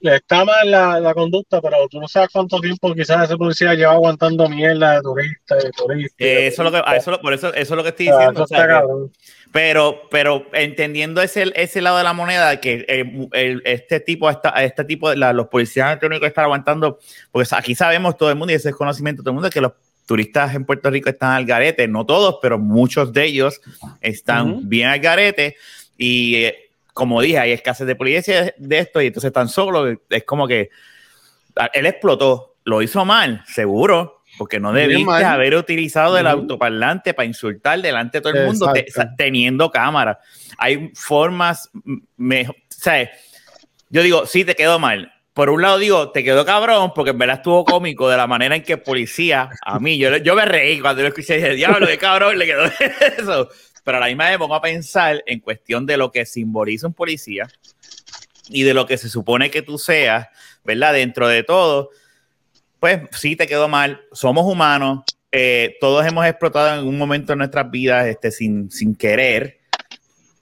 está 0.00 0.44
mal 0.44 0.70
la, 0.70 1.00
la 1.00 1.14
conducta, 1.14 1.60
pero 1.60 1.76
tú 1.88 2.00
no 2.00 2.08
sabes 2.08 2.30
cuánto 2.32 2.60
tiempo 2.60 2.92
quizás 2.94 3.24
ese 3.24 3.36
policía 3.36 3.74
lleva 3.74 3.92
aguantando 3.92 4.48
mierda 4.48 4.96
de 4.96 5.02
turista, 5.02 5.54
de 5.56 5.70
turista. 5.70 6.24
eh, 6.24 6.46
eso 6.46 6.62
lo 6.64 6.72
que, 6.72 6.82
por 7.20 7.32
eso, 7.32 7.48
eso 7.54 7.54
es 7.54 7.70
lo 7.70 7.82
que 7.82 7.88
estoy 7.90 8.06
diciendo. 8.06 8.42
o 8.42 8.46
sea, 8.46 8.66
que-. 8.66 9.10
Pero, 9.52 10.08
pero 10.10 10.46
entendiendo 10.54 11.20
ese, 11.20 11.52
ese 11.54 11.82
lado 11.82 11.98
de 11.98 12.04
la 12.04 12.14
moneda, 12.14 12.58
que 12.58 12.86
eh, 12.88 13.28
el- 13.32 13.62
este 13.66 14.00
tipo, 14.00 14.30
está, 14.30 14.48
este 14.64 14.84
tipo 14.84 15.10
de 15.10 15.16
la- 15.16 15.32
los 15.34 15.48
policías 15.48 15.88
electrónicos 15.88 16.26
están 16.26 16.44
aguantando, 16.44 16.98
porque 17.30 17.48
aquí 17.54 17.74
sabemos 17.74 18.16
todo 18.16 18.30
el 18.30 18.36
mundo 18.36 18.52
y 18.52 18.56
ese 18.56 18.70
es 18.70 18.74
conocimiento 18.74 19.20
de 19.20 19.24
todo 19.24 19.32
el 19.32 19.34
mundo, 19.34 19.50
que 19.50 19.60
los 19.60 19.72
turistas 20.06 20.54
en 20.54 20.64
Puerto 20.64 20.90
Rico 20.90 21.10
están 21.10 21.32
al 21.32 21.44
garete, 21.44 21.86
no 21.86 22.06
todos, 22.06 22.38
pero 22.40 22.58
muchos 22.58 23.12
de 23.12 23.24
ellos 23.26 23.60
están 24.00 24.68
bien 24.68 24.88
al 24.88 25.00
garete. 25.00 25.56
Y 25.98 26.36
eh, 26.36 26.70
como 26.94 27.20
dije, 27.20 27.38
hay 27.38 27.52
escasez 27.52 27.86
de 27.86 27.94
policía 27.94 28.54
de 28.56 28.78
esto 28.78 29.00
y 29.02 29.08
entonces 29.08 29.28
están 29.28 29.48
solos, 29.48 29.96
es 30.08 30.24
como 30.24 30.48
que 30.48 30.70
él 31.74 31.86
explotó, 31.86 32.54
lo 32.64 32.80
hizo 32.82 33.04
mal, 33.04 33.44
seguro, 33.46 34.21
porque 34.42 34.58
no 34.58 34.72
debiste 34.72 35.04
haber 35.24 35.54
utilizado 35.54 36.18
el 36.18 36.26
autoparlante 36.26 37.14
para 37.14 37.26
insultar 37.26 37.80
delante 37.80 38.18
de 38.18 38.22
todo 38.22 38.32
el 38.32 38.40
mundo 38.46 38.66
te- 38.72 38.90
teniendo 39.16 39.70
cámara. 39.70 40.18
Hay 40.58 40.90
formas 40.96 41.70
mejor, 42.16 42.56
o 42.56 42.58
sea, 42.68 43.08
yo 43.88 44.02
digo, 44.02 44.26
sí, 44.26 44.44
te 44.44 44.56
quedó 44.56 44.80
mal. 44.80 45.12
Por 45.32 45.48
un 45.48 45.62
lado 45.62 45.78
digo, 45.78 46.10
te 46.10 46.24
quedó 46.24 46.44
cabrón, 46.44 46.90
porque 46.92 47.12
en 47.12 47.18
verdad 47.18 47.36
estuvo 47.36 47.64
cómico 47.64 48.10
de 48.10 48.16
la 48.16 48.26
manera 48.26 48.56
en 48.56 48.64
que 48.64 48.78
policía, 48.78 49.48
a 49.64 49.78
mí, 49.78 49.96
yo, 49.96 50.16
yo 50.16 50.34
me 50.34 50.44
reí 50.44 50.80
cuando 50.80 51.02
lo 51.02 51.08
escuché 51.08 51.36
dije, 51.36 51.54
diablo, 51.54 51.86
qué 51.86 51.98
cabrón 51.98 52.36
le 52.36 52.46
quedó 52.46 52.64
eso. 53.18 53.48
Pero 53.84 53.98
a 53.98 54.00
la 54.00 54.06
misma 54.06 54.24
vez 54.24 54.32
me 54.32 54.38
pongo 54.40 54.56
a 54.56 54.60
pensar 54.60 55.22
en 55.24 55.38
cuestión 55.38 55.86
de 55.86 55.96
lo 55.98 56.10
que 56.10 56.26
simboliza 56.26 56.88
un 56.88 56.94
policía 56.94 57.46
y 58.48 58.64
de 58.64 58.74
lo 58.74 58.86
que 58.86 58.98
se 58.98 59.08
supone 59.08 59.52
que 59.52 59.62
tú 59.62 59.78
seas, 59.78 60.26
¿verdad? 60.64 60.94
Dentro 60.94 61.28
de 61.28 61.44
todo, 61.44 61.90
pues 62.82 63.00
sí 63.12 63.36
te 63.36 63.46
quedó 63.46 63.68
mal. 63.68 64.00
Somos 64.10 64.44
humanos, 64.44 65.04
eh, 65.30 65.76
todos 65.80 66.04
hemos 66.04 66.26
explotado 66.26 66.66
en 66.66 66.74
algún 66.74 66.98
momento 66.98 67.32
de 67.32 67.36
nuestras 67.36 67.70
vidas 67.70 68.08
este, 68.08 68.32
sin, 68.32 68.72
sin 68.72 68.96
querer. 68.96 69.60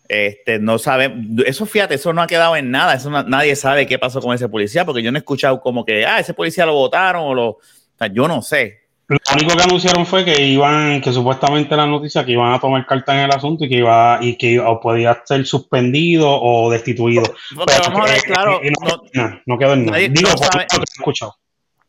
Este, 0.09 0.59
no 0.59 0.78
sabemos, 0.78 1.45
eso 1.47 1.66
fíjate, 1.66 1.97
eso 1.97 2.14
no 2.14 2.22
ha 2.22 2.26
quedado 2.26 2.57
en 2.57 2.70
nada, 2.70 2.95
eso 2.95 3.11
no- 3.11 3.22
nadie 3.24 3.55
sabe 3.55 3.86
qué 3.86 3.99
pasó 3.99 4.20
con 4.22 4.34
ese 4.34 4.49
policía, 4.49 4.86
porque 4.86 5.03
yo 5.03 5.12
no 5.12 5.18
he 5.18 5.20
escuchado 5.20 5.61
como 5.61 5.84
que, 5.84 6.05
ah, 6.07 6.18
ese 6.18 6.32
policía 6.32 6.64
lo 6.66 6.72
votaron 6.74 7.22
o 7.26 7.34
lo, 7.34 7.47
o 7.51 7.59
sea, 7.99 8.09
yo 8.09 8.26
no 8.26 8.41
sé. 8.41 8.80
Lo 9.07 9.18
único 9.34 9.55
que 9.57 9.62
anunciaron 9.62 10.07
fue 10.07 10.24
que 10.24 10.43
iban, 10.43 11.01
que 11.03 11.12
supuestamente 11.12 11.76
la 11.76 11.86
noticia 11.86 12.24
que 12.24 12.32
iban 12.32 12.55
a 12.55 12.59
tomar 12.59 12.86
carta 12.86 13.12
en 13.12 13.20
el 13.28 13.30
asunto 13.36 13.64
y 13.66 13.68
que 13.68 13.76
iba, 13.76 14.18
y 14.22 14.36
que 14.38 14.59
o 14.59 14.80
podía 14.80 15.20
ser 15.26 15.45
suspendido 15.45 16.28
o 16.30 16.70
destituido. 16.70 17.22
Porque 17.55 17.74
Pero 17.76 17.93
vamos 17.93 18.09
a 18.09 18.12
ver, 18.14 18.22
claro, 18.22 18.61
que 18.62 18.70
no, 18.70 18.88
no, 18.88 19.03
no, 19.28 19.41
no 19.47 19.59
quedó 19.59 19.74
en 19.74 19.84
nada. 19.86 19.99
Nadie- 19.99 20.09
Digo, 20.09 20.30
no 20.30 20.38
sabe. 20.38 20.62
lo 20.72 20.78
que 20.78 20.84
he 20.91 20.99
escuchado. 20.99 21.34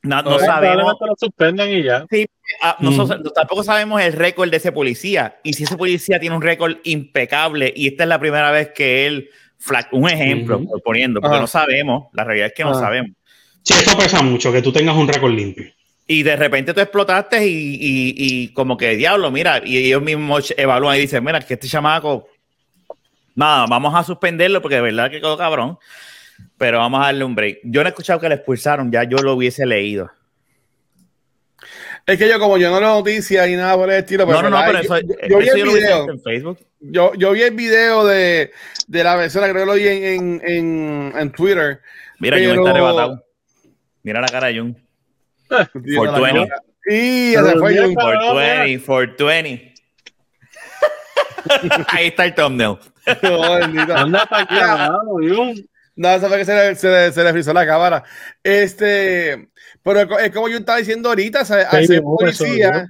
No- 0.04 0.22
no 0.24 0.32
No, 0.32 0.40
sabemos, 0.40 0.76
Probablemente 0.96 1.06
lo 1.08 1.16
suspenden 1.20 1.70
y 1.80 1.84
ya. 1.84 2.06
ah, 2.62 2.78
nosotros 2.80 3.20
Mm. 3.20 3.34
tampoco 3.36 3.64
sabemos 3.64 4.02
el 4.02 4.14
récord 4.14 4.50
de 4.50 4.58
ese 4.58 4.72
policía, 4.72 5.38
y 5.44 5.54
si 5.54 5.64
ese 5.64 5.78
policía 5.78 6.20
tiene 6.20 6.36
un 6.36 6.42
récord 6.42 6.78
impecable, 6.84 7.72
y 7.76 7.88
esta 7.88 8.04
es 8.04 8.10
la 8.10 8.20
primera 8.20 8.52
vez 8.52 8.70
que 8.74 9.06
él, 9.06 9.30
fla- 9.60 9.88
un 9.92 10.10
ejemplo, 10.10 10.58
Ujú. 10.58 10.70
por 10.70 10.82
poniendo, 10.82 11.22
porque 11.22 11.36
Ajá. 11.36 11.42
no 11.42 11.48
sabemos, 11.48 12.08
la 12.14 12.24
realidad 12.24 12.48
es 12.48 12.54
que 12.54 12.64
no 12.64 12.72
Ajá. 12.72 12.80
sabemos. 12.80 13.12
Sí, 13.64 13.74
eso 13.76 13.96
pesa 13.98 14.22
mucho, 14.24 14.52
que 14.52 14.62
tú 14.64 14.72
tengas 14.72 14.96
un 14.96 15.08
récord 15.08 15.32
limpio. 15.34 15.72
Y 16.08 16.24
de 16.24 16.36
repente 16.36 16.74
tú 16.74 16.82
explotaste 16.82 17.48
y, 17.48 17.76
y- 17.76 18.14
y 18.18 18.48
como 18.54 18.76
que 18.76 18.96
diablo, 18.98 19.30
mira, 19.32 19.62
y 19.64 19.78
ellos 19.78 20.02
mismos 20.02 20.52
evalúan 20.58 20.98
y 20.98 21.02
dicen, 21.02 21.24
mira, 21.24 21.40
que 21.40 21.54
este 21.54 21.68
chamaco, 21.68 22.28
nada, 23.36 23.66
vamos 23.68 23.94
a 23.96 24.04
suspenderlo 24.04 24.62
porque 24.62 24.76
de 24.76 24.82
verdad 24.82 25.10
que 25.12 25.22
quedó 25.22 25.38
cabrón, 25.38 25.78
pero 26.58 26.80
vamos 26.80 27.02
a 27.02 27.06
darle 27.06 27.24
un 27.24 27.36
break. 27.36 27.60
Yo 27.64 27.82
no 27.82 27.88
he 27.88 27.92
escuchado 27.92 28.20
que 28.20 28.30
le 28.30 28.36
expulsaron, 28.36 28.92
ya 28.92 29.04
yo 29.04 29.18
lo 29.18 29.34
hubiese 29.34 29.66
leído. 29.66 30.12
Es 32.06 32.18
que 32.18 32.28
yo, 32.28 32.40
como 32.40 32.58
yo 32.58 32.72
no 32.72 32.80
leo 32.80 32.96
noticias 32.96 33.48
y 33.48 33.56
nada 33.56 33.76
por 33.76 33.90
el 33.92 34.00
estilo, 34.00 34.26
No, 34.26 34.42
no, 34.42 34.50
no, 34.50 34.58
¿verdad? 34.58 34.66
pero 34.66 34.80
eso, 34.80 35.00
yo, 35.00 35.28
yo 35.30 35.38
vi 35.38 35.46
eso 35.46 35.54
el 35.56 35.60
yo 35.60 35.66
lo 35.66 35.74
video. 35.74 35.98
visto 35.98 36.12
en 36.14 36.22
Facebook. 36.22 36.60
Yo, 36.80 37.14
yo 37.14 37.32
vi 37.32 37.42
el 37.44 37.54
video 37.56 38.06
de, 38.06 38.52
de 38.88 39.04
la 39.04 39.16
persona, 39.18 39.48
creo 39.50 39.62
que 39.62 39.66
lo 39.68 39.74
vi 39.76 39.88
en, 39.88 40.04
en, 40.04 40.42
en, 40.44 41.14
en 41.16 41.32
Twitter. 41.32 41.80
Mira, 42.20 42.38
Jun 42.38 42.48
Pero- 42.48 42.60
está 42.62 42.70
arrebatado. 42.72 43.24
Mira 44.04 44.20
la 44.22 44.28
cara 44.28 44.48
de 44.48 44.60
Jun. 44.60 44.78
La 45.50 45.68
420. 45.68 46.40
cámara. 46.50 46.62
Y 46.88 47.34
se 47.34 47.40
fue 47.60 47.74
Pero 47.74 47.82
Jun. 47.84 47.90
mira, 47.90 48.02
420, 48.04 48.86
420. 48.86 49.74
Ahí 51.90 52.08
está 52.08 52.26
el 52.26 52.34
thumbnail. 52.36 52.78
Bendito. 53.62 53.96
Anda 53.96 54.26
para 54.26 54.78
mano, 54.78 55.02
Jun. 55.14 55.68
No, 55.96 56.10
eso 56.10 56.28
fue 56.28 56.38
que 56.38 56.46
se 56.46 56.54
le, 56.56 56.76
se 56.76 56.88
le, 56.90 57.12
se 57.12 57.24
le 57.24 57.32
frizó 57.32 57.54
la 57.54 57.66
cámara. 57.66 58.04
Este, 58.44 59.50
pero 59.84 60.00
es 60.02 60.06
co- 60.08 60.20
es 60.20 60.32
como 60.32 60.48
yo 60.50 60.58
estaba 60.58 60.78
diciendo 60.78 61.10
ahorita, 61.10 61.46
¿sabes? 61.46 61.66
al 61.66 61.86
ser 61.86 62.02
policía, 62.02 62.88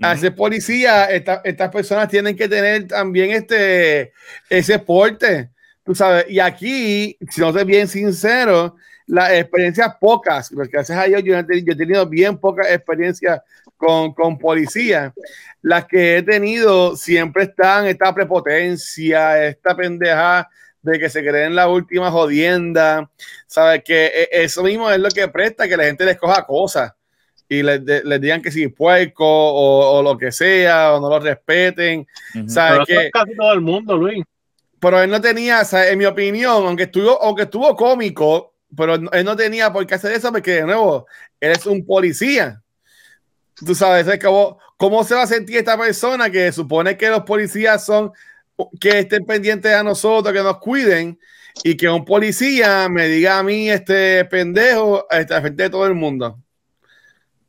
al 0.00 0.16
Ujú. 0.16 0.20
ser 0.20 0.34
policía, 0.34 1.04
esta- 1.10 1.40
estas 1.44 1.70
personas 1.70 2.08
tienen 2.08 2.36
que 2.36 2.48
tener 2.48 2.86
también 2.88 3.30
este, 3.30 4.12
ese 4.50 4.78
porte, 4.80 5.50
tú 5.84 5.94
sabes. 5.94 6.26
Y 6.28 6.40
aquí, 6.40 7.16
si 7.30 7.40
no 7.40 7.52
soy 7.52 7.64
bien 7.64 7.86
sincero, 7.88 8.76
las 9.06 9.32
experiencias 9.32 9.94
pocas, 10.00 10.50
porque 10.54 10.70
gracias 10.72 10.98
a 10.98 11.04
Dios 11.04 11.22
yo, 11.24 11.34
yo 11.34 11.72
he 11.72 11.76
tenido 11.76 12.06
bien 12.08 12.38
pocas 12.38 12.68
experiencias 12.70 13.40
con, 13.76 14.12
con 14.14 14.38
policía. 14.38 15.12
Las 15.60 15.86
que 15.86 16.18
he 16.18 16.22
tenido 16.22 16.96
siempre 16.96 17.44
están 17.44 17.86
esta 17.86 18.12
prepotencia, 18.14 19.44
esta 19.46 19.76
pendeja 19.76 20.48
de 20.82 20.98
que 20.98 21.08
se 21.08 21.20
creen 21.22 21.54
la 21.54 21.68
última 21.68 22.10
jodienda, 22.10 23.08
¿sabes? 23.46 23.82
Que 23.84 24.06
e- 24.06 24.28
eso 24.44 24.62
mismo 24.62 24.90
es 24.90 24.98
lo 24.98 25.08
que 25.10 25.28
presta 25.28 25.68
que 25.68 25.76
la 25.76 25.84
gente 25.84 26.04
les 26.04 26.18
coja 26.18 26.44
cosas 26.44 26.92
y 27.48 27.62
les, 27.62 27.84
de- 27.84 28.02
les 28.04 28.20
digan 28.20 28.42
que 28.42 28.50
si 28.50 28.66
puerco 28.68 29.24
o, 29.24 29.98
o 29.98 30.02
lo 30.02 30.18
que 30.18 30.32
sea, 30.32 30.94
o 30.94 31.00
no 31.00 31.08
lo 31.08 31.20
respeten, 31.20 32.06
Ujú. 32.34 32.48
¿sabes? 32.48 32.72
Pero 32.72 32.82
eso 32.82 33.00
Que, 33.00 33.06
es 33.06 33.12
casi 33.12 33.36
todo 33.36 33.52
el 33.52 33.60
mundo, 33.60 33.96
Luis. 33.96 34.24
pero 34.80 35.00
él 35.02 35.10
no 35.10 35.20
tenía, 35.20 35.64
¿sabes? 35.64 35.92
en 35.92 35.98
mi 35.98 36.04
opinión, 36.06 36.66
aunque 36.66 36.84
estuvo, 36.84 37.22
aunque 37.22 37.42
estuvo 37.42 37.76
cómico, 37.76 38.54
pero 38.76 38.94
él 38.94 39.24
no 39.24 39.36
tenía 39.36 39.72
por 39.72 39.86
qué 39.86 39.94
hacer 39.94 40.12
eso 40.12 40.32
porque, 40.32 40.52
de 40.52 40.62
nuevo, 40.64 41.06
él 41.38 41.52
es 41.52 41.66
un 41.66 41.84
policía. 41.86 42.60
Tú 43.54 43.74
sabes, 43.74 44.08
es 44.08 44.18
como, 44.18 44.58
¿cómo 44.76 45.04
se 45.04 45.14
va 45.14 45.22
a 45.22 45.26
sentir 45.26 45.58
esta 45.58 45.78
persona 45.78 46.30
que 46.30 46.50
supone 46.50 46.96
que 46.96 47.08
los 47.10 47.22
policías 47.22 47.84
son 47.84 48.10
que 48.80 49.00
estén 49.00 49.24
pendientes 49.24 49.72
a 49.72 49.82
nosotros, 49.82 50.32
que 50.32 50.42
nos 50.42 50.58
cuiden, 50.58 51.18
y 51.62 51.76
que 51.76 51.88
un 51.88 52.04
policía 52.04 52.88
me 52.88 53.08
diga 53.08 53.38
a 53.38 53.42
mí, 53.42 53.70
este 53.70 54.24
pendejo, 54.24 55.06
este, 55.10 55.40
frente 55.40 55.64
de 55.64 55.70
todo 55.70 55.86
el 55.86 55.94
mundo? 55.94 56.38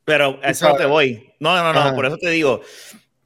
Pero 0.06 0.40
a 0.44 0.50
eso 0.50 0.70
no 0.70 0.76
te 0.76 0.86
voy. 0.86 1.34
No, 1.40 1.56
no, 1.56 1.74
no, 1.74 1.80
Ajá. 1.80 1.96
por 1.96 2.06
eso 2.06 2.18
te 2.18 2.30
digo, 2.30 2.62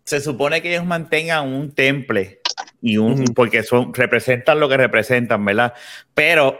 se 0.03 0.21
supone 0.21 0.61
que 0.61 0.69
ellos 0.69 0.85
mantengan 0.85 1.47
un 1.47 1.73
temple 1.73 2.41
y 2.81 2.97
un, 2.97 3.25
porque 3.35 3.63
son, 3.63 3.93
representan 3.93 4.59
lo 4.59 4.69
que 4.69 4.77
representan, 4.77 5.43
¿verdad? 5.43 5.73
Pero 6.13 6.59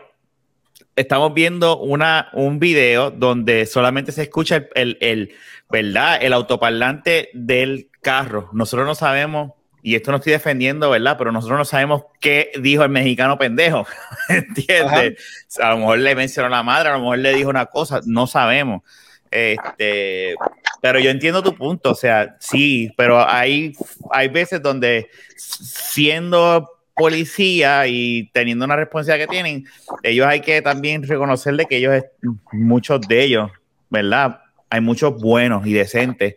estamos 0.96 1.34
viendo 1.34 1.78
una, 1.78 2.30
un 2.34 2.60
video 2.60 3.12
donde 3.12 3.66
solamente 3.66 4.12
se 4.12 4.24
escucha 4.24 4.56
el, 4.56 4.70
el, 4.76 4.98
el, 5.00 5.36
¿verdad? 5.70 6.18
El 6.22 6.34
autoparlante 6.34 7.30
del 7.34 7.90
carro. 8.02 8.50
Nosotros 8.52 8.88
no 8.88 8.96
sabemos, 8.96 9.54
y 9.82 9.96
esto 9.96 10.12
no 10.12 10.18
estoy 10.18 10.34
defendiendo, 10.34 10.90
¿verdad? 10.90 11.16
Pero 11.18 11.32
nosotros 11.32 11.58
no 11.58 11.66
sabemos 11.66 12.04
qué 12.20 12.52
dijo 12.60 12.84
el 12.84 12.90
mexicano 12.90 13.38
pendejo, 13.38 13.86
¿entiendes? 14.30 15.20
A 15.60 15.72
lo 15.72 15.78
mejor 15.78 16.00
le 16.00 16.16
mencionó 16.16 16.50
la 16.50 16.64
madre, 16.64 16.90
a 16.90 16.94
lo 16.94 17.00
mejor 17.00 17.20
le 17.20 17.34
dijo 17.34 17.50
una 17.50 17.68
cosa, 17.68 18.02
no 18.06 18.28
sabemos. 18.28 18.82
Este, 19.30 20.36
pero 20.82 21.00
yo 21.00 21.10
entiendo 21.10 21.44
tu 21.44 21.56
punto, 21.56 21.92
o 21.92 21.96
sea, 21.96 22.38
sí, 22.40 22.92
pero 22.96 23.28
hay, 23.28 23.74
hay 24.12 24.28
veces 24.30 24.62
donde 24.62 25.10
siendo 25.36 26.70
policía 26.96 27.88
y 27.88 28.30
teniendo 28.34 28.66
una 28.66 28.76
responsabilidad 28.76 29.28
que 29.28 29.32
tienen, 29.32 29.66
ellos 30.04 30.26
hay 30.26 30.42
que 30.42 30.62
también 30.62 31.04
reconocerle 31.04 31.66
que 31.66 31.78
ellos, 31.78 32.04
muchos 32.52 33.02
de 33.02 33.24
ellos, 33.24 33.52
¿verdad? 33.90 34.40
Hay 34.70 34.82
muchos 34.82 35.22
buenos 35.22 35.66
y 35.66 35.74
decentes, 35.74 36.36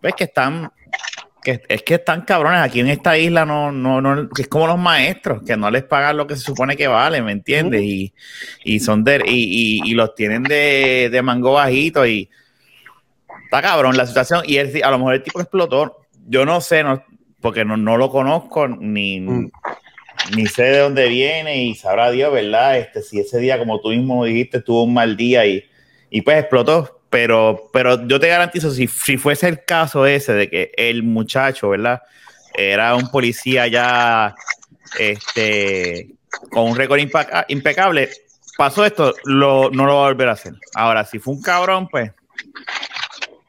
pues 0.00 0.14
que 0.14 0.24
están, 0.24 0.70
que 1.44 1.62
es 1.68 1.82
que 1.82 1.94
están 1.94 2.22
cabrones, 2.22 2.60
aquí 2.60 2.80
en 2.80 2.88
esta 2.88 3.16
isla 3.16 3.44
no, 3.44 3.70
no, 3.70 4.00
no, 4.00 4.28
es 4.36 4.48
como 4.48 4.66
los 4.66 4.78
maestros, 4.78 5.42
que 5.44 5.56
no 5.56 5.70
les 5.70 5.84
pagan 5.84 6.16
lo 6.16 6.26
que 6.26 6.34
se 6.34 6.42
supone 6.42 6.76
que 6.76 6.88
vale, 6.88 7.22
¿me 7.22 7.30
entiendes? 7.30 7.82
Y, 7.82 8.12
y 8.64 8.80
son 8.80 9.04
de, 9.04 9.22
y, 9.24 9.82
y, 9.84 9.90
y 9.90 9.94
los 9.94 10.14
tienen 10.16 10.42
de, 10.42 11.08
de 11.12 11.22
mango 11.22 11.52
bajito 11.52 12.04
y 12.06 12.28
está 13.44 13.62
cabrón 13.62 13.96
la 13.96 14.06
situación 14.06 14.42
y 14.46 14.56
él, 14.56 14.80
a 14.82 14.90
lo 14.90 14.98
mejor 14.98 15.14
el 15.14 15.22
tipo 15.22 15.40
explotó, 15.40 16.06
yo 16.26 16.44
no 16.44 16.60
sé, 16.60 16.82
no, 16.82 17.04
porque 17.40 17.64
no, 17.64 17.76
no 17.76 17.96
lo 17.96 18.10
conozco 18.10 18.66
ni, 18.66 19.20
Mm. 19.20 19.50
ni 20.36 20.46
sé 20.46 20.62
de 20.62 20.78
dónde 20.78 21.08
viene 21.08 21.62
y 21.64 21.74
sabrá 21.74 22.10
Dios, 22.10 22.32
¿verdad? 22.32 22.78
Este, 22.78 23.02
si 23.02 23.20
ese 23.20 23.38
día, 23.38 23.58
como 23.58 23.80
tú 23.80 23.90
mismo 23.90 24.24
dijiste, 24.24 24.60
tuvo 24.60 24.84
un 24.84 24.94
mal 24.94 25.16
día 25.16 25.44
y, 25.44 25.62
y 26.10 26.22
pues 26.22 26.38
explotó, 26.38 27.02
pero, 27.14 27.70
pero 27.72 28.08
yo 28.08 28.18
te 28.18 28.26
garantizo, 28.26 28.72
si, 28.72 28.88
si 28.88 29.16
fuese 29.18 29.46
el 29.46 29.64
caso 29.64 30.04
ese 30.04 30.32
de 30.32 30.50
que 30.50 30.72
el 30.76 31.04
muchacho, 31.04 31.68
¿verdad? 31.68 32.02
Era 32.52 32.96
un 32.96 33.08
policía 33.08 33.68
ya 33.68 34.34
este, 34.98 36.08
con 36.50 36.64
un 36.64 36.76
récord 36.76 36.98
impeca- 36.98 37.44
impecable, 37.46 38.10
pasó 38.58 38.84
esto, 38.84 39.14
lo, 39.26 39.70
no 39.70 39.86
lo 39.86 39.94
va 39.94 40.06
a 40.06 40.08
volver 40.08 40.28
a 40.28 40.32
hacer. 40.32 40.54
Ahora, 40.74 41.04
si 41.04 41.20
fue 41.20 41.34
un 41.34 41.40
cabrón, 41.40 41.86
pues 41.88 42.10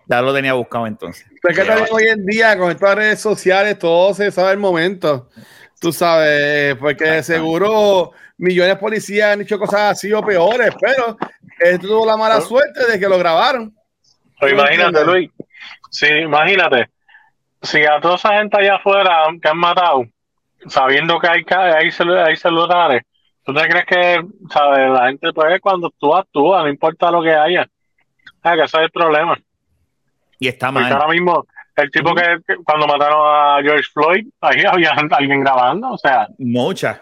ya 0.05 0.21
lo 0.21 0.31
tenía 0.31 0.53
buscado 0.53 0.85
entonces. 0.85 1.25
Pero 1.41 1.55
que 1.55 1.63
también 1.63 1.87
hoy 1.91 2.03
en 2.03 2.23
día 2.23 2.55
con 2.59 2.69
estas 2.69 2.93
redes 2.93 3.19
sociales 3.19 3.79
todo 3.79 4.13
se 4.13 4.29
sabe 4.29 4.51
el 4.51 4.59
momento. 4.59 5.31
Tú 5.79 5.91
sabes, 5.91 6.75
porque 6.75 7.23
seguro 7.23 8.11
millones 8.37 8.73
de 8.75 8.79
policías 8.79 9.33
han 9.33 9.41
hecho 9.41 9.57
cosas 9.59 9.91
así 9.93 10.11
o 10.13 10.21
peores, 10.21 10.71
pero 10.79 11.17
él 11.59 11.79
tuvo 11.79 12.05
la 12.05 12.17
mala 12.17 12.41
suerte 12.41 12.85
de 12.91 12.99
que 12.99 13.07
lo 13.07 13.17
grabaron. 13.17 13.73
Pero 14.39 14.53
imagínate, 14.53 15.05
Luis, 15.05 15.31
Sí, 15.89 16.07
imagínate, 16.07 16.89
si 17.61 17.85
a 17.85 18.01
toda 18.01 18.15
esa 18.15 18.33
gente 18.37 18.57
allá 18.57 18.75
afuera 18.75 19.23
que 19.41 19.47
han 19.47 19.57
matado, 19.57 20.03
sabiendo 20.67 21.17
que 21.19 21.27
hay, 21.29 21.43
ca- 21.45 21.77
hay, 21.77 21.87
celu- 21.87 22.21
hay 22.25 22.35
celulares, 22.35 23.03
¿tú 23.45 23.53
te 23.53 23.61
crees 23.67 23.85
que, 23.85 24.25
sabes, 24.51 24.89
la 24.91 25.07
gente, 25.07 25.31
pues 25.33 25.61
cuando 25.61 25.89
tú 25.97 26.13
actúas, 26.13 26.63
no 26.63 26.69
importa 26.69 27.09
lo 27.11 27.23
que 27.23 27.31
haya? 27.33 27.65
Ah, 28.43 28.55
que 28.55 28.63
ese 28.63 28.77
es 28.77 28.83
el 28.83 28.91
problema. 28.91 29.39
Y 30.37 30.49
está 30.49 30.67
Porque 30.71 30.89
mal. 30.89 30.93
ahora 31.01 31.07
mismo, 31.13 31.45
el 31.77 31.89
tipo 31.91 32.13
que, 32.13 32.39
que 32.45 32.55
cuando 32.65 32.87
mataron 32.87 33.21
a 33.25 33.61
George 33.63 33.87
Floyd, 33.93 34.27
ahí 34.41 34.63
había 34.67 34.91
alguien 35.11 35.41
grabando, 35.41 35.91
o 35.91 35.97
sea, 35.97 36.27
Muchas. 36.37 36.99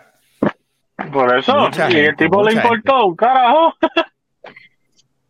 Por 1.11 1.37
eso, 1.37 1.55
Mucha 1.55 1.89
y 1.91 1.95
el 1.95 2.05
gente, 2.07 2.25
tipo 2.25 2.43
le 2.43 2.53
importó 2.53 3.05
un 3.07 3.15
carajo. 3.15 3.73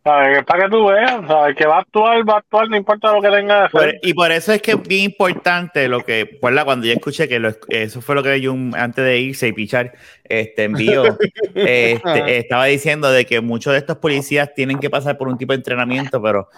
¿Sabes? 0.04 0.36
Es 0.38 0.44
para 0.44 0.64
que 0.64 0.70
tú 0.70 0.84
veas, 0.86 1.26
¿sabes? 1.26 1.56
Que 1.56 1.64
va 1.64 1.76
a 1.76 1.80
actuar, 1.80 2.28
va 2.28 2.34
a 2.34 2.38
actuar, 2.38 2.68
no 2.68 2.76
importa 2.76 3.10
lo 3.10 3.22
que 3.22 3.30
tenga 3.30 3.60
de 3.60 3.64
hacer. 3.64 4.00
y 4.02 4.12
por 4.12 4.30
eso 4.32 4.52
es 4.52 4.60
que 4.60 4.72
es 4.72 4.82
bien 4.86 5.04
importante 5.04 5.88
lo 5.88 6.00
que, 6.02 6.38
¿verdad? 6.42 6.66
Cuando 6.66 6.86
yo 6.86 6.92
escuché 6.92 7.26
que 7.26 7.38
lo- 7.38 7.54
eso 7.70 8.02
fue 8.02 8.14
lo 8.14 8.22
que 8.22 8.38
yo 8.38 8.54
antes 8.74 9.02
de 9.02 9.18
irse 9.18 9.48
y 9.48 9.52
pichar, 9.54 9.92
este 10.24 10.64
envío, 10.64 11.04
este, 11.54 12.36
estaba 12.36 12.66
diciendo 12.66 13.10
de 13.10 13.24
que 13.24 13.40
muchos 13.40 13.72
de 13.72 13.78
estos 13.78 13.96
policías 13.96 14.52
tienen 14.52 14.78
que 14.78 14.90
pasar 14.90 15.16
por 15.16 15.28
un 15.28 15.38
tipo 15.38 15.54
de 15.54 15.56
entrenamiento, 15.56 16.20
pero 16.20 16.48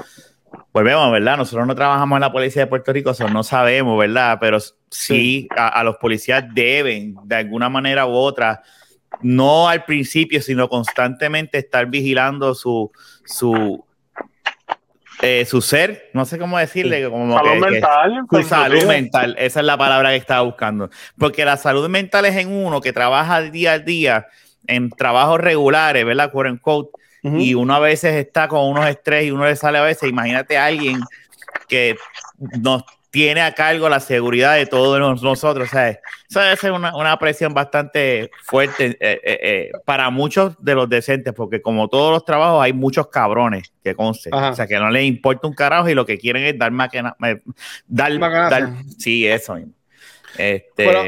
volvemos, 0.72 1.12
¿verdad? 1.12 1.36
Nosotros 1.36 1.68
no 1.68 1.74
trabajamos 1.76 2.16
en 2.16 2.22
la 2.22 2.32
policía 2.32 2.62
de 2.62 2.66
Puerto 2.66 2.92
Rico, 2.92 3.12
eso 3.12 3.28
no 3.28 3.44
sabemos, 3.44 3.96
¿verdad? 3.96 4.38
Pero 4.40 4.58
sí, 4.90 5.46
a, 5.56 5.68
a 5.68 5.84
los 5.84 5.98
policías 5.98 6.44
deben, 6.52 7.14
de 7.22 7.36
alguna 7.36 7.68
manera 7.68 8.06
u 8.06 8.12
otra, 8.12 8.60
no 9.22 9.68
al 9.68 9.84
principio, 9.84 10.40
sino 10.42 10.68
constantemente 10.68 11.58
estar 11.58 11.86
vigilando 11.86 12.54
su, 12.54 12.90
su, 13.24 13.84
eh, 15.22 15.44
su 15.46 15.62
ser, 15.62 16.10
no 16.12 16.24
sé 16.26 16.38
cómo 16.38 16.58
decirle, 16.58 17.08
como 17.08 17.36
Salud 17.38 17.50
que- 17.52 17.58
que- 17.64 17.70
mental. 17.70 18.14
su 18.20 18.26
pues, 18.26 18.46
salud 18.46 18.84
mental, 18.84 19.34
esa 19.38 19.60
es 19.60 19.66
la 19.66 19.78
palabra 19.78 20.10
que 20.10 20.16
estaba 20.16 20.42
buscando. 20.42 20.90
Porque 21.18 21.44
la 21.44 21.56
salud 21.56 21.88
mental 21.88 22.26
es 22.26 22.36
en 22.36 22.48
uno 22.52 22.80
que 22.80 22.92
trabaja 22.92 23.40
día 23.42 23.72
a 23.72 23.78
día 23.78 24.26
en 24.66 24.90
trabajos 24.90 25.40
regulares, 25.40 26.04
¿verdad? 26.04 26.30
Quote 26.30 26.50
unquote, 26.50 26.90
Ujú. 27.22 27.38
y 27.38 27.54
uno 27.54 27.74
a 27.74 27.80
veces 27.80 28.14
está 28.14 28.46
con 28.48 28.66
unos 28.68 28.86
estrés 28.86 29.24
y 29.24 29.30
uno 29.30 29.46
le 29.46 29.56
sale 29.56 29.78
a 29.78 29.82
veces. 29.82 30.08
Imagínate 30.10 30.58
a 30.58 30.66
alguien 30.66 31.00
que 31.68 31.96
nos 32.60 32.84
tiene 33.16 33.40
a 33.40 33.54
cargo 33.54 33.88
la 33.88 33.98
seguridad 33.98 34.56
de 34.56 34.66
todos 34.66 35.00
nos- 35.00 35.22
nosotros. 35.22 35.70
¿sabes? 35.70 36.00
Eso 36.28 36.40
debe 36.40 36.54
ser 36.56 36.72
una, 36.72 36.94
una 36.94 37.18
presión 37.18 37.54
bastante 37.54 38.30
fuerte 38.44 38.88
eh, 38.88 38.96
eh, 39.00 39.38
eh, 39.42 39.70
para 39.86 40.10
muchos 40.10 40.54
de 40.62 40.74
los 40.74 40.86
decentes, 40.86 41.32
porque 41.32 41.62
como 41.62 41.88
todos 41.88 42.12
los 42.12 42.26
trabajos 42.26 42.62
hay 42.62 42.74
muchos 42.74 43.08
cabrones 43.08 43.72
que 43.82 43.94
conste. 43.94 44.28
Ajá. 44.30 44.50
O 44.50 44.54
sea, 44.54 44.66
que 44.66 44.78
no 44.78 44.90
les 44.90 45.04
importa 45.04 45.46
un 45.48 45.54
carajo 45.54 45.88
y 45.88 45.94
lo 45.94 46.04
que 46.04 46.18
quieren 46.18 46.42
es 46.44 46.58
dar 46.58 46.70
más 46.72 46.90
que 46.90 47.02
na- 47.02 47.16
eh, 47.24 47.40
dar, 47.86 48.18
dar- 48.18 48.72
sí, 48.98 49.26
eso. 49.26 49.56
Este, 50.36 50.68
Pero- 50.76 51.02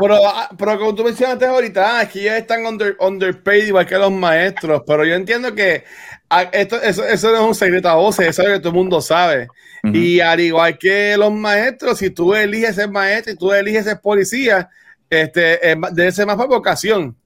Pero, 0.00 0.16
ah, 0.26 0.50
pero 0.58 0.76
como 0.80 0.94
tú 0.96 1.04
mencionaste 1.04 1.46
ahorita, 1.46 1.98
ah, 1.98 2.02
es 2.02 2.08
que 2.08 2.22
ellos 2.22 2.34
están 2.34 2.66
under, 2.66 2.96
underpaid 2.98 3.66
igual 3.68 3.86
que 3.86 3.96
los 3.96 4.10
maestros, 4.10 4.82
pero 4.84 5.04
yo 5.04 5.14
entiendo 5.14 5.54
que 5.54 5.84
esto, 6.52 6.80
eso, 6.80 7.04
eso 7.04 7.28
no 7.30 7.36
es 7.36 7.42
un 7.42 7.54
secreto 7.54 7.88
a 7.88 7.94
voces, 7.94 8.28
eso 8.28 8.42
es 8.42 8.48
lo 8.48 8.54
que 8.54 8.60
todo 8.60 8.70
el 8.70 8.76
mundo 8.76 9.00
sabe. 9.00 9.48
Y 9.84 10.20
al 10.20 10.38
igual 10.40 10.78
que 10.78 11.16
los 11.18 11.32
maestros, 11.32 11.98
si 11.98 12.10
tú 12.10 12.34
eliges 12.34 12.76
ser 12.76 12.88
maestro 12.88 13.32
y 13.32 13.36
tú 13.36 13.52
eliges 13.52 13.84
ser 13.84 14.00
policía, 14.00 14.68
este, 15.10 15.72
eh, 15.72 15.76
debe 15.90 16.12
ser 16.12 16.24
más 16.26 16.36
por 16.36 16.48
vocación. 16.48 17.16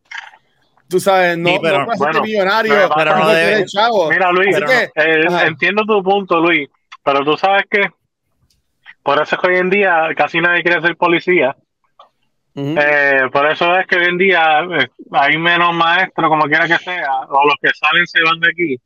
Tú 0.88 0.98
sabes, 0.98 1.36
no, 1.36 1.50
Sí, 1.50 1.58
pero- 1.62 1.84
no 1.84 1.92
bueno, 1.96 2.22
millonario, 2.22 2.72
pero- 2.72 2.90
pero 2.96 3.16
no 3.18 3.28
debe- 3.28 3.64
chavo. 3.66 4.08
Mira, 4.10 4.32
Luis, 4.32 4.56
que, 4.56 4.90
eh, 4.94 5.26
entiendo 5.46 5.82
tu 5.84 6.02
punto, 6.02 6.40
Luis, 6.40 6.68
pero 7.04 7.24
tú 7.24 7.36
sabes 7.36 7.64
que 7.70 7.90
por 9.02 9.20
eso 9.20 9.36
es 9.36 9.40
que 9.42 9.48
hoy 9.48 9.56
en 9.58 9.68
día 9.70 10.08
casi 10.16 10.40
nadie 10.40 10.62
quiere 10.62 10.80
ser 10.80 10.96
policía. 10.96 11.56
Eh, 12.58 13.28
por 13.30 13.50
eso 13.50 13.78
es 13.78 13.86
que 13.86 13.96
hoy 13.96 14.06
en 14.06 14.16
día 14.16 14.60
eh, 14.62 14.88
hay 15.12 15.36
menos 15.36 15.74
maestros, 15.74 16.28
como 16.28 16.44
quiera 16.44 16.66
que 16.66 16.78
sea, 16.78 17.20
o 17.28 17.46
los 17.46 17.56
que 17.60 17.68
salen 17.74 18.06
se 18.06 18.22
van 18.22 18.40
de 18.40 18.48
aquí. 18.48 18.76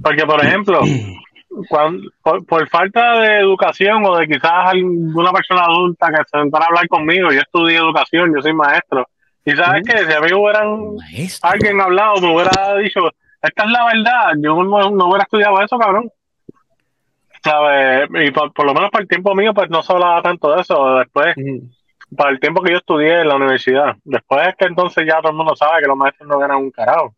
Porque, 0.00 0.24
por 0.24 0.44
ejemplo, 0.44 0.80
cuando, 1.68 2.08
por, 2.22 2.46
por 2.46 2.68
falta 2.68 3.18
de 3.18 3.38
educación 3.40 4.04
o 4.06 4.16
de 4.16 4.28
quizás 4.28 4.72
alguna 4.72 5.32
persona 5.32 5.62
adulta 5.64 6.08
que 6.08 6.18
se 6.18 6.38
sentara 6.38 6.66
a 6.66 6.68
hablar 6.68 6.86
conmigo, 6.86 7.32
yo 7.32 7.40
estudié 7.40 7.78
educación, 7.78 8.32
yo 8.32 8.40
soy 8.42 8.52
maestro. 8.52 9.08
Y 9.44 9.52
sabes 9.52 9.82
que 9.82 9.98
si 9.98 10.12
a 10.12 10.20
mí 10.20 10.32
hubieran 10.32 10.94
Maestro. 10.94 11.50
alguien 11.50 11.80
hablado, 11.80 12.20
me 12.20 12.32
hubiera 12.32 12.76
dicho, 12.76 13.00
esta 13.42 13.64
es 13.64 13.70
la 13.70 13.86
verdad, 13.86 14.32
yo 14.38 14.62
no, 14.62 14.90
no 14.90 15.06
hubiera 15.08 15.24
estudiado 15.24 15.60
eso, 15.60 15.78
cabrón. 15.78 16.10
¿Sabes? 17.42 18.08
Y 18.22 18.30
por, 18.30 18.52
por 18.52 18.66
lo 18.66 18.74
menos 18.74 18.90
para 18.90 19.02
el 19.02 19.08
tiempo 19.08 19.34
mío, 19.34 19.52
pues 19.52 19.68
no 19.70 19.82
se 19.82 19.92
hablaba 19.92 20.22
tanto 20.22 20.54
de 20.54 20.60
eso. 20.60 20.96
Después. 20.96 21.34
Para 22.16 22.30
el 22.30 22.40
tiempo 22.40 22.62
que 22.62 22.72
yo 22.72 22.78
estudié 22.78 23.20
en 23.20 23.28
la 23.28 23.36
universidad. 23.36 23.96
Después 24.04 24.48
es 24.48 24.56
que 24.56 24.66
entonces 24.66 25.06
ya 25.06 25.20
todo 25.20 25.30
el 25.30 25.36
mundo 25.36 25.54
sabe 25.54 25.82
que 25.82 25.88
los 25.88 25.96
maestros 25.96 26.28
no 26.28 26.38
ganan 26.38 26.58
un 26.58 26.70
carajo. 26.70 27.14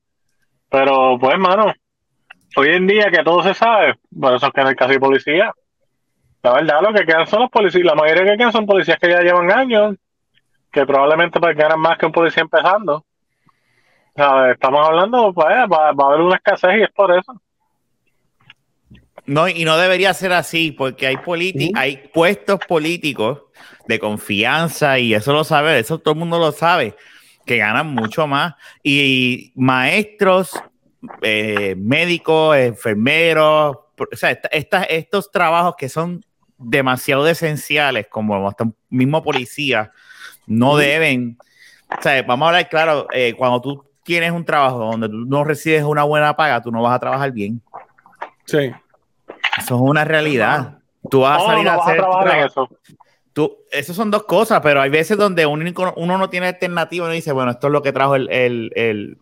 Pero, 0.68 1.18
pues, 1.18 1.32
hermano, 1.32 1.72
hoy 2.56 2.68
en 2.68 2.86
día 2.86 3.10
que 3.10 3.22
todo 3.22 3.42
se 3.42 3.54
sabe, 3.54 3.94
por 4.18 4.34
eso 4.34 4.46
es 4.46 4.52
que 4.52 4.62
no 4.62 4.68
hay 4.68 4.74
casi 4.74 4.98
policía. 4.98 5.52
La 6.42 6.54
verdad, 6.54 6.80
lo 6.82 6.92
que 6.92 7.06
quedan 7.06 7.26
son 7.26 7.42
los 7.42 7.50
policías. 7.50 7.84
La 7.84 7.94
mayoría 7.94 8.24
que 8.24 8.38
quedan 8.38 8.52
son 8.52 8.66
policías 8.66 8.98
que 8.98 9.08
ya 9.08 9.20
llevan 9.20 9.50
años, 9.52 9.96
que 10.70 10.84
probablemente 10.86 11.38
pues 11.40 11.56
ganan 11.56 11.80
más 11.80 11.98
que 11.98 12.06
un 12.06 12.12
policía 12.12 12.42
empezando. 12.42 13.04
¿Sabes? 14.16 14.54
Estamos 14.54 14.86
hablando, 14.86 15.32
pues, 15.32 15.46
va, 15.46 15.92
va 15.92 16.04
a 16.04 16.08
haber 16.08 16.20
una 16.20 16.36
escasez 16.36 16.78
y 16.78 16.82
es 16.82 16.90
por 16.90 17.16
eso. 17.16 17.40
No, 19.24 19.48
y 19.48 19.64
no 19.64 19.76
debería 19.76 20.12
ser 20.14 20.32
así, 20.32 20.72
porque 20.72 21.06
hay 21.06 21.16
politi 21.16 21.70
hay 21.76 22.08
puestos 22.12 22.58
políticos 22.66 23.42
de 23.86 23.98
confianza, 23.98 24.98
y 24.98 25.14
eso 25.14 25.32
lo 25.32 25.44
sabe, 25.44 25.78
eso 25.78 25.98
todo 25.98 26.14
el 26.14 26.20
mundo 26.20 26.38
lo 26.38 26.52
sabe, 26.52 26.94
que 27.44 27.56
ganan 27.58 27.88
mucho 27.88 28.26
más. 28.26 28.54
Y 28.82 29.52
maestros, 29.56 30.52
eh, 31.22 31.74
médicos, 31.76 32.56
enfermeros, 32.56 33.76
o 33.98 34.16
sea, 34.16 34.30
esta- 34.30 34.48
esta- 34.48 34.84
estos 34.84 35.30
trabajos 35.30 35.74
que 35.76 35.88
son 35.88 36.24
demasiado 36.58 37.26
esenciales, 37.26 38.06
como 38.08 38.48
hasta 38.48 38.70
mismo 38.88 39.22
policía, 39.22 39.90
no 40.46 40.76
deben. 40.76 41.38
O 41.98 42.02
sea, 42.02 42.22
vamos 42.22 42.46
a 42.46 42.48
hablar 42.50 42.68
claro, 42.68 43.06
eh, 43.12 43.34
cuando 43.36 43.60
tú 43.60 43.84
tienes 44.04 44.30
un 44.32 44.44
trabajo 44.44 44.78
donde 44.78 45.08
tú 45.08 45.16
no 45.26 45.44
recibes 45.44 45.82
una 45.82 46.04
buena 46.04 46.34
paga, 46.36 46.60
tú 46.62 46.70
no 46.70 46.82
vas 46.82 46.94
a 46.94 47.00
trabajar 47.00 47.32
bien. 47.32 47.60
Sí. 48.44 48.70
Eso 49.58 49.74
es 49.74 49.80
una 49.80 50.04
realidad. 50.04 50.78
Tú 51.10 51.20
vas 51.20 51.42
a 51.42 51.46
salir 51.46 51.64
no 51.64 51.70
a 51.70 51.74
hacer 51.74 51.96
tu 51.96 52.02
trabajar 52.02 52.26
en 52.26 52.48
trabajo. 52.48 52.68
eso. 52.86 52.96
Tú, 53.32 53.56
eso 53.70 53.94
son 53.94 54.10
dos 54.10 54.24
cosas, 54.24 54.60
pero 54.62 54.80
hay 54.80 54.90
veces 54.90 55.16
donde 55.16 55.46
uno, 55.46 55.64
uno 55.96 56.18
no 56.18 56.28
tiene 56.28 56.48
alternativa 56.48 57.04
y 57.04 57.06
uno 57.06 57.14
dice, 57.14 57.32
bueno, 57.32 57.50
esto 57.52 57.68
es 57.68 57.72
lo 57.72 57.82
que 57.82 57.92
trajo 57.92 58.14
el... 58.16 58.28
el, 58.30 58.70
el- 58.74 59.16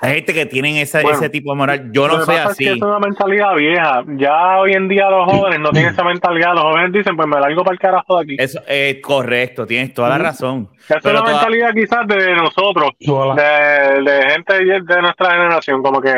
Hay 0.00 0.14
gente 0.14 0.32
que 0.32 0.46
tienen 0.46 0.76
ese, 0.76 1.02
Bueno, 1.02 1.18
ese 1.18 1.28
tipo 1.28 1.52
de 1.52 1.56
moral. 1.58 1.90
Yo 1.92 2.06
no 2.08 2.14
soy 2.18 2.26
pasa 2.26 2.42
es 2.44 2.50
así. 2.52 2.64
que 2.64 2.70
es 2.72 2.80
una 2.82 2.98
mentalidad 2.98 3.54
vieja. 3.54 4.02
Ya 4.16 4.58
hoy 4.58 4.72
en 4.72 4.88
día 4.88 5.10
los 5.10 5.30
jóvenes 5.30 5.60
no 5.60 5.70
tienen 5.72 5.92
esa 5.92 6.04
mentalidad. 6.04 6.54
Los 6.54 6.62
jóvenes 6.62 6.92
dicen, 6.92 7.14
pues 7.16 7.28
me 7.28 7.38
largo 7.38 7.62
para 7.64 7.74
el 7.74 7.78
carajo 7.80 8.16
de 8.18 8.22
aquí. 8.22 8.36
Eso 8.38 8.60
es 8.66 9.00
correcto, 9.02 9.66
tienes 9.66 9.92
toda 9.92 10.08
la 10.08 10.18
razón. 10.18 10.68
Esa 10.84 10.96
es 10.96 11.02
toda- 11.02 11.22
mentalidad 11.22 11.74
quizás 11.74 12.06
de 12.06 12.34
nosotros, 12.34 12.90
de, 12.98 14.02
de 14.10 14.30
gente 14.30 14.54
de 14.64 15.02
nuestra 15.02 15.30
generación, 15.32 15.82
como 15.82 16.00
que, 16.00 16.14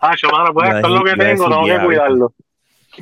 ah, 0.00 0.14
yo, 0.16 0.28
mano, 0.30 0.52
pues 0.54 0.68
esto 0.74 0.86
es 0.86 0.92
lo 0.94 1.04
que 1.04 1.14
tengo, 1.16 1.48
tengo 1.48 1.64
que 1.66 1.84
cuidarlo. 1.84 2.32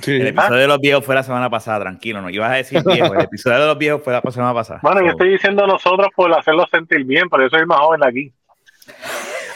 Sí. 0.03 0.13
El 0.17 0.27
episodio 0.29 0.61
de 0.61 0.67
los 0.69 0.79
viejos 0.81 1.05
fue 1.05 1.15
la 1.15 1.23
semana 1.23 1.49
pasada, 1.51 1.81
tranquilo, 1.81 2.21
no 2.23 2.31
ibas 2.31 2.51
a 2.51 2.55
decir 2.57 2.83
viejo. 2.85 3.15
El 3.15 3.23
episodio 3.23 3.59
de 3.61 3.67
los 3.67 3.79
viejos 3.79 4.03
fue 4.05 4.13
la 4.13 4.23
semana 4.31 4.53
pasada. 4.55 4.81
Bueno, 4.83 5.01
yo 5.01 5.07
So, 5.07 5.13
estoy 5.13 5.29
diciendo 5.31 5.67
nosotros 5.67 6.09
por 6.15 6.33
hacerlo 6.33 6.67
sentir 6.71 7.05
bien, 7.05 7.29
pero 7.31 7.45
yo 7.45 7.49
soy 7.51 7.61
el 7.61 7.67
más 7.67 7.79
joven 7.79 8.01
de 8.01 8.09
aquí. 8.09 8.33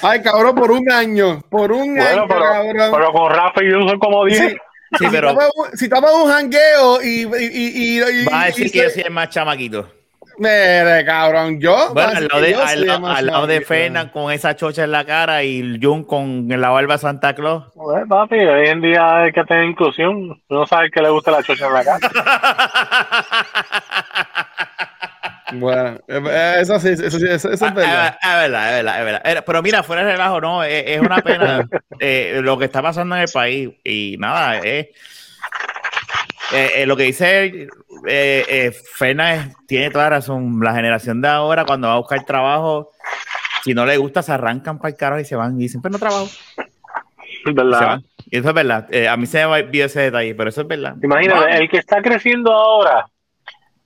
Ay, 0.02 0.22
cabrón, 0.22 0.54
por 0.54 0.70
un 0.70 0.90
año. 0.90 1.40
Por 1.50 1.72
un 1.72 1.94
Bueno, 1.94 2.04
año, 2.22 2.24
pero, 2.26 2.40
cabrón. 2.40 2.90
pero 2.92 3.12
con 3.12 3.30
Rafa 3.30 3.62
y 3.62 3.70
yo 3.70 3.86
son 3.88 3.98
como 3.98 4.24
10. 4.24 4.38
Sí. 4.38 4.56
Sí, 4.98 5.04
si, 5.04 5.10
pero 5.10 5.28
estamos, 5.30 5.44
en 5.44 5.50
un- 5.72 5.78
si 5.78 5.84
estamos 5.84 6.10
en 6.10 6.20
un 6.20 6.32
jangueo 6.32 7.02
y. 7.02 7.06
y, 7.06 7.22
y, 7.22 7.98
y, 8.00 8.00
y- 8.00 8.24
vas 8.24 8.34
a 8.42 8.46
decir 8.46 8.66
y 8.66 8.70
que 8.70 8.78
yo 8.82 8.90
soy 8.90 9.02
el 9.02 9.10
más 9.12 9.28
chamaquito. 9.28 9.88
Mire, 10.40 11.04
cabrón, 11.04 11.60
yo. 11.60 11.92
Bueno, 11.92 12.12
al 12.16 12.26
lado 12.26 12.40
de, 12.40 12.50
yo 12.52 12.62
al, 12.62 13.04
al 13.04 13.26
lado 13.26 13.46
de. 13.46 13.60
Fernan 13.60 14.08
con 14.08 14.32
esa 14.32 14.56
chocha 14.56 14.84
en 14.84 14.90
la 14.92 15.04
cara 15.04 15.44
y 15.44 15.78
Jun 15.82 16.02
con 16.04 16.48
la 16.48 16.70
barba 16.70 16.96
Santa 16.96 17.34
Claus. 17.34 17.64
Pues, 17.74 18.04
papi, 18.08 18.36
hoy 18.36 18.68
en 18.68 18.80
día 18.80 19.18
hay 19.24 19.32
que 19.32 19.44
tener 19.44 19.64
inclusión. 19.64 20.40
No 20.48 20.66
sabes 20.66 20.90
que 20.92 21.02
le 21.02 21.10
gusta 21.10 21.30
la 21.30 21.42
chocha 21.42 21.66
en 21.66 21.74
la 21.74 21.84
cara. 21.84 22.00
Bueno, 25.52 25.98
eh, 26.06 26.58
eso 26.60 26.78
sí, 26.78 26.90
eso, 26.90 27.10
sí, 27.18 27.26
eso, 27.28 27.50
es 27.50 27.60
verdad. 27.60 28.16
Ah, 28.22 28.44
Es 28.44 28.50
verdad, 28.50 28.68
es 28.70 28.76
verdad, 28.84 28.98
es 29.00 29.04
verdad. 29.04 29.22
Eh, 29.24 29.42
Pero 29.44 29.62
mira, 29.62 29.82
fuera 29.82 30.04
de 30.04 30.12
relajo, 30.12 30.40
no, 30.40 30.62
es, 30.62 30.84
es 30.86 31.00
una 31.00 31.16
pena 31.18 31.68
eh, 31.98 32.38
lo 32.42 32.56
que 32.56 32.66
está 32.66 32.80
pasando 32.80 33.16
en 33.16 33.22
el 33.22 33.28
país. 33.28 33.68
Y 33.82 34.14
nada, 34.20 34.58
es. 34.58 34.64
eh, 34.64 34.92
eh, 36.52 36.84
lo 36.86 36.96
que 36.96 37.04
dice 37.04 37.68
eh, 38.06 38.44
eh, 38.48 38.72
Fernández 38.94 39.54
tiene 39.66 39.90
toda 39.90 40.10
razón. 40.10 40.60
La 40.62 40.74
generación 40.74 41.20
de 41.20 41.28
ahora, 41.28 41.64
cuando 41.64 41.88
va 41.88 41.94
a 41.94 41.98
buscar 41.98 42.24
trabajo, 42.24 42.90
si 43.64 43.74
no 43.74 43.84
le 43.86 43.96
gusta, 43.96 44.22
se 44.22 44.32
arrancan 44.32 44.78
para 44.78 44.90
el 44.90 44.96
carajo 44.96 45.20
y 45.20 45.24
se 45.24 45.36
van. 45.36 45.56
Y 45.56 45.64
dicen, 45.64 45.80
pues 45.82 45.92
no 45.92 45.98
trabajo. 45.98 46.28
Es 47.46 47.54
¿Verdad? 47.54 48.00
Y 48.30 48.38
eso 48.38 48.48
es 48.48 48.54
verdad. 48.54 48.86
Eh, 48.90 49.08
a 49.08 49.16
mí 49.16 49.26
se 49.26 49.38
me 49.38 49.44
olvidó 49.46 49.86
ese 49.86 50.00
detalle, 50.02 50.34
pero 50.34 50.50
eso 50.50 50.60
es 50.62 50.68
verdad. 50.68 50.94
Imagínate, 51.02 51.56
el 51.56 51.68
que 51.68 51.78
está 51.78 52.00
creciendo 52.02 52.52
ahora, 52.52 53.06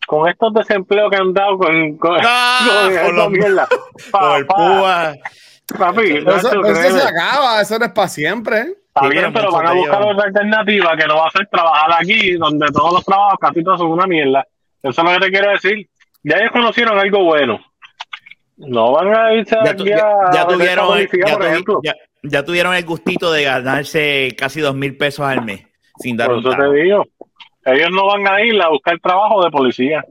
con 0.07 0.29
estos 0.29 0.53
desempleos 0.55 1.11
que 1.11 1.17
han 1.17 1.33
dado 1.33 1.59
con, 1.59 1.97
con, 1.97 2.19
Ah, 2.23 2.91
con 3.17 3.33
mierda. 3.33 3.67
El 3.71 4.11
Pa, 4.11 4.39
púa. 4.47 5.15
papi, 5.79 6.15
Pero 6.15 6.37
eso, 6.37 6.51
pero 6.63 6.75
se 6.75 7.03
acaba, 7.03 7.61
eso 7.61 7.79
no 7.79 7.85
es 7.87 7.93
para 7.93 8.09
siempre. 8.09 8.75
Está 8.95 9.09
bien, 9.09 9.33
pero 9.33 9.51
van 9.51 9.67
a 9.67 9.73
buscar 9.73 10.01
llevan. 10.01 10.15
otra 10.15 10.27
alternativa 10.29 10.97
que 10.97 11.07
no 11.07 11.17
va 11.17 11.27
a 11.27 11.31
ser 11.31 11.47
trabajar 11.49 11.91
aquí, 12.01 12.33
donde 12.35 12.67
todos 12.69 12.93
los 12.93 13.05
trabajos 13.05 13.39
casi 13.41 13.65
todos 13.65 13.81
son 13.81 13.91
una 13.91 14.07
mierda. 14.07 14.47
Eso 14.83 15.01
es 15.03 15.05
lo 15.13 15.19
que 15.19 15.27
te 15.27 15.33
quiero 15.33 15.51
decir. 15.51 15.89
Ya 16.23 16.37
ellos 16.37 16.53
conocieron 16.53 16.99
algo 16.99 17.25
bueno. 17.25 17.61
No 18.57 18.93
van 18.93 19.13
a 19.17 19.35
irse 19.35 19.57
Ya, 19.65 19.73
aquí 19.73 19.85
ya- 19.85 19.97
a 19.97 20.33
ya 20.33 20.47
tuvieron, 20.47 20.87
policía, 20.87 21.25
ya 21.27 21.37
por 21.37 21.47
ejemplo. 21.47 21.81
ya- 21.83 21.95
ya 22.23 22.45
tuvieron 22.45 22.75
el 22.75 22.85
gustito 22.85 23.33
de 23.33 23.43
ganarse 23.43 24.29
casi 24.39 24.61
dos 24.61 24.77
mil 24.77 24.97
pesos 24.97 25.27
al 25.27 25.45
mes 25.45 25.67
sin 25.99 26.17
dar 26.17 26.29
Por 26.29 26.37
un 26.37 26.47
eso 26.47 26.57
te 26.57 26.73
digo. 26.83 27.05
Ellos 27.65 27.91
no 27.91 28.07
van 28.07 28.29
a 28.29 28.43
ir 28.43 28.61
a 28.63 28.69
buscar 28.69 28.99
trabajo 29.01 29.43
de 29.45 29.51
policía. 29.51 30.05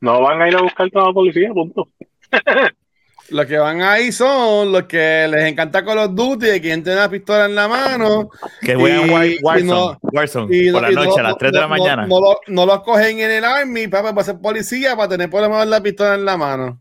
No 0.00 0.20
van 0.20 0.40
a 0.40 0.48
ir 0.48 0.56
a 0.56 0.62
buscar 0.62 0.88
trabajo 0.90 1.10
de 1.10 1.14
policía, 1.14 1.50
punto. 1.52 1.88
Los 3.30 3.44
que 3.46 3.58
van 3.58 3.82
ahí 3.82 4.10
son 4.10 4.72
los 4.72 4.84
que 4.84 5.28
les 5.28 5.44
encanta 5.44 5.84
Call 5.84 5.98
of 5.98 6.14
Duty, 6.14 6.48
y 6.48 6.60
quien 6.62 6.82
tiene 6.82 6.98
una 6.98 7.10
pistola 7.10 7.44
en 7.44 7.54
la 7.54 7.68
mano. 7.68 8.30
Que 8.62 8.74
juegan 8.74 9.06
Y- 9.06 9.10
War- 9.10 9.26
y 9.26 9.38
Warzone, 9.42 9.70
no- 9.70 9.98
Warzone 10.00 10.56
Y 10.56 10.72
por 10.72 10.82
la 10.82 10.92
y 10.92 10.94
noche 10.94 11.08
no- 11.08 11.16
a 11.18 11.22
las 11.24 11.36
3 11.36 11.52
de 11.52 11.58
la 11.60 11.66
no- 11.68 11.76
no- 11.76 11.82
mañana. 11.82 12.06
No, 12.06 12.20
lo- 12.20 12.40
no 12.46 12.64
los 12.66 12.80
cogen 12.82 13.20
en 13.20 13.30
el 13.30 13.44
Army, 13.44 13.86
papá, 13.88 14.14
para 14.14 14.24
ser 14.24 14.36
policía, 14.40 14.96
para 14.96 15.10
tener 15.10 15.28
por 15.28 15.42
lo 15.42 15.50
menos 15.50 15.66
la 15.66 15.82
pistola 15.82 16.14
en 16.14 16.24
la 16.24 16.36
mano. 16.38 16.80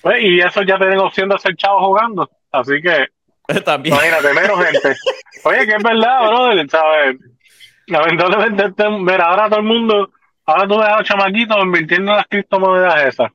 Pues, 0.00 0.22
y 0.22 0.38
eso 0.38 0.62
ya 0.62 0.76
tienen 0.78 0.98
opción 0.98 1.28
de 1.28 1.38
ser 1.38 1.56
chavos 1.56 1.82
jugando. 1.86 2.30
Así 2.52 2.80
que, 2.80 3.06
También. 3.64 3.96
imagínate, 3.96 4.32
menos 4.32 4.64
gente. 4.64 4.96
Oye, 5.44 5.66
que 5.66 5.72
es 5.74 5.82
verdad, 5.82 6.28
brother, 6.28 6.70
¿sabes? 6.70 7.16
Lamentablemente, 7.88 8.64
este- 8.66 8.90
mira, 8.90 9.24
ahora 9.26 9.48
todo 9.48 9.58
el 9.60 9.66
mundo, 9.66 10.10
ahora 10.46 10.68
tú 10.68 10.78
ves 10.78 10.88
a 10.88 10.98
los 10.98 11.08
chamaquitos 11.08 11.56
invirtiendo 11.62 12.12
en 12.12 12.16
las 12.18 12.26
criptomonedas 12.28 13.06
esas. 13.06 13.30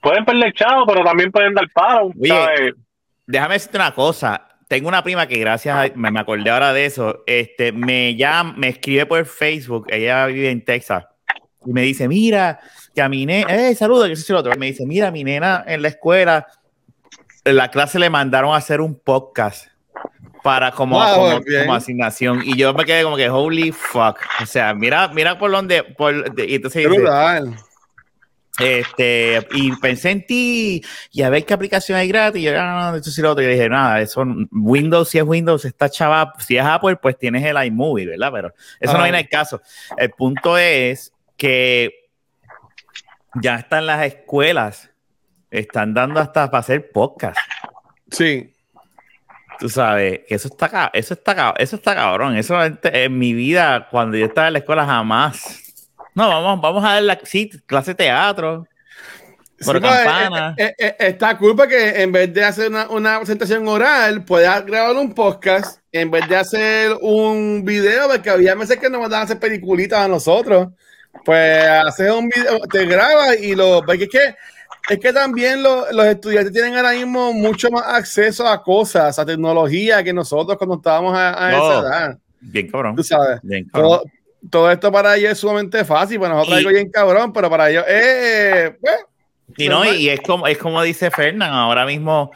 Pueden 0.00 0.24
perder 0.24 0.52
chavo, 0.52 0.86
pero 0.86 1.04
también 1.04 1.30
pueden 1.30 1.54
dar 1.54 1.68
paro, 1.72 2.10
Oye. 2.20 2.74
Déjame 3.26 3.54
decirte 3.54 3.76
una 3.78 3.92
cosa. 3.92 4.48
Tengo 4.68 4.88
una 4.88 5.02
prima 5.02 5.26
que 5.26 5.38
gracias 5.38 5.76
a, 5.76 5.92
me, 5.96 6.10
me 6.10 6.20
acordé 6.20 6.50
ahora 6.50 6.72
de 6.72 6.86
eso, 6.86 7.22
este, 7.26 7.70
me 7.72 8.16
llama, 8.16 8.54
me 8.56 8.68
escribe 8.68 9.06
por 9.06 9.24
Facebook, 9.24 9.86
ella 9.90 10.26
vive 10.26 10.50
en 10.50 10.64
Texas, 10.64 11.04
y 11.64 11.72
me 11.72 11.82
dice, 11.82 12.08
mira, 12.08 12.60
que 12.94 13.02
a 13.02 13.08
mi 13.08 13.26
nena, 13.26 13.52
eh, 13.54 13.74
saluda, 13.74 14.06
que 14.06 14.12
es 14.12 14.30
lo 14.30 14.38
otro. 14.38 14.52
Me 14.56 14.66
dice, 14.66 14.86
mira, 14.86 15.10
mi 15.10 15.24
nena 15.24 15.64
en 15.66 15.82
la 15.82 15.88
escuela, 15.88 16.46
en 17.44 17.56
la 17.56 17.70
clase 17.70 17.98
le 17.98 18.08
mandaron 18.08 18.54
a 18.54 18.56
hacer 18.56 18.80
un 18.80 18.98
podcast 18.98 19.66
para 20.42 20.70
como, 20.70 21.00
como, 21.00 21.74
asignación. 21.74 22.40
Y 22.44 22.56
yo 22.56 22.72
me 22.72 22.84
quedé 22.84 23.02
como 23.02 23.16
que, 23.16 23.28
holy 23.28 23.72
fuck. 23.72 24.18
O 24.40 24.46
sea, 24.46 24.74
mira, 24.74 25.08
mira 25.08 25.38
por 25.38 25.50
donde, 25.50 25.82
por, 25.82 26.32
de- 26.34 26.46
y 26.46 26.54
entonces 26.54 26.84
dice, 26.84 26.96
brutal. 27.00 27.56
Este, 28.58 29.46
y 29.52 29.74
pensé 29.76 30.10
en 30.10 30.26
ti 30.26 30.82
y 31.12 31.22
a 31.22 31.30
ver 31.30 31.44
qué 31.44 31.54
aplicación 31.54 31.98
hay 31.98 32.08
gratis. 32.08 32.40
Y 32.40 32.44
yo, 32.44 32.52
ah, 32.58 32.90
no, 32.90 32.96
esto 32.96 33.10
sí 33.10 33.20
lo 33.20 33.32
otro. 33.32 33.44
Y 33.44 33.48
dije, 33.48 33.68
nada, 33.68 34.00
eso, 34.00 34.24
Windows, 34.50 35.08
si 35.08 35.18
es 35.18 35.24
Windows, 35.24 35.64
está 35.64 35.90
chava. 35.90 36.32
Si 36.38 36.56
es 36.56 36.64
Apple, 36.64 36.96
pues 36.96 37.18
tienes 37.18 37.44
el 37.44 37.62
iMovie, 37.66 38.06
¿verdad? 38.06 38.30
Pero 38.32 38.54
eso 38.80 38.96
no 38.96 39.02
viene 39.02 39.18
al 39.18 39.28
caso. 39.28 39.60
El 39.96 40.10
punto 40.10 40.56
es 40.56 41.12
que 41.36 42.10
ya 43.34 43.56
están 43.56 43.86
las 43.86 44.04
escuelas, 44.06 44.90
están 45.50 45.92
dando 45.92 46.20
hasta 46.20 46.50
para 46.50 46.60
hacer 46.60 46.90
podcast. 46.90 47.38
Sí. 48.10 48.52
Tú 49.58 49.70
sabes, 49.70 50.20
que 50.28 50.34
eso 50.34 50.48
está, 50.48 50.90
eso 50.92 51.14
está, 51.14 51.54
eso 51.58 51.76
está 51.76 51.94
cabrón. 51.94 52.36
Eso 52.36 52.56
en 52.62 53.18
mi 53.18 53.32
vida, 53.32 53.88
cuando 53.90 54.16
yo 54.16 54.26
estaba 54.26 54.48
en 54.48 54.54
la 54.54 54.58
escuela, 54.60 54.84
jamás. 54.84 55.65
No, 56.16 56.28
vamos, 56.28 56.60
vamos 56.60 56.84
a 56.84 56.94
ver 56.94 57.02
la 57.04 57.18
sí, 57.22 57.48
clase 57.66 57.92
de 57.92 57.94
teatro. 57.96 58.66
Por 59.64 59.76
Sí, 59.76 59.80
pues, 59.80 59.92
campana. 60.04 60.54
eh, 60.58 60.74
eh, 60.78 60.86
eh, 60.86 60.96
está 61.08 61.38
cool 61.38 61.54
porque 61.56 62.02
en 62.02 62.10
vez 62.12 62.32
de 62.34 62.44
hacer 62.44 62.68
una, 62.68 62.88
una 62.90 63.18
presentación 63.18 63.66
oral, 63.68 64.24
puedes 64.24 64.48
grabar 64.66 64.96
un 64.96 65.14
podcast 65.14 65.80
en 65.92 66.10
vez 66.10 66.28
de 66.28 66.36
hacer 66.36 66.92
un 67.00 67.62
video, 67.64 68.08
porque 68.08 68.28
había 68.28 68.54
veces 68.54 68.76
que 68.78 68.90
nos 68.90 69.00
mandaban 69.00 69.22
a 69.22 69.24
hacer 69.24 69.38
peliculitas 69.38 70.00
a 70.00 70.08
nosotros. 70.08 70.68
Pues 71.24 71.62
haces 71.64 72.10
un 72.10 72.28
video, 72.28 72.58
te 72.70 72.84
grabas 72.84 73.40
y 73.40 73.54
lo. 73.54 73.82
Porque 73.84 74.04
es 74.04 74.10
que, 74.10 74.34
es 74.90 74.98
que 75.00 75.12
también 75.12 75.62
lo- 75.62 75.90
los 75.90 76.04
estudiantes 76.06 76.52
tienen 76.52 76.76
ahora 76.76 76.92
mismo 76.92 77.32
mucho 77.32 77.70
más 77.70 77.84
acceso 77.86 78.46
a 78.46 78.62
cosas, 78.62 79.18
a 79.18 79.24
tecnología 79.24 80.04
que 80.04 80.12
nosotros 80.12 80.58
cuando 80.58 80.76
estábamos 80.76 81.16
a, 81.16 81.46
a 81.48 81.50
No. 81.52 81.56
esa 81.56 81.80
edad. 81.80 82.18
Bien 82.40 82.70
cabrón. 82.70 82.94
Tú 82.96 83.02
sabes. 83.02 83.40
Bien 83.42 83.64
cabrón. 83.72 83.90
Todo, 83.90 84.04
todo 84.50 84.70
esto 84.70 84.90
para 84.92 85.16
ellos 85.16 85.32
es 85.32 85.38
sumamente 85.38 85.84
fácil, 85.84 86.20
para 86.20 86.34
nosotros 86.34 86.56
Y- 86.56 86.58
algo 86.66 86.70
bien 86.70 86.90
cabrón, 86.90 87.32
pero 87.32 87.48
para 87.50 87.70
ellos 87.70 87.84
eh, 87.88 88.76
pues, 88.80 88.94
Y 89.58 89.68
no, 89.68 89.84
y 89.84 90.08
es 90.08 90.20
como, 90.20 90.46
es 90.46 90.58
como 90.58 90.82
dice 90.82 91.10
Fernán, 91.10 91.52
ahora 91.52 91.86
mismo 91.86 92.30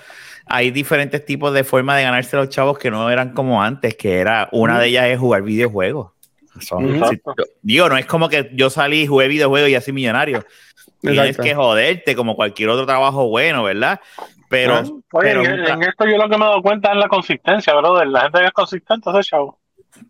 hay 0.47 0.71
diferentes 0.71 1.25
tipos 1.25 1.53
de 1.53 1.63
formas 1.65 1.97
de 1.99 2.03
ganarse 2.05 2.37
los 2.37 2.49
chavos 2.49 2.79
que 2.79 2.91
no 2.91 3.09
eran 3.11 3.35
como 3.35 3.63
antes, 3.63 3.95
que 3.97 4.19
era, 4.19 4.49
una 4.53 4.81
de 4.81 4.89
ellas 4.89 5.07
es 5.07 5.19
jugar 5.19 5.43
videojuegos. 5.43 6.13
Son- 6.61 6.97
Ujú. 6.97 7.09
si- 7.11 7.21
digo, 7.63 7.89
no 7.89 7.97
es 7.97 8.07
como 8.07 8.29
que 8.29 8.51
yo 8.55 8.69
salí 8.71 9.03
y 9.03 9.07
jugué 9.07 9.29
videojuegos 9.29 9.71
y 9.71 9.77
así 9.77 9.93
millonario. 9.93 10.45
Tienes 11.01 11.37
que 11.39 11.55
joderte 11.55 12.17
como 12.17 12.35
cualquier 12.35 12.69
otro 12.71 12.85
trabajo 12.85 13.29
bueno, 13.29 13.63
¿verdad? 13.63 14.01
Pero, 14.49 14.81
Oye, 14.81 14.93
pero 15.21 15.45
en, 15.45 15.57
nunca- 15.57 15.73
en 15.75 15.83
esto 15.85 16.05
yo 16.07 16.17
lo 16.17 16.29
que 16.29 16.37
me 16.37 16.45
he 16.45 16.49
dado 16.49 16.61
cuenta 16.63 16.91
es 16.91 16.97
la 16.99 17.07
consistencia, 17.09 17.73
brother. 17.75 18.09
La 18.09 18.23
gente 18.23 18.41
que 18.41 18.47
es 18.47 18.53
consistente 18.53 19.09
hace 19.09 19.21
chavo. 19.23 19.60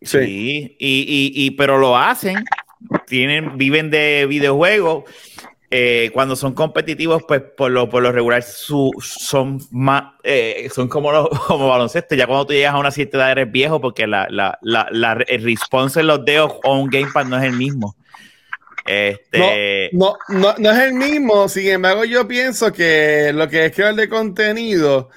Sí. 0.02 0.18
Sí, 0.18 0.76
y, 0.78 1.00
y, 1.00 1.46
y- 1.46 1.50
pero 1.52 1.78
lo 1.78 1.96
hacen, 1.96 2.44
tienen, 3.06 3.56
viven 3.58 3.90
de 3.90 4.26
videojuegos. 4.28 5.04
eh, 5.72 6.10
cuando 6.12 6.34
son 6.34 6.52
competitivos, 6.52 7.22
pues 7.28 7.42
por 7.56 7.70
lo, 7.70 7.88
por 7.88 8.02
lo 8.02 8.10
regular 8.10 8.42
su- 8.42 8.90
son 9.00 9.60
más, 9.70 10.14
eh, 10.24 10.68
son 10.74 10.88
como, 10.88 11.12
los, 11.12 11.28
como 11.46 11.68
baloncesto. 11.68 12.16
Ya 12.16 12.26
cuando 12.26 12.46
tú 12.46 12.52
llegas 12.54 12.74
a 12.74 12.78
una 12.78 12.90
cierta 12.90 13.18
edad 13.18 13.30
eres 13.32 13.52
viejo 13.52 13.80
porque 13.80 14.06
la, 14.08 14.26
la, 14.30 14.58
la, 14.62 14.88
la- 14.90 15.24
el 15.28 15.44
response 15.44 16.00
en 16.00 16.08
los 16.08 16.24
dedos 16.24 16.54
o 16.64 16.76
un 16.76 16.88
gamepad 16.90 17.26
no 17.26 17.36
es 17.38 17.44
el 17.44 17.52
mismo. 17.52 17.94
Este, 18.86 19.90
No, 19.92 20.16
no, 20.28 20.54
no 20.58 20.70
es 20.72 20.78
el 20.78 20.94
mismo, 20.94 21.48
sin 21.48 21.68
embargo 21.68 22.04
yo 22.04 22.26
pienso 22.26 22.72
que 22.72 23.30
lo 23.32 23.48
que 23.48 23.66
es 23.66 23.72
crear 23.74 23.94
de 23.94 24.08
contenido, 24.08 25.10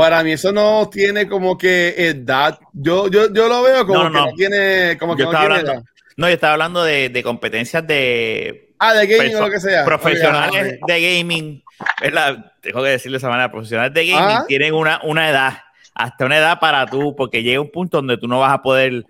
para 0.00 0.22
mí 0.22 0.32
eso 0.32 0.50
no 0.52 0.88
tiene 0.90 1.28
como 1.28 1.56
que 1.58 1.94
edad. 1.96 2.58
Yo, 2.72 3.08
yo, 3.08 3.32
yo 3.32 3.48
lo 3.48 3.62
veo 3.62 3.86
como 3.86 4.04
No, 4.04 4.10
no, 4.10 4.24
que 4.24 4.30
no, 4.30 4.36
tiene, 4.36 4.98
como 4.98 5.14
que 5.16 5.22
yo 5.22 5.26
no 5.26 5.38
tiene 5.38 5.44
hablando, 5.54 5.72
edad. 5.72 5.82
no, 6.16 6.26
yo 6.28 6.34
estaba 6.34 6.52
hablando 6.54 6.82
de, 6.84 7.08
de 7.10 7.22
competencias 7.22 7.86
de 7.86 8.74
Ah, 8.78 8.94
de 8.94 9.06
gaming 9.06 9.36
o 9.36 9.40
lo 9.42 9.50
que 9.50 9.60
sea. 9.60 9.84
profesionales 9.84 10.78
de 10.86 11.18
gaming, 11.18 11.62
¿verdad? 12.00 12.52
Tengo 12.62 12.82
que 12.82 12.88
decirlo 12.90 13.16
de 13.16 13.18
esa 13.18 13.28
manera, 13.28 13.50
profesionales 13.52 13.92
de 13.92 14.06
gaming 14.06 14.36
Ah. 14.38 14.44
tienen 14.48 14.72
una, 14.74 15.00
una 15.04 15.28
edad, 15.28 15.58
hasta 15.94 16.24
una 16.24 16.38
edad 16.38 16.58
para 16.60 16.86
tú, 16.86 17.14
porque 17.14 17.42
llega 17.42 17.60
un 17.60 17.70
punto 17.70 17.98
donde 17.98 18.16
tú 18.16 18.26
no 18.26 18.40
vas 18.40 18.52
a 18.54 18.62
poder, 18.62 19.04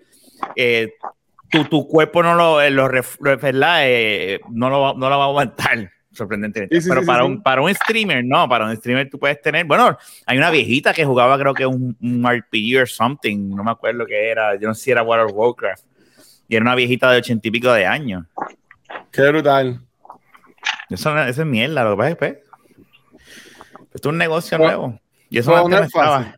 eh, 0.57 0.93
tu, 1.49 1.63
tu 1.65 1.87
cuerpo 1.87 2.21
no 2.21 2.35
lo, 2.35 2.61
eh, 2.61 2.69
lo 2.69 2.89
¿verdad? 2.89 3.79
Eh, 3.85 4.41
no, 4.49 4.69
lo, 4.69 4.81
va- 4.81 4.93
no 4.97 5.09
lo 5.09 5.17
va 5.17 5.23
a 5.23 5.27
aguantar, 5.27 5.89
sorprendentemente. 6.11 6.75
Sí, 6.75 6.81
sí, 6.81 6.89
Pero 6.89 7.01
sí, 7.01 7.07
para, 7.07 7.23
un, 7.23 7.41
para 7.41 7.61
un 7.61 7.73
streamer, 7.73 8.23
no, 8.23 8.47
para 8.47 8.65
un 8.65 8.75
streamer 8.75 9.09
tú 9.09 9.17
puedes 9.17 9.41
tener, 9.41 9.65
bueno, 9.65 9.97
hay 10.25 10.37
una 10.37 10.49
viejita 10.49 10.93
que 10.93 11.05
jugaba 11.05 11.37
creo 11.37 11.53
que 11.53 11.65
un, 11.65 11.95
un 12.01 12.29
RPG 12.29 12.81
o 12.81 12.85
something, 12.85 13.49
no 13.49 13.63
me 13.63 13.71
acuerdo 13.71 14.05
qué 14.05 14.29
era, 14.29 14.55
yo 14.55 14.67
no 14.67 14.73
sé 14.73 14.83
si 14.83 14.91
era 14.91 15.03
World 15.03 15.31
of 15.31 15.37
Warcraft, 15.37 15.85
y 16.47 16.55
era 16.55 16.63
una 16.63 16.75
viejita 16.75 17.11
de 17.11 17.19
ochenta 17.19 17.47
y 17.47 17.51
pico 17.51 17.71
de 17.71 17.85
años. 17.85 18.25
Qué 19.11 19.27
brutal. 19.29 19.81
Eso, 20.89 21.17
eso 21.17 21.41
es 21.41 21.47
mierda, 21.47 21.83
lo 21.83 21.91
que 21.91 21.97
pasa 21.97 22.09
es 22.09 22.15
que 22.15 22.19
pues, 22.19 22.51
esto 23.93 24.09
es 24.09 24.13
un 24.13 24.17
negocio 24.17 24.57
nuevo. 24.57 24.99
Y 25.29 25.37
eso 25.37 25.55
no 25.55 25.67
no 25.67 25.77
es 25.77 25.91
fácil. 25.91 26.33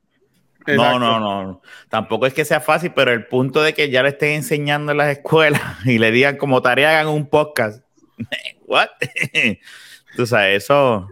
no, 0.67 0.99
no, 0.99 1.19
no. 1.19 1.61
Tampoco 1.89 2.25
es 2.25 2.33
que 2.33 2.45
sea 2.45 2.59
fácil, 2.59 2.91
pero 2.95 3.11
el 3.11 3.25
punto 3.25 3.61
de 3.61 3.73
que 3.73 3.89
ya 3.89 4.03
le 4.03 4.09
estén 4.09 4.33
enseñando 4.33 4.91
en 4.91 4.99
las 4.99 5.17
escuelas 5.17 5.61
y 5.85 5.97
le 5.97 6.11
digan 6.11 6.37
como 6.37 6.61
tarea 6.61 6.91
hagan 6.91 7.07
un 7.07 7.27
podcast. 7.27 7.82
What? 8.67 8.89
Tú 10.15 10.25
sabes, 10.25 10.63
eso. 10.63 11.09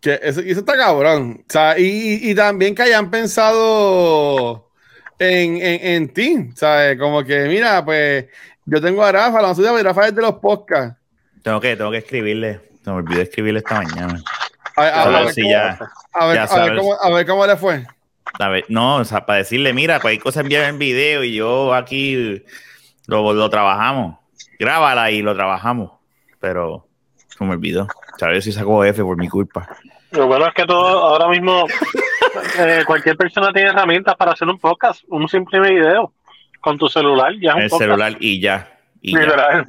Que 0.00 0.18
eso, 0.22 0.40
está 0.40 0.76
cabrón. 0.76 1.44
O 1.48 1.52
sea, 1.52 1.78
y, 1.78 2.30
y- 2.30 2.34
también 2.34 2.74
que 2.74 2.82
hayan 2.82 3.10
pensado 3.10 4.68
en, 5.18 5.56
en, 5.56 5.86
en 5.86 6.08
ti. 6.08 6.50
¿Sabes? 6.54 6.98
Como 6.98 7.24
que, 7.24 7.46
mira, 7.46 7.84
pues 7.84 8.26
yo 8.64 8.80
tengo 8.80 9.04
a 9.04 9.12
Rafa, 9.12 9.42
la 9.42 9.54
suya, 9.54 9.72
Rafa 9.82 10.08
es 10.08 10.14
de 10.14 10.22
los 10.22 10.34
podcasts. 10.34 10.96
Tengo 11.42 11.60
que, 11.60 11.76
tengo 11.76 11.90
que 11.90 11.98
escribirle. 11.98 12.60
Se 12.84 12.90
me 12.90 12.96
olvidó 12.96 13.22
escribirle 13.22 13.58
esta 13.58 13.80
mañana. 13.80 14.22
A, 14.76 14.84
ver, 17.10 17.26
cómo, 17.26 17.46
le 17.46 17.56
fue. 17.56 17.84
a 18.38 18.48
ver, 18.48 18.64
no, 18.68 18.96
o 18.96 19.04
sea, 19.04 19.26
para 19.26 19.38
decirle, 19.38 19.72
mira, 19.72 20.00
cualquier 20.00 20.22
cosa 20.22 20.40
envíame 20.40 20.68
en 20.68 20.78
video 20.78 21.24
y 21.24 21.34
yo 21.34 21.74
aquí 21.74 22.42
lo, 23.06 23.32
lo 23.32 23.50
trabajamos. 23.50 24.18
Grábala 24.58 25.10
y 25.10 25.22
lo 25.22 25.34
trabajamos. 25.34 25.92
Pero 26.42 26.86
se 27.28 27.42
me 27.44 27.52
olvidó. 27.52 27.86
Sabes 28.18 28.44
si 28.44 28.52
sacó 28.52 28.84
F 28.84 29.02
por 29.02 29.16
mi 29.16 29.28
culpa. 29.28 29.66
Lo 30.10 30.26
bueno 30.26 30.46
es 30.46 30.52
que 30.52 30.66
todo 30.66 30.86
ahora 30.98 31.28
mismo 31.28 31.64
eh, 32.58 32.82
cualquier 32.86 33.16
persona 33.16 33.50
tiene 33.52 33.70
herramientas 33.70 34.14
para 34.16 34.32
hacer 34.32 34.46
un 34.48 34.58
podcast, 34.58 35.02
un 35.08 35.26
simple 35.28 35.60
video 35.60 36.12
con 36.60 36.76
tu 36.76 36.88
celular, 36.88 37.32
ya 37.40 37.52
es 37.52 37.54
un 37.56 37.62
El 37.62 37.70
podcast. 37.70 37.82
celular 37.90 38.16
y 38.20 38.40
ya. 38.40 38.78
Y 39.00 39.12
ya. 39.14 39.20
Literal. 39.20 39.66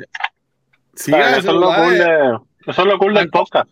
Sí, 0.95 1.11
O 1.11 1.15
sea, 1.15 1.29
el 1.29 1.39
eso, 1.39 1.49
es 1.51 1.55
lo 1.55 1.73
cool 1.73 1.93
eh, 1.93 1.97
de, 2.03 2.39
eso 2.67 2.81
es 2.81 2.87
lo 2.87 2.97
cool 2.99 3.13
del 3.13 3.29
podcast. 3.29 3.69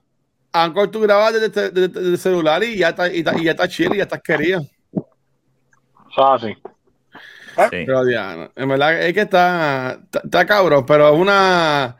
Anchor 0.54 0.90
tú 0.92 1.02
grabas 1.02 1.34
desde, 1.34 1.50
desde- 1.50 1.70
desde- 1.72 1.88
desde 1.88 2.10
el 2.12 2.18
celular 2.18 2.64
y 2.64 2.78
ya 2.78 2.90
está, 2.90 3.12
y, 3.12 3.24
ya 3.24 3.52
está 3.52 3.68
chill 3.68 3.94
y 3.94 3.98
ya 3.98 4.04
estás 4.04 4.22
querido. 4.22 4.62
Así. 6.18 6.54
Sí. 6.54 7.84
Pero 7.86 8.06
Diana, 8.06 8.50
en 8.56 8.70
verdad 8.70 9.02
es 9.02 9.14
que 9.14 9.22
está, 9.22 10.00
está, 10.04 10.20
está 10.24 10.46
cabrón, 10.46 10.86
pero 10.86 11.14
es 11.14 11.20
una. 11.20 11.98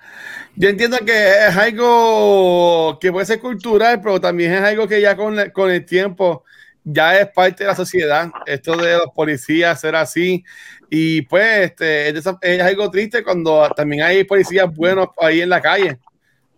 Yo 0.56 0.70
entiendo 0.70 0.98
que 1.06 1.48
es 1.48 1.56
algo 1.58 2.98
que 3.00 3.12
puede 3.12 3.26
ser 3.26 3.40
cultural, 3.40 4.00
pero 4.02 4.20
también 4.20 4.54
es 4.54 4.62
algo 4.62 4.88
que 4.88 5.02
ya 5.02 5.16
con, 5.16 5.40
el- 5.40 5.52
con 5.52 5.72
el 5.72 5.86
tiempo 5.86 6.44
ya 6.84 7.20
es 7.20 7.28
parte 7.30 7.64
de 7.64 7.70
la 7.70 7.76
sociedad. 7.76 8.30
Esto 8.46 8.76
de 8.76 8.94
los 8.94 9.12
policías 9.14 9.80
ser 9.80 9.96
así. 9.96 10.44
Y 10.90 11.22
pues 11.24 11.72
este, 11.72 12.10
es, 12.10 12.62
algo 12.62 12.92
triste 12.92 13.24
cuando 13.24 13.70
también 13.76 14.04
hay 14.04 14.24
policías 14.24 14.74
buenos 14.74 15.10
ahí 15.20 15.42
en 15.42 15.50
la 15.50 15.62
calle. 15.62 16.00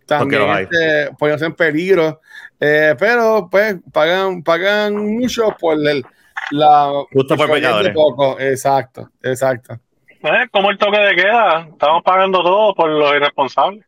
También 0.06 0.42
este, 0.58 1.10
poniéndose 1.18 1.46
en 1.46 1.54
peligro. 1.54 2.20
Eh, 2.60 2.94
pero 2.98 3.48
pues 3.50 3.76
pagan, 3.92 4.42
pagan 4.42 4.96
mucho 4.96 5.54
por 5.58 5.74
el, 5.86 6.04
la. 6.50 6.90
Justo 7.12 7.36
por 7.36 7.50
pecadores. 7.50 7.94
poco. 7.94 8.38
Exacto, 8.40 9.10
exacto. 9.22 9.78
Eh, 10.24 10.48
como 10.50 10.70
el 10.70 10.78
toque 10.78 10.98
de 10.98 11.14
queda, 11.16 11.68
estamos 11.70 12.02
pagando 12.02 12.42
todo 12.42 12.74
por 12.74 12.88
los 12.88 13.14
irresponsables. 13.14 13.84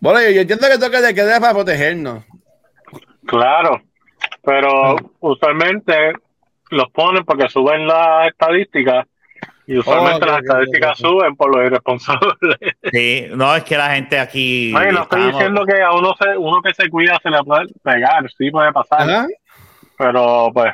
Bueno, 0.00 0.20
yo, 0.22 0.30
yo 0.30 0.40
entiendo 0.40 0.66
que 0.68 0.78
toque 0.78 1.02
de 1.02 1.14
queda 1.14 1.34
es 1.34 1.40
para 1.40 1.52
protegernos. 1.52 2.24
Claro, 3.26 3.82
pero 4.42 4.96
usualmente 5.20 6.14
los 6.70 6.90
ponen 6.92 7.24
porque 7.24 7.50
suben 7.50 7.86
las 7.86 8.28
estadísticas 8.28 9.06
y 9.66 9.76
usualmente 9.76 10.24
Oh, 10.24 10.32
las 10.32 10.40
estadísticas 10.40 10.98
suben 10.98 11.36
por 11.36 11.54
los 11.54 11.66
irresponsables. 11.66 12.34
Sí, 12.92 13.26
no, 13.34 13.54
es 13.54 13.64
que 13.64 13.76
la 13.76 13.94
gente 13.94 14.18
aquí. 14.18 14.72
No 14.72 15.02
estoy 15.02 15.26
diciendo 15.30 15.64
que 15.66 15.82
a 15.82 15.92
uno, 15.92 16.14
se, 16.18 16.38
uno 16.38 16.62
que 16.62 16.72
se 16.72 16.88
cuida 16.88 17.18
se 17.22 17.28
le 17.28 17.42
puede 17.44 17.66
pegar, 17.82 18.24
sí 18.36 18.50
puede 18.50 18.72
pasar, 18.72 19.02
Ajá. 19.02 19.26
pero 19.98 20.50
pues 20.54 20.72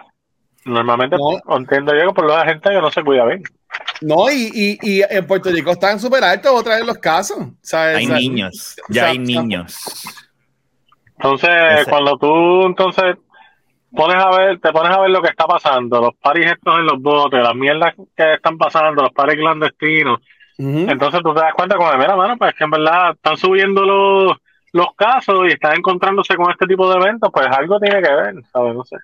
normalmente 0.66 1.16
No. 1.16 1.56
entiendo 1.56 1.92
yo 1.94 2.08
que 2.08 2.14
por 2.14 2.28
la 2.28 2.44
gente 2.44 2.70
que 2.70 2.80
no 2.80 2.90
se 2.90 3.02
cuida 3.02 3.24
bien. 3.24 3.42
No, 4.02 4.30
y, 4.30 4.50
y, 4.52 4.78
y 4.82 5.02
en 5.08 5.26
Puerto 5.26 5.50
Rico 5.50 5.70
están 5.70 5.98
súper 5.98 6.22
altos 6.24 6.52
otra 6.52 6.76
vez 6.76 6.86
los 6.86 6.98
casos. 6.98 7.38
¿sabes? 7.62 7.96
Hay 7.98 8.04
O 8.04 8.08
sea, 8.08 8.16
niños, 8.18 8.76
ya 8.88 9.06
hay 9.08 9.18
niños. 9.18 10.02
Entonces, 11.16 11.50
Ese- 11.80 11.90
cuando 11.90 12.16
tú 12.18 12.66
entonces 12.66 13.16
pones 13.92 14.16
a 14.22 14.30
ver, 14.36 14.60
te 14.60 14.72
pones 14.72 14.94
a 14.94 15.00
ver 15.00 15.10
lo 15.10 15.22
que 15.22 15.30
está 15.30 15.46
pasando, 15.46 16.00
los 16.00 16.14
paris 16.16 16.46
estos 16.46 16.78
en 16.78 16.84
los 16.86 17.00
botes, 17.00 17.42
las 17.42 17.54
mierdas 17.54 17.94
que 18.14 18.34
están 18.34 18.58
pasando, 18.58 19.02
los 19.02 19.12
paris 19.12 19.36
clandestinos, 19.36 20.20
entonces 20.58 21.20
tú 21.22 21.32
te 21.34 21.40
das 21.40 21.54
cuenta 21.54 21.76
como 21.76 21.90
de, 21.90 21.98
mira, 21.98 22.16
mano, 22.16 22.36
pues 22.38 22.54
que 22.54 22.64
en 22.64 22.70
verdad 22.70 23.12
están 23.14 23.36
subiendo 23.36 23.82
los, 23.82 24.36
los 24.72 24.86
casos 24.96 25.46
y 25.48 25.52
están 25.52 25.76
encontrándose 25.78 26.34
con 26.36 26.50
este 26.50 26.66
tipo 26.66 26.90
de 26.90 26.96
eventos, 26.96 27.30
pues 27.32 27.46
algo 27.46 27.78
tiene 27.80 28.02
que 28.02 28.10
ver, 28.14 28.34
¿sabes? 28.52 28.74
No 28.74 28.84
sé. 28.84 28.96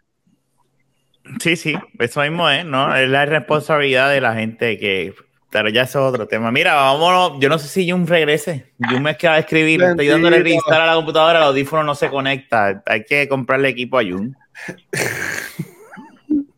Sí, 1.40 1.56
sí, 1.56 1.74
eso 1.98 2.20
mismo 2.22 2.48
es, 2.50 2.64
¿no? 2.64 2.94
Es 2.94 3.08
la 3.08 3.26
responsabilidad 3.26 4.10
de 4.10 4.20
la 4.20 4.34
gente 4.34 4.78
que. 4.78 5.14
Pero 5.50 5.68
ya 5.68 5.82
eso 5.82 6.00
es 6.00 6.14
otro 6.14 6.26
tema. 6.26 6.50
Mira, 6.50 6.74
vámonos. 6.74 7.38
Yo 7.38 7.50
no 7.50 7.58
sé 7.58 7.68
si 7.68 7.90
Jun 7.90 8.06
regrese. 8.06 8.72
Jun 8.88 9.02
me 9.02 9.16
queda 9.16 9.34
a 9.34 9.38
escribir. 9.38 9.82
Estoy 9.82 10.06
dándole 10.08 10.42
reinstalar 10.42 10.82
a 10.82 10.86
la 10.86 10.94
computadora, 10.94 11.38
el 11.40 11.44
audífono 11.44 11.84
no 11.84 11.94
se 11.94 12.08
conecta. 12.08 12.82
Hay 12.86 13.04
que 13.04 13.28
comprarle 13.28 13.68
equipo 13.68 13.98
a 13.98 14.02
Jun. 14.02 14.34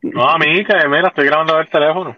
No, 0.01 0.29
a 0.29 0.39
mí, 0.39 0.65
que 0.65 0.89
mira, 0.89 1.09
estoy 1.09 1.27
grabando 1.27 1.59
el 1.59 1.69
teléfono. 1.69 2.17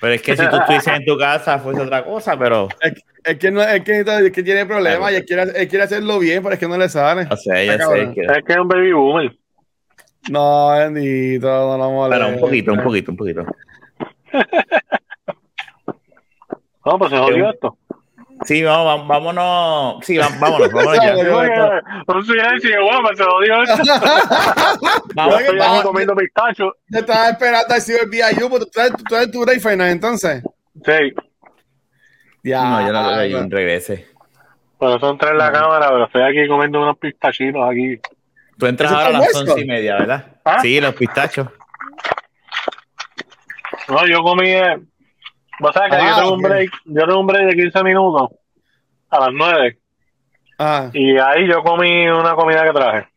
Pero 0.00 0.12
es 0.12 0.20
que 0.20 0.36
si 0.36 0.46
tú 0.48 0.56
estuvieses 0.56 0.92
en 0.92 1.04
tu 1.06 1.16
casa, 1.16 1.58
fuese 1.58 1.80
otra 1.80 2.04
cosa, 2.04 2.38
pero. 2.38 2.68
Es, 2.80 2.92
es 3.24 3.38
que 3.38 3.50
no, 3.50 3.62
es 3.62 3.80
que, 3.82 4.00
es 4.00 4.32
que 4.32 4.42
tiene 4.42 4.66
problemas 4.66 5.12
y 5.12 5.16
él 5.16 5.24
quiere, 5.24 5.42
él 5.42 5.68
quiere 5.68 5.84
hacerlo 5.84 6.18
bien, 6.18 6.42
pero 6.42 6.52
es 6.54 6.60
que 6.60 6.68
no 6.68 6.76
le 6.76 6.88
sale. 6.90 7.26
O 7.30 7.36
sea, 7.36 7.64
ya 7.64 7.78
sé. 7.78 8.02
Es 8.02 8.44
que 8.44 8.52
es 8.52 8.58
un 8.58 8.68
baby 8.68 8.92
boomer. 8.92 9.36
No, 10.30 10.70
bendito, 10.70 11.46
no 11.46 11.78
lo 11.78 11.90
moleste. 11.90 12.24
Pero 12.24 12.34
un 12.34 12.40
poquito, 12.40 12.72
un 12.72 12.82
poquito, 12.82 13.10
un 13.12 13.16
poquito. 13.16 13.44
No, 16.84 16.98
pues 16.98 17.10
se 17.10 17.18
jodió 17.18 17.50
esto. 17.50 17.76
Sí, 18.44 18.62
vamos, 18.62 18.84
vamos- 18.86 19.08
vámonos. 19.08 20.04
Sí, 20.04 20.18
vámonos, 20.18 20.70
vámonos 20.70 20.98
ya. 21.02 21.14
Un 22.06 22.24
silencio, 22.24 22.82
bueno, 22.84 23.00
pues 23.02 23.18
se 23.18 23.24
jodió 23.24 23.62
esto. 23.62 23.82
Vamos, 25.14 25.34
aquí 25.36 25.82
comiendo 25.82 26.14
pistacho. 26.14 26.72
Yo 26.88 26.98
estaba 27.00 27.30
esperando 27.30 27.66
a 27.70 27.74
decir 27.74 27.96
el 28.02 28.08
VIU, 28.10 28.48
pero 28.50 28.58
tú 28.66 28.70
traes, 28.70 28.90
tú 28.92 29.02
traes 29.08 29.30
tu 29.30 29.44
Ray 29.44 29.58
Fernández, 29.58 29.94
entonces. 29.94 30.42
Sí, 30.84 31.14
Ya. 32.42 32.62
No, 32.62 32.86
yo 32.86 32.92
no 33.42 33.48
regrese. 33.48 34.06
por 34.78 34.96
eso 34.96 35.10
entré 35.10 35.30
en 35.30 35.38
la 35.38 35.50
cámara, 35.50 35.88
pero 35.88 36.04
estoy 36.04 36.22
aquí 36.22 36.46
comiendo 36.46 36.82
unos 36.82 36.98
pistachitos 36.98 37.62
aquí. 37.68 37.98
Tú 38.58 38.66
entras 38.66 38.90
¿Eso 38.90 39.00
ahora 39.00 39.18
a 39.18 39.20
las 39.20 39.34
once 39.34 39.60
y 39.60 39.64
media, 39.66 39.96
¿verdad? 39.96 40.26
¿Ah? 40.44 40.60
Sí, 40.60 40.80
los 40.80 40.94
pistachos. 40.94 41.48
No, 43.88 44.06
yo 44.06 44.22
comí. 44.22 44.48
Eh, 44.50 44.78
vos 45.60 45.72
sabés 45.74 45.90
que 45.90 45.96
Ah, 45.96 46.10
yo 46.10 46.16
tengo 46.16 46.32
un 46.34 46.42
break, 46.42 46.70
yo 46.84 47.06
tengo 47.06 47.20
un 47.20 47.26
break 47.26 47.46
de 47.50 47.62
15 47.62 47.82
minutos 47.84 48.30
a 49.10 49.20
las 49.20 49.30
9 49.32 49.78
Ah, 50.58 50.90
y 50.94 51.18
ahí 51.18 51.46
yo 51.46 51.62
comí 51.62 52.08
una 52.08 52.34
comida 52.34 52.64
que 52.64 52.72
traje. 52.72 53.08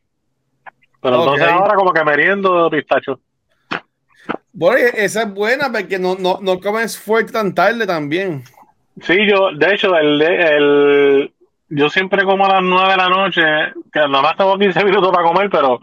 Pero 1.02 1.16
Ok. 1.22 1.22
entonces 1.24 1.48
ahora 1.48 1.76
como 1.76 1.94
que 1.94 2.04
meriendo 2.04 2.70
de 2.70 2.78
pistacho. 2.78 3.20
bueno, 4.52 4.90
esa 4.96 5.22
es 5.24 5.34
buena 5.34 5.72
porque 5.72 5.98
no, 5.98 6.16
no, 6.20 6.40
no 6.42 6.60
comes 6.60 7.00
fuerte 7.00 7.32
tan 7.32 7.56
tarde 7.56 7.88
también. 7.88 8.44
Sí, 9.02 9.26
yo, 9.26 9.52
de 9.56 9.74
hecho, 9.74 9.96
el, 9.96 10.22
el, 10.22 11.34
yo 11.70 11.90
siempre 11.90 12.24
como 12.24 12.46
a 12.46 12.50
las 12.56 12.64
9 12.64 12.92
de 12.92 12.98
la 12.98 13.10
noche, 13.10 13.42
que 13.92 14.00
nada 14.00 14.22
más 14.22 14.36
tengo 14.38 14.58
15 14.58 14.84
minutos 14.84 15.12
para 15.12 15.28
comer, 15.28 15.50
pero 15.50 15.80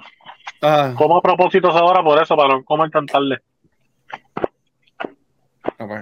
Ah, 0.63 0.93
como 0.97 1.19
a 1.19 1.23
propósito 1.23 1.69
ahora 1.71 2.03
por 2.03 2.21
eso, 2.23 2.37
para 2.37 2.55
no 2.55 2.65
comer 2.65 2.91
tan 2.91 3.07
tarde. 3.07 3.39
ok. 5.79 5.93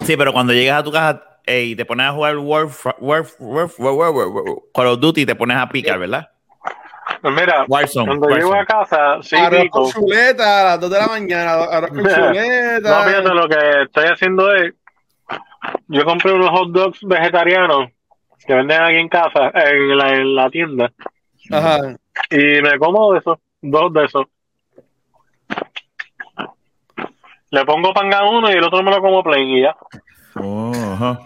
Sí, 0.00 0.16
pero 0.16 0.32
cuando 0.32 0.52
llegas 0.52 0.80
a 0.80 0.84
tu 0.84 0.92
casa 0.92 1.22
eh, 1.46 1.62
y 1.64 1.76
te 1.76 1.84
pones 1.84 2.06
a 2.06 2.12
jugar 2.12 2.36
World, 2.36 2.72
World, 2.98 3.28
World, 3.38 3.72
World, 3.78 3.98
World, 4.16 4.34
World- 4.34 4.58
Call 4.74 4.86
of 4.88 5.00
Duty, 5.00 5.26
te 5.26 5.34
pones 5.34 5.56
a 5.56 5.68
picar, 5.68 5.98
¿verdad? 5.98 6.28
Pues 7.22 7.34
mira, 7.34 7.64
Warzone. 7.68 8.06
cuando 8.06 8.26
Warzone. 8.26 8.44
llego 8.44 8.54
a 8.60 8.64
casa, 8.66 9.18
sí, 9.22 9.36
arroz 9.36 9.60
rico. 9.62 9.82
con 9.82 9.90
chuleta 9.92 10.60
a 10.60 10.64
las 10.64 10.80
2 10.80 10.90
de 10.90 10.98
la 10.98 11.06
mañana, 11.06 11.52
arroz 11.52 11.90
con 11.90 12.02
No, 12.02 12.10
chuleta. 12.10 13.04
fíjate, 13.04 13.28
lo 13.34 13.48
que 13.48 13.82
estoy 13.84 14.04
haciendo 14.06 14.54
es, 14.54 14.74
yo 15.88 16.04
compré 16.04 16.32
unos 16.32 16.50
hot 16.50 16.70
dogs 16.70 16.98
vegetarianos 17.02 17.90
que 18.46 18.54
venden 18.54 18.80
aquí 18.80 18.96
en 18.96 19.08
casa, 19.08 19.50
en 19.54 19.96
la, 19.96 20.14
en 20.14 20.34
la 20.34 20.50
tienda, 20.50 20.92
Ajá. 21.50 21.96
y 22.30 22.36
me 22.36 22.78
como 22.78 23.12
de 23.12 23.18
esos, 23.18 23.38
dos 23.60 23.92
de 23.92 24.04
esos. 24.04 24.26
Le 27.50 27.64
pongo 27.64 27.94
pan 27.94 28.12
a 28.12 28.28
uno 28.28 28.50
y 28.50 28.54
el 28.54 28.64
otro 28.64 28.82
me 28.82 28.90
lo 28.90 29.00
como 29.00 29.22
plain 29.22 29.48
y 29.48 29.62
ya. 29.62 29.76
Oh, 30.34 30.72
ajá. 30.74 31.20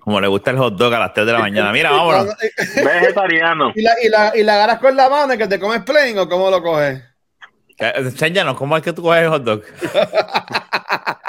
Como 0.00 0.20
le 0.20 0.28
gusta 0.28 0.50
el 0.50 0.58
hot 0.58 0.74
dog 0.74 0.94
a 0.94 0.98
las 1.00 1.12
3 1.14 1.26
de 1.26 1.32
la 1.32 1.38
mañana. 1.40 1.72
Mira, 1.72 1.90
vámonos. 1.90 2.34
Vegetariano. 2.76 3.72
¿Y 3.74 3.82
la, 3.82 3.92
y, 4.02 4.08
la, 4.08 4.32
¿Y 4.34 4.42
la 4.42 4.54
agarras 4.54 4.78
con 4.78 4.96
la 4.96 5.08
mano 5.08 5.34
y 5.34 5.38
que 5.38 5.48
te 5.48 5.58
comes 5.60 5.82
plain 5.82 6.18
o 6.18 6.28
cómo 6.28 6.50
lo 6.50 6.62
coges? 6.62 7.02
Eh, 7.82 7.92
Enséñanos, 7.96 8.56
¿cómo 8.56 8.76
es 8.76 8.82
que 8.82 8.92
tú 8.92 9.02
coges 9.02 9.22
el 9.22 9.28
hot 9.28 9.42
dog? 9.42 9.62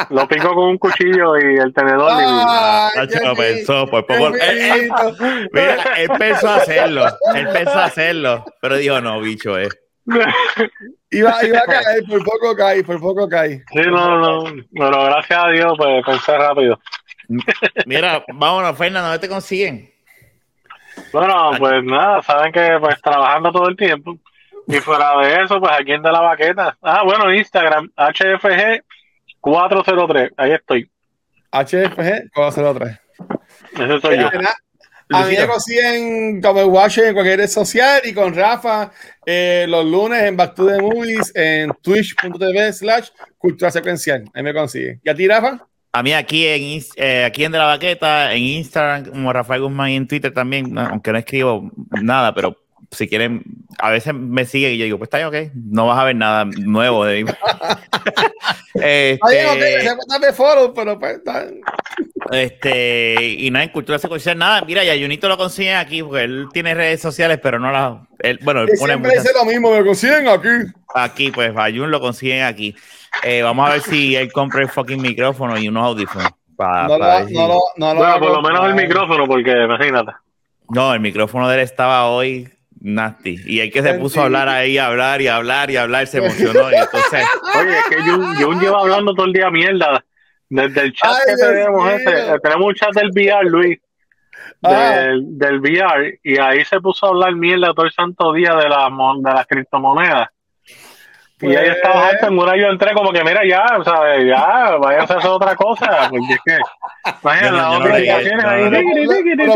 Lo 0.10 0.28
pico 0.28 0.54
con 0.54 0.66
un 0.70 0.78
cuchillo 0.78 1.38
y 1.38 1.58
el 1.58 1.74
tenedor. 1.74 2.12
Qué 3.10 3.20
lo 3.26 3.36
pensó, 3.36 3.88
por 3.88 4.06
poco. 4.06 4.28
Él, 4.28 4.40
él- 4.42 4.90
bonito. 4.90 5.50
mira, 5.52 5.84
él 5.98 6.10
pensó 6.20 6.50
hacerlo. 6.50 7.06
Él 7.36 7.48
pensó 7.52 7.80
hacerlo. 7.80 8.46
Pero 8.62 8.78
dijo, 8.78 9.02
no, 9.02 9.20
bicho, 9.22 9.58
eh. 9.58 9.70
Iba, 11.10 11.44
iba 11.46 11.60
a 11.60 11.64
caer, 11.66 12.04
por 12.08 12.24
poco 12.24 12.56
cae, 12.56 12.84
por 12.84 13.00
poco 13.00 13.28
cae. 13.30 13.64
Sí, 13.72 13.82
no, 13.86 14.20
no. 14.20 14.44
Pero 14.74 15.04
gracias 15.06 15.40
a 15.44 15.50
Dios, 15.50 15.74
pues 15.78 16.06
pensé 16.06 16.38
rápido. 16.38 16.80
Mira, 17.86 18.24
vámonos, 18.34 18.78
Fernando, 18.78 19.10
¿dónde 19.10 19.26
te 19.28 19.34
consiguen? 19.34 19.90
Bueno, 21.12 21.52
pues 21.58 21.84
nada, 21.84 22.22
saben 22.22 22.52
que 22.52 22.78
pues 22.80 23.02
trabajando 23.02 23.52
todo 23.52 23.70
el 23.70 23.78
tiempo. 23.78 24.18
Y 24.68 24.76
fuera 24.78 25.18
de 25.20 25.44
eso, 25.44 25.60
pues 25.60 25.72
aquí 25.72 25.92
en 25.92 26.02
De 26.02 26.12
La 26.12 26.22
Baqueta. 26.22 26.76
Ah, 26.82 27.04
bueno, 27.04 27.32
Instagram, 27.34 27.92
HFG403. 27.96 30.34
Ahí 30.38 30.52
estoy. 30.52 30.90
HFG 31.52 32.32
403. 32.34 33.00
Ese 33.74 34.02
soy 34.02 34.20
yo. 34.20 34.30
A 35.10 35.26
mí 35.26 35.36
me 35.38 35.48
consiguen 35.48 36.42
como 36.42 36.62
el 36.62 36.68
Watch 36.68 37.00
en 37.00 37.14
cualquier 37.14 37.40
red 37.40 37.48
social 37.48 38.02
y 38.04 38.14
con 38.14 38.34
Rafa 38.34 38.92
eh, 39.26 39.66
los 39.68 39.86
lunes 39.86 40.24
en 40.24 40.38
Back 40.38 40.56
to 40.56 40.66
the 40.66 40.82
Movies 40.82 41.32
en 41.36 41.72
twitch.tv 41.82 42.74
slash 42.74 43.10
cultura 43.38 43.70
secuencial. 43.70 44.24
Ahí 44.34 44.42
me 44.42 44.54
consiguen. 44.54 45.02
¿Y 45.04 45.10
a 45.10 45.16
ti, 45.16 45.28
Rafa? 45.28 45.68
A 45.92 46.02
mí 46.02 46.14
aquí 46.14 46.48
en, 46.48 46.82
eh, 46.96 47.26
aquí 47.26 47.44
en 47.44 47.52
De 47.52 47.60
La 47.60 47.66
Baqueta, 47.66 48.34
en 48.34 48.42
Instagram, 48.42 49.06
como 49.06 49.32
Rafael 49.32 49.62
Guzmán 49.62 49.92
y 49.92 49.98
en 49.98 50.08
Twitter 50.08 50.34
también, 50.34 50.76
aunque 50.78 51.12
no 51.12 51.20
escribo 51.20 51.70
nada, 52.02 52.34
pero 52.34 52.63
si 52.94 53.08
quieren, 53.08 53.44
a 53.80 53.90
veces 53.90 54.14
me 54.14 54.46
siguen 54.46 54.74
y 54.74 54.78
yo 54.78 54.86
digo, 54.86 54.98
pues 54.98 55.08
está 55.08 55.18
bien, 55.18 55.28
ok, 55.28 55.52
no 55.56 55.88
vas 55.88 56.00
a 56.00 56.04
ver 56.06 56.16
nada 56.16 56.46
nuevo 56.46 57.06
de 57.06 57.24
mí. 57.24 57.32
este, 58.76 60.34
follow, 60.34 60.74
pero 60.74 61.00
pues, 61.00 61.18
está- 61.18 61.46
este, 62.32 63.16
y 63.40 63.52
nada, 63.52 63.66
en 63.66 63.72
cultura 63.72 64.00
secuencial, 64.00 64.38
nada, 64.38 64.64
mira, 64.66 64.84
ya 64.84 64.94
Junito 64.96 65.28
lo 65.28 65.38
consiguen 65.38 65.76
aquí, 65.76 66.02
porque 66.02 66.24
él 66.24 66.48
tiene 66.54 66.74
redes 66.74 67.02
sociales, 67.02 67.40
pero 67.42 67.60
no 67.60 67.72
las, 67.72 67.98
él, 68.20 68.40
bueno, 68.44 68.62
él 68.62 68.70
pone 68.80 68.94
siempre 68.94 69.12
muchas 69.12 69.24
dice 69.24 69.36
lo 69.38 69.46
mismo, 69.46 69.72
me 69.72 69.86
consiguen 69.86 70.28
aquí. 70.28 70.50
aquí, 70.96 71.32
pues 71.32 71.52
a 71.56 71.66
Jun 71.66 71.92
lo 71.92 72.00
consiguen 72.00 72.44
aquí. 72.44 72.76
Eh, 73.24 73.42
vamos 73.42 73.70
a 73.70 73.74
ver 73.74 73.82
si 73.82 74.16
él 74.16 74.32
compra 74.32 74.62
el 74.62 74.70
fucking 74.70 75.02
micrófono 75.02 75.58
y 75.58 75.68
unos 75.68 75.86
audífonos. 75.86 76.30
pa- 76.56 76.88
No, 76.88 76.98
pa 76.98 77.20
lo, 77.22 77.30
no, 77.30 77.48
lo, 77.48 77.60
no 77.78 77.94
lo 77.94 78.00
Bueno, 78.00 78.20
por 78.20 78.32
lo 78.32 78.42
menos 78.42 78.66
el 78.68 78.76
micrófono, 78.76 79.28
porque 79.28 79.52
imagínate. 79.52 80.12
No, 80.70 80.94
el 80.94 81.00
micrófono 81.00 81.48
de 81.50 81.56
él 81.56 81.62
estaba 81.62 82.08
hoy 82.08 82.50
nasty. 82.84 83.38
Y 83.46 83.62
el 83.62 83.72
que 83.72 83.82
se 83.82 83.96
puso 83.96 84.22
a 84.22 84.26
hablar 84.26 84.48
ahí, 84.50 84.78
a 84.78 84.88
hablar 84.88 85.22
y 85.22 85.28
a 85.28 85.38
hablar 85.38 85.72
y 85.72 85.78
a 85.78 85.84
hablar, 85.84 86.06
se 86.06 86.20
emocionó. 86.20 86.70
Y 86.72 86.76
entonces, 86.76 87.26
Oye, 87.60 87.78
es 87.80 87.86
que 87.90 88.02
Jun, 88.02 88.36
Jun 88.36 88.60
lleva 88.60 88.82
hablando 88.82 89.16
todo 89.16 89.26
el 89.26 89.34
día 89.34 89.50
mierda. 89.50 90.04
Desde 90.50 90.82
el 90.82 90.94
chat 90.94 91.12
Ay, 91.12 91.34
que 91.36 91.42
tenemos, 91.42 91.90
ese, 91.90 92.40
tenemos 92.44 92.68
un 92.68 92.76
chat 92.76 92.94
del 92.94 93.10
VR, 93.10 93.50
Luis. 93.50 93.80
Ah. 94.62 94.96
Del, 94.98 95.38
del 95.38 95.60
VR, 95.60 96.20
y 96.24 96.38
ahí 96.40 96.64
se 96.64 96.80
puso 96.80 97.06
a 97.06 97.10
hablar 97.10 97.36
mierda 97.36 97.74
todo 97.74 97.86
el 97.86 97.92
santo 97.92 98.32
día 98.32 98.54
de, 98.56 98.70
la, 98.70 98.90
mon- 98.90 99.22
de 99.22 99.32
las 99.32 99.46
criptomonedas. 99.46 100.30
Y 101.44 101.56
ahí 101.56 101.66
Pues- 101.66 101.76
estaba 101.78 102.08
harto, 102.08 102.28
en 102.28 102.40
una 102.40 102.56
yo 102.58 102.68
entré 102.68 102.94
como 102.94 103.12
que, 103.12 103.24
mira, 103.24 103.42
ya, 103.48 103.64
¿sabes? 103.84 104.26
Ya, 104.26 104.78
váyanse 104.78 105.14
a 105.14 105.18
hacer 105.18 105.30
otra 105.30 105.56
cosa. 105.56 106.10
Porque 106.10 106.34
es 106.34 106.40
que, 106.46 106.58
imagínate, 107.22 107.46
Yo 107.46 107.52
no- 107.52 107.58
las 107.58 107.74
yo 107.74 107.80
no 107.80 107.86
notificaciones 107.90 108.44
le- 108.44 108.50
ahí. 108.50 108.64
Ponle- 108.64 109.36
Pero 109.38 109.56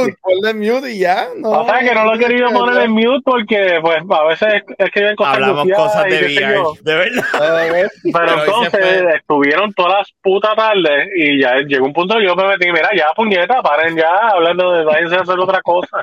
mute, 0.00 0.14
ponle 0.22 0.54
mute 0.54 0.90
y 0.92 0.98
ya. 0.98 1.26
No, 1.38 1.50
O 1.50 1.64
sea, 1.64 1.78
que 1.80 1.94
no 1.94 2.04
lo 2.04 2.14
he 2.14 2.18
querido 2.18 2.50
poner 2.50 2.82
en 2.82 2.90
mute 2.90 3.20
porque, 3.24 3.78
pues, 3.82 3.98
a 4.10 4.24
veces 4.24 4.62
escriben 4.78 5.16
cosas 5.16 5.34
hablamos 5.34 5.62
gufiadas 5.64 5.86
cosas 5.92 6.04
de 6.04 6.18
VR. 6.26 6.54
yo. 6.54 6.72
De 6.82 6.94
verdad. 6.94 7.24
Pero, 8.12 8.40
entonces 8.44 9.04
estuvieron 9.16 9.72
todas 9.74 9.98
las 9.98 10.12
putas 10.22 10.54
tardes 10.56 11.08
y 11.16 11.40
ya 11.40 11.54
llegó 11.66 11.86
un 11.86 11.92
punto 11.92 12.16
que 12.16 12.24
yo 12.24 12.34
me 12.34 12.46
metí, 12.48 12.70
mira, 12.72 12.88
ya 12.96 13.06
puñeta, 13.14 13.62
paren 13.62 13.96
ya 13.96 14.08
hablando 14.32 14.72
de 14.72 14.84
váyanse 14.84 15.16
a 15.16 15.20
hacer 15.20 15.38
otra 15.38 15.60
cosa. 15.62 16.02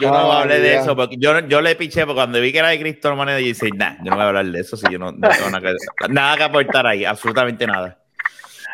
Yo 0.00 0.08
no 0.10 0.32
Ah, 0.32 0.40
hablé 0.42 0.58
de 0.60 0.76
eso, 0.76 0.96
porque 0.96 1.16
yo, 1.18 1.38
yo 1.48 1.60
le 1.60 1.76
piché, 1.76 2.02
porque 2.06 2.14
cuando 2.14 2.40
vi 2.40 2.50
que 2.52 2.58
era 2.58 2.68
de 2.68 2.78
criptomonedas, 2.80 3.40
yo 3.40 3.46
dije, 3.46 3.68
nah, 3.76 3.96
yo 4.02 4.10
no 4.10 4.16
voy 4.16 4.24
a 4.24 4.28
hablar 4.28 4.46
de 4.46 4.60
eso, 4.60 4.76
si 4.76 4.90
yo 4.90 4.98
no, 4.98 5.12
no 5.12 5.28
tengo 5.28 5.50
nada 5.50 5.60
que, 5.60 6.08
nada 6.08 6.36
que 6.36 6.42
aportar 6.44 6.86
ahí, 6.86 7.04
absolutamente 7.04 7.66
nada. 7.66 7.98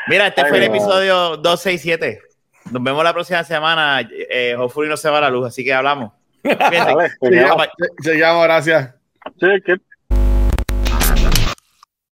Mira, 0.06 0.28
este 0.28 0.42
Ay, 0.42 0.48
fue 0.48 0.58
el 0.58 0.70
no. 0.70 0.76
episodio 0.76 1.36
267. 1.38 2.22
Nos 2.70 2.82
vemos 2.82 3.02
la 3.02 3.12
próxima 3.12 3.42
semana. 3.44 4.08
Eh, 4.10 4.54
hopefully 4.56 4.88
no 4.88 4.96
se 4.96 5.10
va 5.10 5.20
la 5.20 5.30
luz, 5.30 5.46
así 5.48 5.64
que 5.64 5.72
hablamos. 5.74 6.12
Vale, 6.44 7.10
se 7.20 7.30
llama, 7.30 7.68
se 8.00 8.14
llama, 8.18 8.42
gracias. 8.44 8.94
Sí, 9.40 9.46
que 9.66 9.76